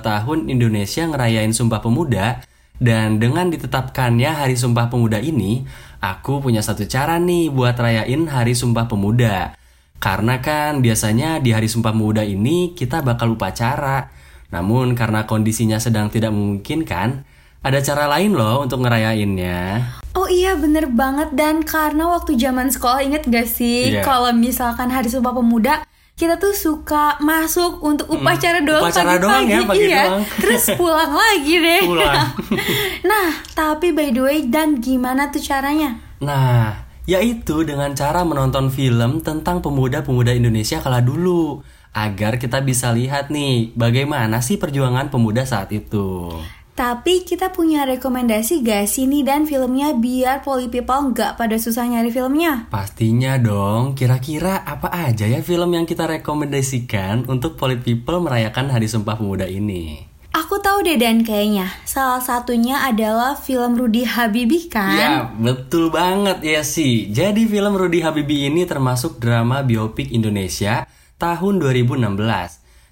tahun 0.00 0.48
Indonesia 0.48 1.04
ngerayain 1.04 1.52
Sumpah 1.52 1.84
Pemuda, 1.84 2.40
dan 2.80 3.20
dengan 3.20 3.52
ditetapkannya 3.52 4.40
Hari 4.40 4.56
Sumpah 4.56 4.88
Pemuda 4.88 5.20
ini, 5.20 5.68
aku 6.00 6.40
punya 6.40 6.64
satu 6.64 6.88
cara 6.88 7.20
nih 7.20 7.52
buat 7.52 7.76
rayain 7.76 8.24
Hari 8.24 8.56
Sumpah 8.56 8.88
Pemuda. 8.88 9.52
Karena 10.00 10.40
kan 10.40 10.80
biasanya 10.80 11.44
di 11.44 11.52
Hari 11.52 11.68
Sumpah 11.68 11.92
Pemuda 11.92 12.24
ini 12.24 12.72
kita 12.72 13.04
bakal 13.04 13.36
upacara. 13.36 14.08
Namun 14.48 14.96
karena 14.96 15.28
kondisinya 15.28 15.76
sedang 15.76 16.08
tidak 16.08 16.32
memungkinkan, 16.32 17.27
ada 17.62 17.78
cara 17.82 18.06
lain 18.06 18.38
loh 18.38 18.62
untuk 18.62 18.82
ngerayainnya. 18.86 19.82
Oh 20.14 20.26
iya 20.30 20.54
bener 20.58 20.90
banget 20.90 21.34
dan 21.34 21.62
karena 21.62 22.06
waktu 22.10 22.34
zaman 22.38 22.70
sekolah 22.70 23.02
inget 23.06 23.26
gak 23.28 23.46
sih 23.46 23.94
Iya. 23.94 24.02
kalau 24.02 24.34
misalkan 24.34 24.90
hari 24.90 25.06
Sumpah 25.06 25.30
Pemuda 25.30 25.86
kita 26.18 26.34
tuh 26.42 26.50
suka 26.50 27.14
masuk 27.22 27.78
untuk 27.78 28.10
upacara 28.10 28.58
doang 28.58 28.90
upacara 28.90 29.14
pagi-pagi, 29.14 29.22
doang 29.22 29.44
ya, 29.46 29.60
pagi 29.62 29.86
iya. 29.86 30.02
doang. 30.10 30.22
Terus 30.42 30.64
pulang 30.74 31.12
lagi 31.14 31.54
deh. 31.62 31.82
Pulang. 31.86 32.28
nah, 33.10 33.28
tapi 33.54 33.94
by 33.94 34.10
the 34.10 34.22
way 34.26 34.38
dan 34.50 34.82
gimana 34.82 35.30
tuh 35.30 35.38
caranya? 35.38 35.94
Nah, 36.18 36.74
yaitu 37.06 37.62
dengan 37.62 37.94
cara 37.94 38.26
menonton 38.26 38.66
film 38.74 39.22
tentang 39.22 39.62
pemuda-pemuda 39.62 40.34
Indonesia 40.34 40.82
kala 40.82 41.06
dulu. 41.06 41.62
Agar 41.94 42.42
kita 42.42 42.66
bisa 42.66 42.90
lihat 42.90 43.30
nih, 43.30 43.72
bagaimana 43.78 44.42
sih 44.42 44.58
perjuangan 44.58 45.14
pemuda 45.14 45.46
saat 45.46 45.70
itu. 45.70 46.34
Tapi 46.78 47.26
kita 47.26 47.50
punya 47.50 47.82
rekomendasi 47.90 48.62
gak 48.62 48.86
sih 48.86 49.10
nih 49.10 49.26
dan 49.26 49.50
filmnya 49.50 49.98
biar 49.98 50.46
Poly 50.46 50.70
People 50.70 51.10
nggak 51.10 51.34
pada 51.34 51.58
susah 51.58 51.82
nyari 51.90 52.14
filmnya? 52.14 52.70
Pastinya 52.70 53.34
dong, 53.34 53.98
kira-kira 53.98 54.62
apa 54.62 54.86
aja 54.94 55.26
ya 55.26 55.42
film 55.42 55.74
yang 55.74 55.90
kita 55.90 56.06
rekomendasikan 56.06 57.26
untuk 57.26 57.58
Polit 57.58 57.82
People 57.82 58.22
merayakan 58.22 58.70
Hari 58.70 58.86
Sumpah 58.86 59.18
Pemuda 59.18 59.50
ini? 59.50 60.06
Aku 60.30 60.62
tahu 60.62 60.86
deh 60.86 60.94
dan 60.94 61.26
kayaknya 61.26 61.66
salah 61.82 62.22
satunya 62.22 62.86
adalah 62.86 63.34
film 63.34 63.74
Rudy 63.74 64.06
Habibie 64.06 64.70
kan? 64.70 64.94
Ya, 64.94 65.14
betul 65.34 65.90
banget 65.90 66.46
ya 66.46 66.62
sih. 66.62 67.10
Jadi 67.10 67.50
film 67.50 67.74
Rudy 67.74 68.06
Habibie 68.06 68.46
ini 68.46 68.62
termasuk 68.70 69.18
drama 69.18 69.66
biopik 69.66 70.14
Indonesia 70.14 70.86
tahun 71.18 71.58
2016 71.58 72.06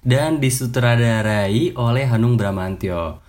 dan 0.03 0.43
disutradarai 0.43 1.71
oleh 1.79 2.03
Hanung 2.03 2.35
Bramantyo. 2.35 3.23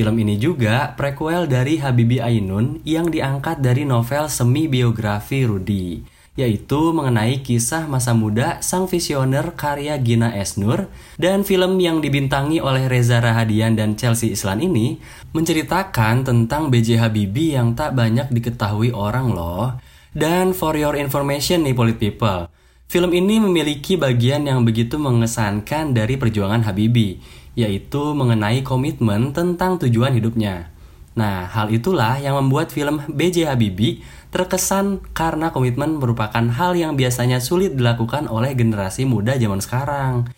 Film 0.00 0.16
ini 0.16 0.40
juga 0.40 0.96
prequel 0.96 1.44
dari 1.44 1.76
Habibie 1.76 2.24
Ainun 2.24 2.80
yang 2.88 3.12
diangkat 3.12 3.60
dari 3.60 3.84
novel 3.84 4.32
semi 4.32 4.64
biografi 4.64 5.44
Rudy, 5.44 6.00
yaitu 6.40 6.96
mengenai 6.96 7.44
kisah 7.44 7.84
masa 7.84 8.16
muda 8.16 8.64
sang 8.64 8.88
visioner 8.88 9.52
karya 9.52 10.00
Gina 10.00 10.32
Esnur 10.32 10.88
dan 11.20 11.44
film 11.44 11.76
yang 11.84 12.00
dibintangi 12.00 12.64
oleh 12.64 12.88
Reza 12.88 13.20
Rahadian 13.20 13.76
dan 13.76 13.92
Chelsea 14.00 14.32
Islan 14.32 14.64
ini 14.64 14.96
menceritakan 15.36 16.24
tentang 16.24 16.72
B.J. 16.72 16.96
Habibie 16.96 17.60
yang 17.60 17.76
tak 17.76 17.92
banyak 17.92 18.32
diketahui 18.32 18.96
orang 18.96 19.36
loh. 19.36 19.76
Dan 20.16 20.56
for 20.56 20.80
your 20.80 20.96
information 20.96 21.60
nih 21.60 21.76
Polit 21.76 22.00
People, 22.00 22.48
film 22.88 23.12
ini 23.12 23.36
memiliki 23.36 24.00
bagian 24.00 24.48
yang 24.48 24.64
begitu 24.64 24.96
mengesankan 24.96 25.92
dari 25.92 26.16
perjuangan 26.16 26.64
Habibie, 26.64 27.20
yaitu 27.58 28.14
mengenai 28.14 28.62
komitmen 28.66 29.34
tentang 29.34 29.78
tujuan 29.80 30.14
hidupnya. 30.14 30.70
Nah, 31.18 31.50
hal 31.50 31.74
itulah 31.74 32.16
yang 32.22 32.38
membuat 32.38 32.70
film 32.70 33.02
B.J. 33.10 33.50
Habibie 33.50 34.06
terkesan 34.30 35.02
karena 35.10 35.50
komitmen 35.50 35.98
merupakan 35.98 36.42
hal 36.54 36.78
yang 36.78 36.94
biasanya 36.94 37.42
sulit 37.42 37.74
dilakukan 37.74 38.30
oleh 38.30 38.54
generasi 38.54 39.04
muda 39.04 39.34
zaman 39.34 39.58
sekarang. 39.58 40.30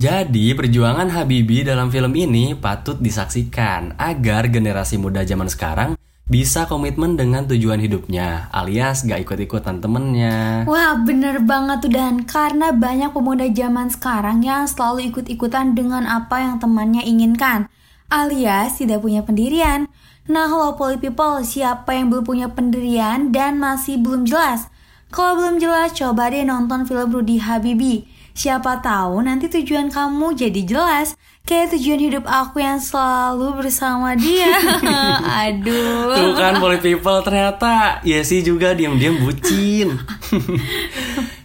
Jadi, 0.00 0.56
perjuangan 0.56 1.12
Habibie 1.12 1.66
dalam 1.66 1.92
film 1.92 2.16
ini 2.16 2.56
patut 2.56 2.96
disaksikan 3.02 3.98
agar 4.00 4.48
generasi 4.48 4.96
muda 4.96 5.26
zaman 5.26 5.50
sekarang 5.50 6.00
bisa 6.30 6.70
komitmen 6.70 7.18
dengan 7.18 7.42
tujuan 7.50 7.82
hidupnya, 7.82 8.46
alias 8.54 9.02
gak 9.02 9.26
ikut-ikutan 9.26 9.82
temennya. 9.82 10.62
Wah 10.70 10.94
bener 11.02 11.42
banget 11.42 11.82
tuh 11.82 11.90
Dan. 11.90 12.22
Karena 12.22 12.70
banyak 12.70 13.10
pemuda 13.10 13.50
zaman 13.50 13.90
sekarang 13.90 14.46
yang 14.46 14.70
selalu 14.70 15.10
ikut-ikutan 15.10 15.74
dengan 15.74 16.06
apa 16.06 16.38
yang 16.38 16.62
temannya 16.62 17.02
inginkan 17.02 17.66
Alias 18.10 18.82
tidak 18.82 19.06
punya 19.06 19.22
pendirian. 19.22 19.86
Nah 20.26 20.50
hello 20.50 20.74
poly 20.74 20.98
people. 20.98 21.42
Siapa 21.46 21.94
yang 21.94 22.10
belum 22.10 22.26
punya 22.26 22.46
pendirian 22.50 23.30
dan 23.30 23.58
masih 23.62 24.02
belum 24.02 24.26
jelas? 24.26 24.66
Kalau 25.10 25.38
belum 25.38 25.62
jelas 25.62 25.94
coba 25.94 26.30
deh 26.30 26.46
nonton 26.46 26.86
film 26.86 27.10
Rudy 27.10 27.42
Habibie 27.42 28.06
Siapa 28.30 28.78
tahu 28.78 29.26
nanti 29.26 29.50
tujuan 29.50 29.90
kamu 29.90 30.38
jadi 30.38 30.62
jelas 30.62 31.18
Kayak 31.40 31.74
tujuan 31.74 31.98
hidup 31.98 32.24
aku 32.30 32.62
yang 32.62 32.78
selalu 32.78 33.58
bersama 33.58 34.14
dia 34.14 34.54
Aduh 35.42 36.14
Tuh 36.14 36.32
kan 36.38 36.62
Polit 36.62 36.78
People 36.78 37.20
ternyata 37.26 37.98
ya 38.06 38.22
sih 38.22 38.40
juga 38.40 38.70
diam-diam 38.72 39.18
bucin. 39.18 39.98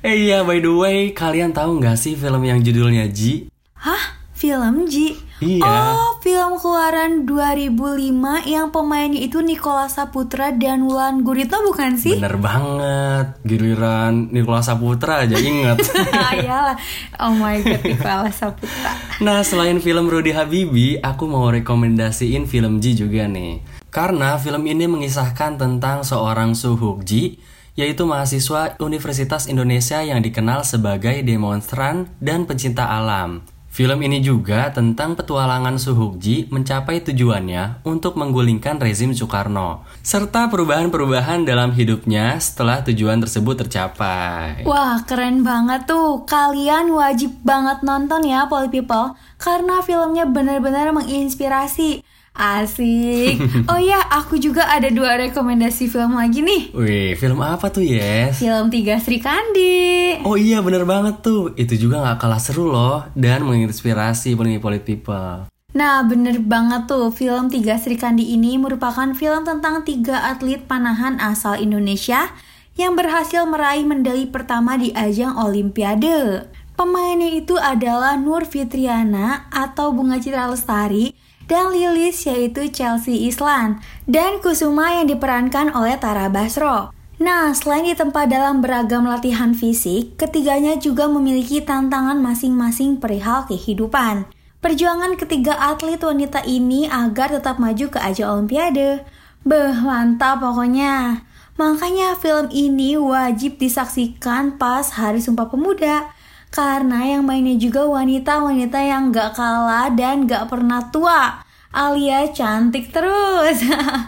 Eh 0.05 0.29
iya, 0.29 0.45
by 0.45 0.61
the 0.61 0.69
way, 0.69 1.09
kalian 1.17 1.49
tahu 1.49 1.81
nggak 1.81 1.97
sih 1.97 2.13
film 2.13 2.45
yang 2.45 2.61
judulnya 2.61 3.09
Ji? 3.09 3.49
Hah? 3.73 4.21
Film 4.37 4.85
Ji? 4.85 5.17
Iya. 5.43 5.67
Oh, 5.67 6.15
film 6.23 6.55
keluaran 6.55 7.27
2005 7.27 8.47
yang 8.47 8.71
pemainnya 8.71 9.19
itu 9.19 9.43
Nikola 9.43 9.91
Saputra 9.91 10.55
dan 10.55 10.87
Wulan 10.87 11.27
Guritno 11.27 11.59
bukan 11.67 11.99
sih? 11.99 12.15
Bener 12.15 12.39
banget, 12.39 13.35
giliran 13.43 14.31
Nikola 14.31 14.63
Saputra 14.63 15.27
aja 15.27 15.35
inget. 15.35 15.75
Iyalah. 16.39 16.79
Oh 17.19 17.35
my 17.35 17.59
god, 17.67 17.83
Nikola 17.83 18.31
Saputra. 18.31 18.91
nah, 19.19 19.43
selain 19.43 19.83
film 19.83 20.07
Rudy 20.07 20.31
Habibi, 20.31 21.03
aku 21.03 21.27
mau 21.27 21.51
rekomendasiin 21.51 22.47
film 22.47 22.79
Ji 22.79 22.95
juga 22.95 23.27
nih. 23.27 23.59
Karena 23.91 24.39
film 24.39 24.63
ini 24.71 24.87
mengisahkan 24.87 25.59
tentang 25.59 26.07
seorang 26.07 26.55
Suhuk 26.55 27.03
Ji, 27.03 27.43
yaitu 27.75 28.07
mahasiswa 28.07 28.79
Universitas 28.79 29.51
Indonesia 29.51 29.99
yang 29.99 30.23
dikenal 30.23 30.63
sebagai 30.63 31.19
demonstran 31.27 32.07
dan 32.23 32.47
pencinta 32.47 32.87
alam. 32.87 33.43
Film 33.75 33.99
ini 34.07 34.23
juga 34.23 34.71
tentang 34.71 35.19
petualangan 35.19 35.75
Suhukji 35.75 36.47
mencapai 36.47 37.03
tujuannya 37.03 37.83
untuk 37.83 38.15
menggulingkan 38.15 38.79
rezim 38.79 39.11
Soekarno, 39.11 39.83
serta 39.99 40.47
perubahan-perubahan 40.47 41.43
dalam 41.43 41.75
hidupnya 41.75 42.39
setelah 42.39 42.87
tujuan 42.87 43.19
tersebut 43.19 43.67
tercapai. 43.67 44.63
Wah, 44.63 45.03
keren 45.03 45.43
banget 45.43 45.91
tuh. 45.91 46.23
Kalian 46.23 46.87
wajib 46.95 47.35
banget 47.43 47.83
nonton 47.83 48.23
ya, 48.23 48.47
Poly 48.47 48.71
People. 48.71 49.11
Karena 49.35 49.83
filmnya 49.83 50.23
benar-benar 50.23 50.95
menginspirasi. 50.95 52.14
Asik. 52.35 53.39
Oh 53.71 53.79
ya, 53.79 54.03
aku 54.11 54.35
juga 54.35 54.67
ada 54.67 54.91
dua 54.91 55.15
rekomendasi 55.15 55.87
film 55.87 56.19
lagi 56.19 56.43
nih. 56.43 56.75
Wih, 56.75 57.15
film 57.15 57.39
apa 57.39 57.71
tuh, 57.71 57.81
Yes? 57.81 58.43
Film 58.43 58.67
Tiga 58.67 58.99
Sri 58.99 59.23
Kandi. 59.23 60.19
Oh 60.27 60.35
iya, 60.35 60.59
bener 60.59 60.83
banget 60.83 61.23
tuh. 61.23 61.55
Itu 61.55 61.79
juga 61.79 62.03
gak 62.03 62.27
kalah 62.27 62.43
seru 62.43 62.67
loh 62.67 63.07
dan 63.15 63.47
menginspirasi 63.47 64.35
Poly 64.35 64.83
People. 64.83 65.47
Nah, 65.75 66.03
bener 66.03 66.43
banget 66.43 66.91
tuh. 66.91 67.11
Film 67.15 67.47
Tiga 67.47 67.79
Sri 67.79 67.95
Kandi 67.95 68.35
ini 68.35 68.59
merupakan 68.59 69.11
film 69.15 69.47
tentang 69.47 69.87
tiga 69.87 70.31
atlet 70.31 70.63
panahan 70.63 71.19
asal 71.19 71.59
Indonesia 71.59 72.31
yang 72.75 72.95
berhasil 72.99 73.47
meraih 73.47 73.87
medali 73.87 74.27
pertama 74.27 74.75
di 74.75 74.91
ajang 74.91 75.39
Olimpiade. 75.39 76.47
Pemainnya 76.75 77.31
itu 77.31 77.55
adalah 77.55 78.19
Nur 78.19 78.43
Fitriana 78.43 79.47
atau 79.47 79.95
Bunga 79.95 80.19
Citra 80.19 80.51
Lestari 80.51 81.15
dan 81.45 81.73
Lilis 81.73 82.25
yaitu 82.25 82.69
Chelsea 82.69 83.25
Islan 83.29 83.81
dan 84.05 84.41
Kusuma 84.41 85.01
yang 85.01 85.09
diperankan 85.09 85.73
oleh 85.73 85.97
Tara 85.97 86.29
Basro. 86.29 86.95
Nah, 87.15 87.55
selain 87.55 87.87
ditempa 87.87 88.27
dalam 88.27 88.59
beragam 88.59 89.07
latihan 89.07 89.55
fisik, 89.55 90.19
ketiganya 90.19 90.75
juga 90.75 91.07
memiliki 91.07 91.63
tantangan 91.63 92.19
masing-masing 92.19 92.99
perihal 92.99 93.47
kehidupan. 93.47 94.27
Perjuangan 94.59 95.15
ketiga 95.15 95.55
atlet 95.55 96.01
wanita 96.01 96.43
ini 96.43 96.91
agar 96.91 97.31
tetap 97.31 97.55
maju 97.55 97.85
ke 97.87 98.01
ajang 98.01 98.43
Olimpiade. 98.43 99.05
Beh, 99.45 99.77
mantap 99.79 100.41
pokoknya. 100.41 101.23
Makanya 101.55 102.19
film 102.19 102.51
ini 102.51 102.99
wajib 102.99 103.61
disaksikan 103.61 104.59
pas 104.59 104.91
Hari 104.91 105.23
Sumpah 105.23 105.47
Pemuda. 105.47 106.11
Karena 106.55 107.03
yang 107.03 107.27
mainnya 107.27 107.59
juga 107.59 107.83
wanita-wanita 107.83 108.79
yang 108.79 109.11
gak 109.11 109.35
kalah 109.35 109.91
dan 109.91 110.23
gak 110.23 110.47
pernah 110.47 110.87
tua 110.87 111.43
Alias 111.75 112.31
cantik 112.31 112.95
terus 112.95 113.59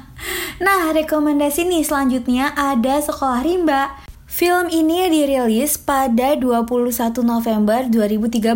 Nah 0.65 0.81
rekomendasi 0.95 1.67
nih 1.67 1.83
selanjutnya 1.83 2.55
ada 2.55 3.03
Sekolah 3.03 3.43
Rimba 3.43 3.99
Film 4.27 4.71
ini 4.71 5.11
dirilis 5.11 5.75
pada 5.75 6.39
21 6.39 7.19
November 7.19 7.83
2013 7.91 8.47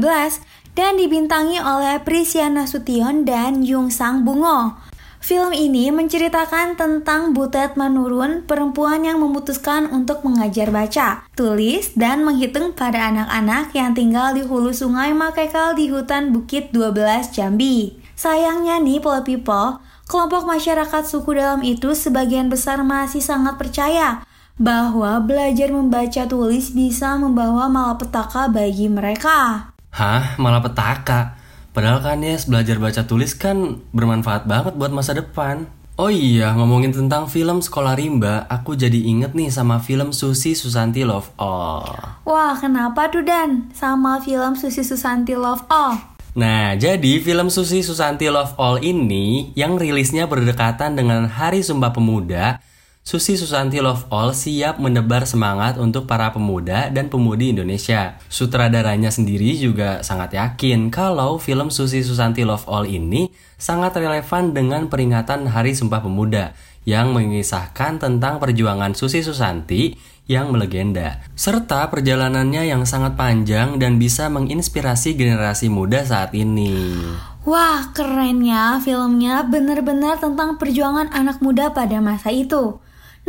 dan 0.76 0.96
dibintangi 0.96 1.60
oleh 1.60 2.00
Prisiana 2.04 2.68
Sution 2.68 3.24
dan 3.28 3.64
Yung 3.64 3.92
Sang 3.92 4.24
Bungo. 4.28 4.91
Film 5.22 5.54
ini 5.54 5.94
menceritakan 5.94 6.82
tentang 6.82 7.38
Butet 7.38 7.78
Manurun, 7.78 8.42
perempuan 8.42 9.06
yang 9.06 9.22
memutuskan 9.22 9.86
untuk 9.94 10.26
mengajar 10.26 10.74
baca, 10.74 11.30
tulis, 11.38 11.94
dan 11.94 12.26
menghitung 12.26 12.74
pada 12.74 13.14
anak-anak 13.14 13.70
yang 13.78 13.94
tinggal 13.94 14.34
di 14.34 14.42
hulu 14.42 14.74
sungai 14.74 15.14
Makekal 15.14 15.78
di 15.78 15.94
hutan 15.94 16.34
Bukit 16.34 16.74
12 16.74 17.38
Jambi. 17.38 18.02
Sayangnya 18.18 18.82
nih, 18.82 18.98
Pola 18.98 19.22
People, 19.22 19.78
kelompok 20.10 20.50
masyarakat 20.50 21.06
suku 21.06 21.38
dalam 21.38 21.62
itu 21.62 21.94
sebagian 21.94 22.50
besar 22.50 22.82
masih 22.82 23.22
sangat 23.22 23.62
percaya 23.62 24.26
bahwa 24.58 25.22
belajar 25.22 25.70
membaca 25.70 26.26
tulis 26.26 26.74
bisa 26.74 27.14
membawa 27.22 27.70
malapetaka 27.70 28.50
bagi 28.50 28.90
mereka. 28.90 29.70
Hah? 29.94 30.34
Malapetaka? 30.42 31.41
Padahal 31.72 32.04
kan 32.04 32.20
Yes, 32.20 32.52
belajar 32.52 32.78
baca 32.84 33.08
tulis 33.08 33.32
kan 33.32 33.80
bermanfaat 33.96 34.44
banget 34.44 34.76
buat 34.76 34.92
masa 34.92 35.16
depan. 35.16 35.72
Oh 35.96 36.12
iya, 36.12 36.52
ngomongin 36.56 36.92
tentang 36.92 37.32
film 37.32 37.64
Sekolah 37.64 37.96
Rimba, 37.96 38.48
aku 38.52 38.76
jadi 38.76 38.96
inget 38.96 39.32
nih 39.38 39.54
sama 39.54 39.80
film 39.80 40.12
Susi 40.12 40.52
Susanti 40.52 41.08
Love 41.08 41.32
All. 41.40 41.88
Wah, 42.28 42.56
kenapa 42.60 43.08
tuh 43.12 43.22
Dan? 43.24 43.70
Sama 43.72 44.20
film 44.20 44.58
Susi 44.60 44.84
Susanti 44.84 45.36
Love 45.38 45.64
All? 45.70 46.00
Nah, 46.32 46.80
jadi 46.80 47.20
film 47.20 47.52
Susi 47.52 47.84
Susanti 47.84 48.32
Love 48.32 48.56
All 48.56 48.80
ini 48.80 49.52
yang 49.56 49.76
rilisnya 49.76 50.32
berdekatan 50.32 50.96
dengan 50.96 51.28
Hari 51.28 51.60
Sumpah 51.60 51.92
Pemuda 51.92 52.64
Susi 53.02 53.34
Susanti 53.34 53.82
Love 53.82 54.06
All 54.14 54.30
siap 54.30 54.78
menebar 54.78 55.26
semangat 55.26 55.82
untuk 55.82 56.06
para 56.06 56.30
pemuda 56.30 56.86
dan 56.94 57.10
pemudi 57.10 57.50
Indonesia. 57.50 58.22
Sutradaranya 58.30 59.10
sendiri 59.10 59.58
juga 59.58 60.06
sangat 60.06 60.38
yakin 60.38 60.94
kalau 60.94 61.42
film 61.42 61.74
Susi 61.74 62.06
Susanti 62.06 62.46
Love 62.46 62.70
All 62.70 62.86
ini 62.86 63.34
sangat 63.58 63.98
relevan 63.98 64.54
dengan 64.54 64.86
peringatan 64.86 65.50
Hari 65.50 65.74
Sumpah 65.74 66.06
Pemuda 66.06 66.54
yang 66.86 67.10
mengisahkan 67.10 67.98
tentang 67.98 68.38
perjuangan 68.38 68.94
Susi 68.94 69.26
Susanti 69.26 69.98
yang 70.30 70.54
melegenda, 70.54 71.26
serta 71.34 71.90
perjalanannya 71.90 72.70
yang 72.70 72.86
sangat 72.86 73.18
panjang 73.18 73.82
dan 73.82 73.98
bisa 73.98 74.30
menginspirasi 74.30 75.18
generasi 75.18 75.74
muda 75.74 76.06
saat 76.06 76.38
ini. 76.38 77.02
Wah, 77.50 77.90
kerennya 77.98 78.78
filmnya 78.86 79.42
benar-benar 79.42 80.22
tentang 80.22 80.62
perjuangan 80.62 81.10
anak 81.10 81.42
muda 81.42 81.74
pada 81.74 81.98
masa 81.98 82.30
itu. 82.30 82.78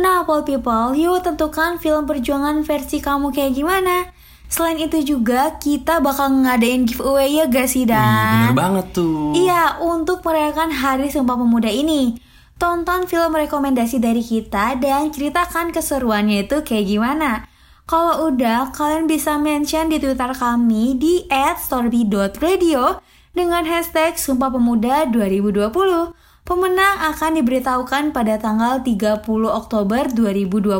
Nah, 0.03 0.27
Paul 0.27 0.43
People, 0.43 0.99
yuk 0.99 1.23
tentukan 1.23 1.79
film 1.79 2.03
perjuangan 2.03 2.59
versi 2.67 2.99
kamu 2.99 3.31
kayak 3.31 3.55
gimana. 3.55 4.11
Selain 4.51 4.75
itu 4.75 4.99
juga 4.99 5.55
kita 5.63 6.03
bakal 6.03 6.43
ngadain 6.43 6.83
giveaway 6.83 7.39
ya 7.39 7.47
gak 7.47 7.71
sih 7.71 7.87
Dan? 7.87 8.03
Wih, 8.03 8.51
bener 8.51 8.53
banget 8.59 8.85
tuh. 8.91 9.31
Iya, 9.31 9.79
untuk 9.79 10.19
merayakan 10.27 10.75
Hari 10.75 11.07
Sumpah 11.07 11.39
Pemuda 11.39 11.71
ini. 11.71 12.19
Tonton 12.59 13.07
film 13.07 13.31
rekomendasi 13.31 14.03
dari 14.03 14.19
kita 14.19 14.75
dan 14.75 15.07
ceritakan 15.07 15.71
keseruannya 15.71 16.51
itu 16.51 16.67
kayak 16.67 16.83
gimana. 16.83 17.47
Kalau 17.87 18.27
udah, 18.27 18.75
kalian 18.75 19.07
bisa 19.07 19.39
mention 19.39 19.87
di 19.87 20.03
Twitter 20.03 20.35
kami 20.35 20.99
di 20.99 21.23
@storby.radio 21.31 22.99
dengan 23.31 23.63
hashtag 23.63 24.19
Sumpah 24.19 24.51
Pemuda 24.51 25.07
2020. 25.07 26.11
Pemenang 26.43 27.15
akan 27.15 27.39
diberitahukan 27.39 28.11
pada 28.11 28.35
tanggal 28.35 28.83
30 28.83 29.23
Oktober 29.47 30.11
2020 30.11 30.75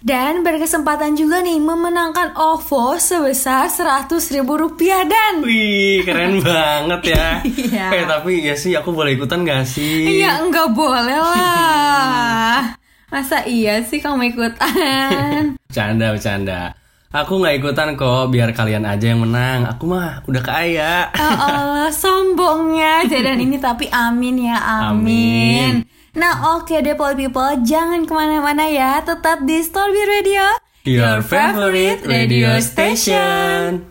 dan 0.00 0.40
berkesempatan 0.40 1.12
juga 1.12 1.44
nih 1.44 1.60
memenangkan 1.60 2.32
OVO 2.32 2.96
sebesar 2.96 3.68
100 3.68 4.08
ribu 4.32 4.56
rupiah 4.56 5.04
dan. 5.04 5.44
Wih 5.44 6.00
keren 6.00 6.40
banget 6.44 7.12
ya. 7.12 7.44
Iya. 7.44 7.86
Eh 7.92 8.04
tapi 8.08 8.40
ya 8.40 8.56
sih 8.56 8.72
aku 8.72 8.96
boleh 8.96 9.20
ikutan 9.20 9.44
gak 9.44 9.68
sih? 9.68 10.24
Iya 10.24 10.40
enggak 10.40 10.72
boleh 10.72 11.20
lah. 11.20 12.72
Masa 13.12 13.44
iya 13.44 13.84
sih 13.84 14.00
kamu 14.00 14.32
ikutan? 14.32 15.60
Bercanda 15.68 16.16
bercanda 16.16 16.72
Aku 17.16 17.40
nggak 17.40 17.64
ikutan 17.64 17.96
kok 17.96 18.28
biar 18.28 18.52
kalian 18.52 18.84
aja 18.84 19.16
yang 19.16 19.24
menang 19.24 19.64
Aku 19.64 19.88
mah 19.88 20.20
udah 20.28 20.42
kaya 20.44 21.08
Oh 21.16 21.36
Allah 21.48 21.88
sombongnya 21.88 23.08
Jadan 23.08 23.40
ini 23.40 23.56
tapi 23.56 23.88
amin 23.88 24.52
ya 24.52 24.60
amin, 24.60 24.92
Amin. 24.92 25.72
Nah 26.12 26.60
oke 26.60 26.76
deh 26.76 26.92
Poly 26.92 27.24
People 27.24 27.64
Jangan 27.64 28.04
ke 28.04 28.12
mana-mana 28.12 28.68
ya 28.68 29.00
Tetap 29.00 29.48
di 29.48 29.64
Storby 29.64 30.04
Radio 30.04 30.44
Your 30.84 31.24
favorite 31.24 32.04
radio 32.04 32.60
station 32.60 33.88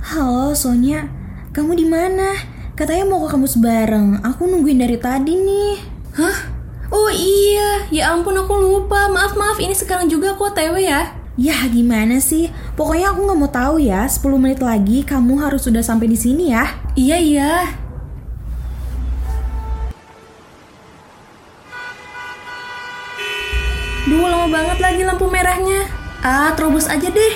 Halo 0.00 0.56
Sonya, 0.56 1.04
kamu 1.52 1.78
di 1.78 1.86
mana? 1.86 2.34
Katanya 2.74 3.06
mau 3.06 3.22
ke 3.22 3.30
kampus 3.30 3.60
bareng. 3.62 4.18
Aku 4.26 4.50
nungguin 4.50 4.82
dari 4.82 4.98
tadi 4.98 5.38
nih. 5.38 5.78
Hah? 6.18 6.49
Oh 6.90 7.06
iya, 7.06 7.86
ya 7.94 8.10
ampun 8.10 8.34
aku 8.34 8.54
lupa. 8.58 9.06
Maaf 9.06 9.38
maaf, 9.38 9.62
ini 9.62 9.70
sekarang 9.70 10.10
juga 10.10 10.34
aku 10.34 10.50
OTW 10.50 10.82
ya. 10.82 11.14
Ya 11.38 11.56
gimana 11.70 12.18
sih? 12.18 12.50
Pokoknya 12.74 13.14
aku 13.14 13.30
nggak 13.30 13.38
mau 13.38 13.50
tahu 13.50 13.76
ya. 13.78 14.10
10 14.10 14.42
menit 14.42 14.58
lagi 14.58 15.06
kamu 15.06 15.38
harus 15.38 15.62
sudah 15.62 15.80
sampai 15.86 16.10
di 16.10 16.18
sini 16.18 16.50
ya. 16.50 16.66
Iya 16.98 17.16
iya. 17.22 17.52
Duh, 24.10 24.26
lama 24.26 24.50
banget 24.50 24.78
lagi 24.82 25.02
lampu 25.06 25.30
merahnya. 25.30 25.86
Ah, 26.26 26.50
terobos 26.58 26.90
aja 26.90 27.06
deh. 27.06 27.32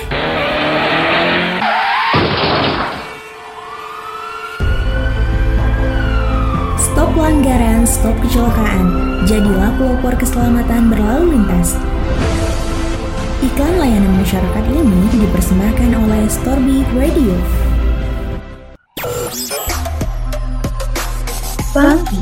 Pelanggaran, 7.15 7.87
stop 7.87 8.13
kecelakaan. 8.19 8.85
Jadilah 9.23 9.71
pelopor 9.79 10.13
keselamatan 10.19 10.91
berlalu 10.91 11.39
lintas. 11.39 11.79
Iklan 13.39 13.79
layanan 13.79 14.19
masyarakat 14.19 14.65
ini 14.67 15.01
dipersembahkan 15.23 15.91
oleh 15.95 16.23
Storby 16.27 16.83
Radio. 16.91 17.35
Funky. 21.71 22.19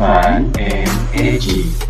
Fun 0.00 0.48
and 0.56 0.92
edgy. 1.12 1.89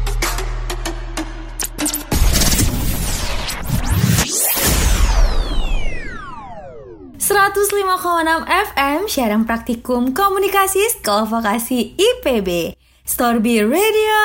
Enam 8.01 8.49
FM 8.49 9.13
Siaran 9.13 9.45
Praktikum 9.45 10.17
Komunikasi 10.17 10.81
Sekolah 10.97 11.29
Vokasi 11.29 11.93
IPB 12.01 12.73
Storby 13.05 13.61
Radio 13.61 14.17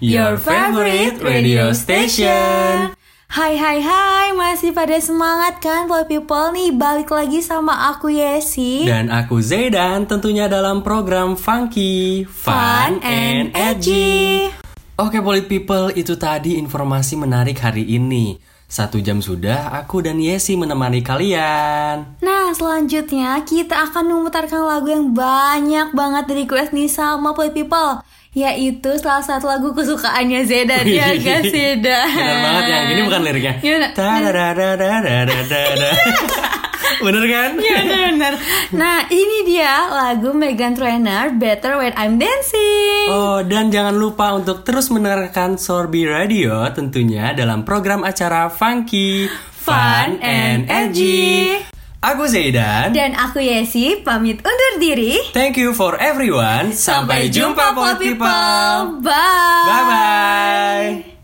Your 0.00 0.40
favorite 0.40 1.20
radio 1.20 1.76
station. 1.76 2.96
Hai 3.28 3.52
hai 3.60 3.84
hai 3.84 4.32
Masih 4.32 4.72
pada 4.72 4.96
semangat 4.96 5.60
kan 5.60 5.84
Boy 5.84 6.08
People? 6.08 6.56
Nih 6.56 6.72
Balik 6.72 7.12
lagi 7.12 7.44
sama 7.44 7.92
aku 7.92 8.08
Yesi. 8.08 8.88
Dan 8.88 9.12
aku 9.12 9.44
Zaidan 9.44 10.08
tentunya 10.08 10.48
dalam 10.48 10.80
program 10.80 11.36
Funky 11.36 12.24
Fun 12.24 13.04
and 13.04 13.52
Edgy. 13.52 14.48
Oke 14.96 15.20
Polit 15.20 15.44
People 15.52 15.92
itu 15.92 16.16
tadi 16.16 16.56
informasi 16.56 17.20
menarik 17.20 17.60
hari 17.60 17.84
ini 17.84 18.47
satu 18.68 19.00
jam 19.00 19.24
sudah, 19.24 19.72
aku 19.72 20.04
dan 20.04 20.20
Yesi 20.20 20.52
menemani 20.52 21.00
kalian. 21.00 22.20
Nah, 22.20 22.52
selanjutnya 22.52 23.40
kita 23.48 23.88
akan 23.88 24.12
memutarkan 24.12 24.60
lagu 24.60 24.92
yang 24.92 25.16
banyak 25.16 25.96
banget 25.96 26.24
dari 26.28 26.44
request 26.44 26.76
nih 26.76 26.86
sama 26.92 27.32
Play 27.32 27.48
People 27.50 28.04
yaitu 28.36 28.92
salah 29.00 29.24
satu 29.24 29.48
lagu 29.48 29.72
kesukaannya 29.72 30.44
Zeda. 30.44 30.84
Ya 30.84 31.16
gak 31.16 31.48
Zeda? 31.48 32.06
Benar 32.06 32.36
banget 32.44 32.64
yang 32.68 32.84
ini 32.92 33.00
bukan 33.08 33.20
liriknya. 33.24 33.54
Bener 36.98 37.24
kan? 37.30 37.50
Iya 37.58 37.78
bener. 37.84 38.34
Nah 38.74 39.06
ini 39.10 39.46
dia 39.46 39.86
lagu 39.88 40.34
Megan 40.34 40.74
Trainor 40.74 41.38
Better 41.38 41.78
When 41.78 41.94
I'm 41.94 42.18
Dancing. 42.18 43.06
Oh 43.08 43.40
dan 43.46 43.70
jangan 43.70 43.94
lupa 43.94 44.34
untuk 44.34 44.66
terus 44.66 44.90
mendengarkan 44.90 45.56
Sorby 45.56 46.04
Radio 46.08 46.66
tentunya 46.74 47.32
dalam 47.32 47.62
program 47.62 48.02
acara 48.02 48.50
Funky 48.50 49.30
Fun 49.54 50.18
and 50.24 50.66
Edgy. 50.66 51.60
Aku 51.98 52.30
Zaidan 52.30 52.94
Dan 52.94 53.18
aku 53.18 53.42
Yesi 53.42 53.98
pamit 54.06 54.38
undur 54.38 54.74
diri. 54.78 55.18
Thank 55.34 55.58
you 55.58 55.74
for 55.74 55.98
everyone. 55.98 56.70
Sampai, 56.70 57.26
jumpa 57.26 57.74
Pod 57.74 57.98
People 57.98 59.02
Bye 59.02 59.82
Bye. 59.82 61.02
Bye 61.02 61.17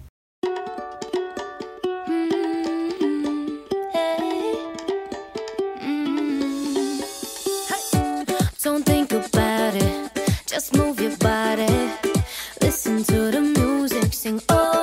to 13.07 13.31
the 13.31 13.41
music, 13.41 14.13
sing 14.13 14.41
oh. 14.49 14.74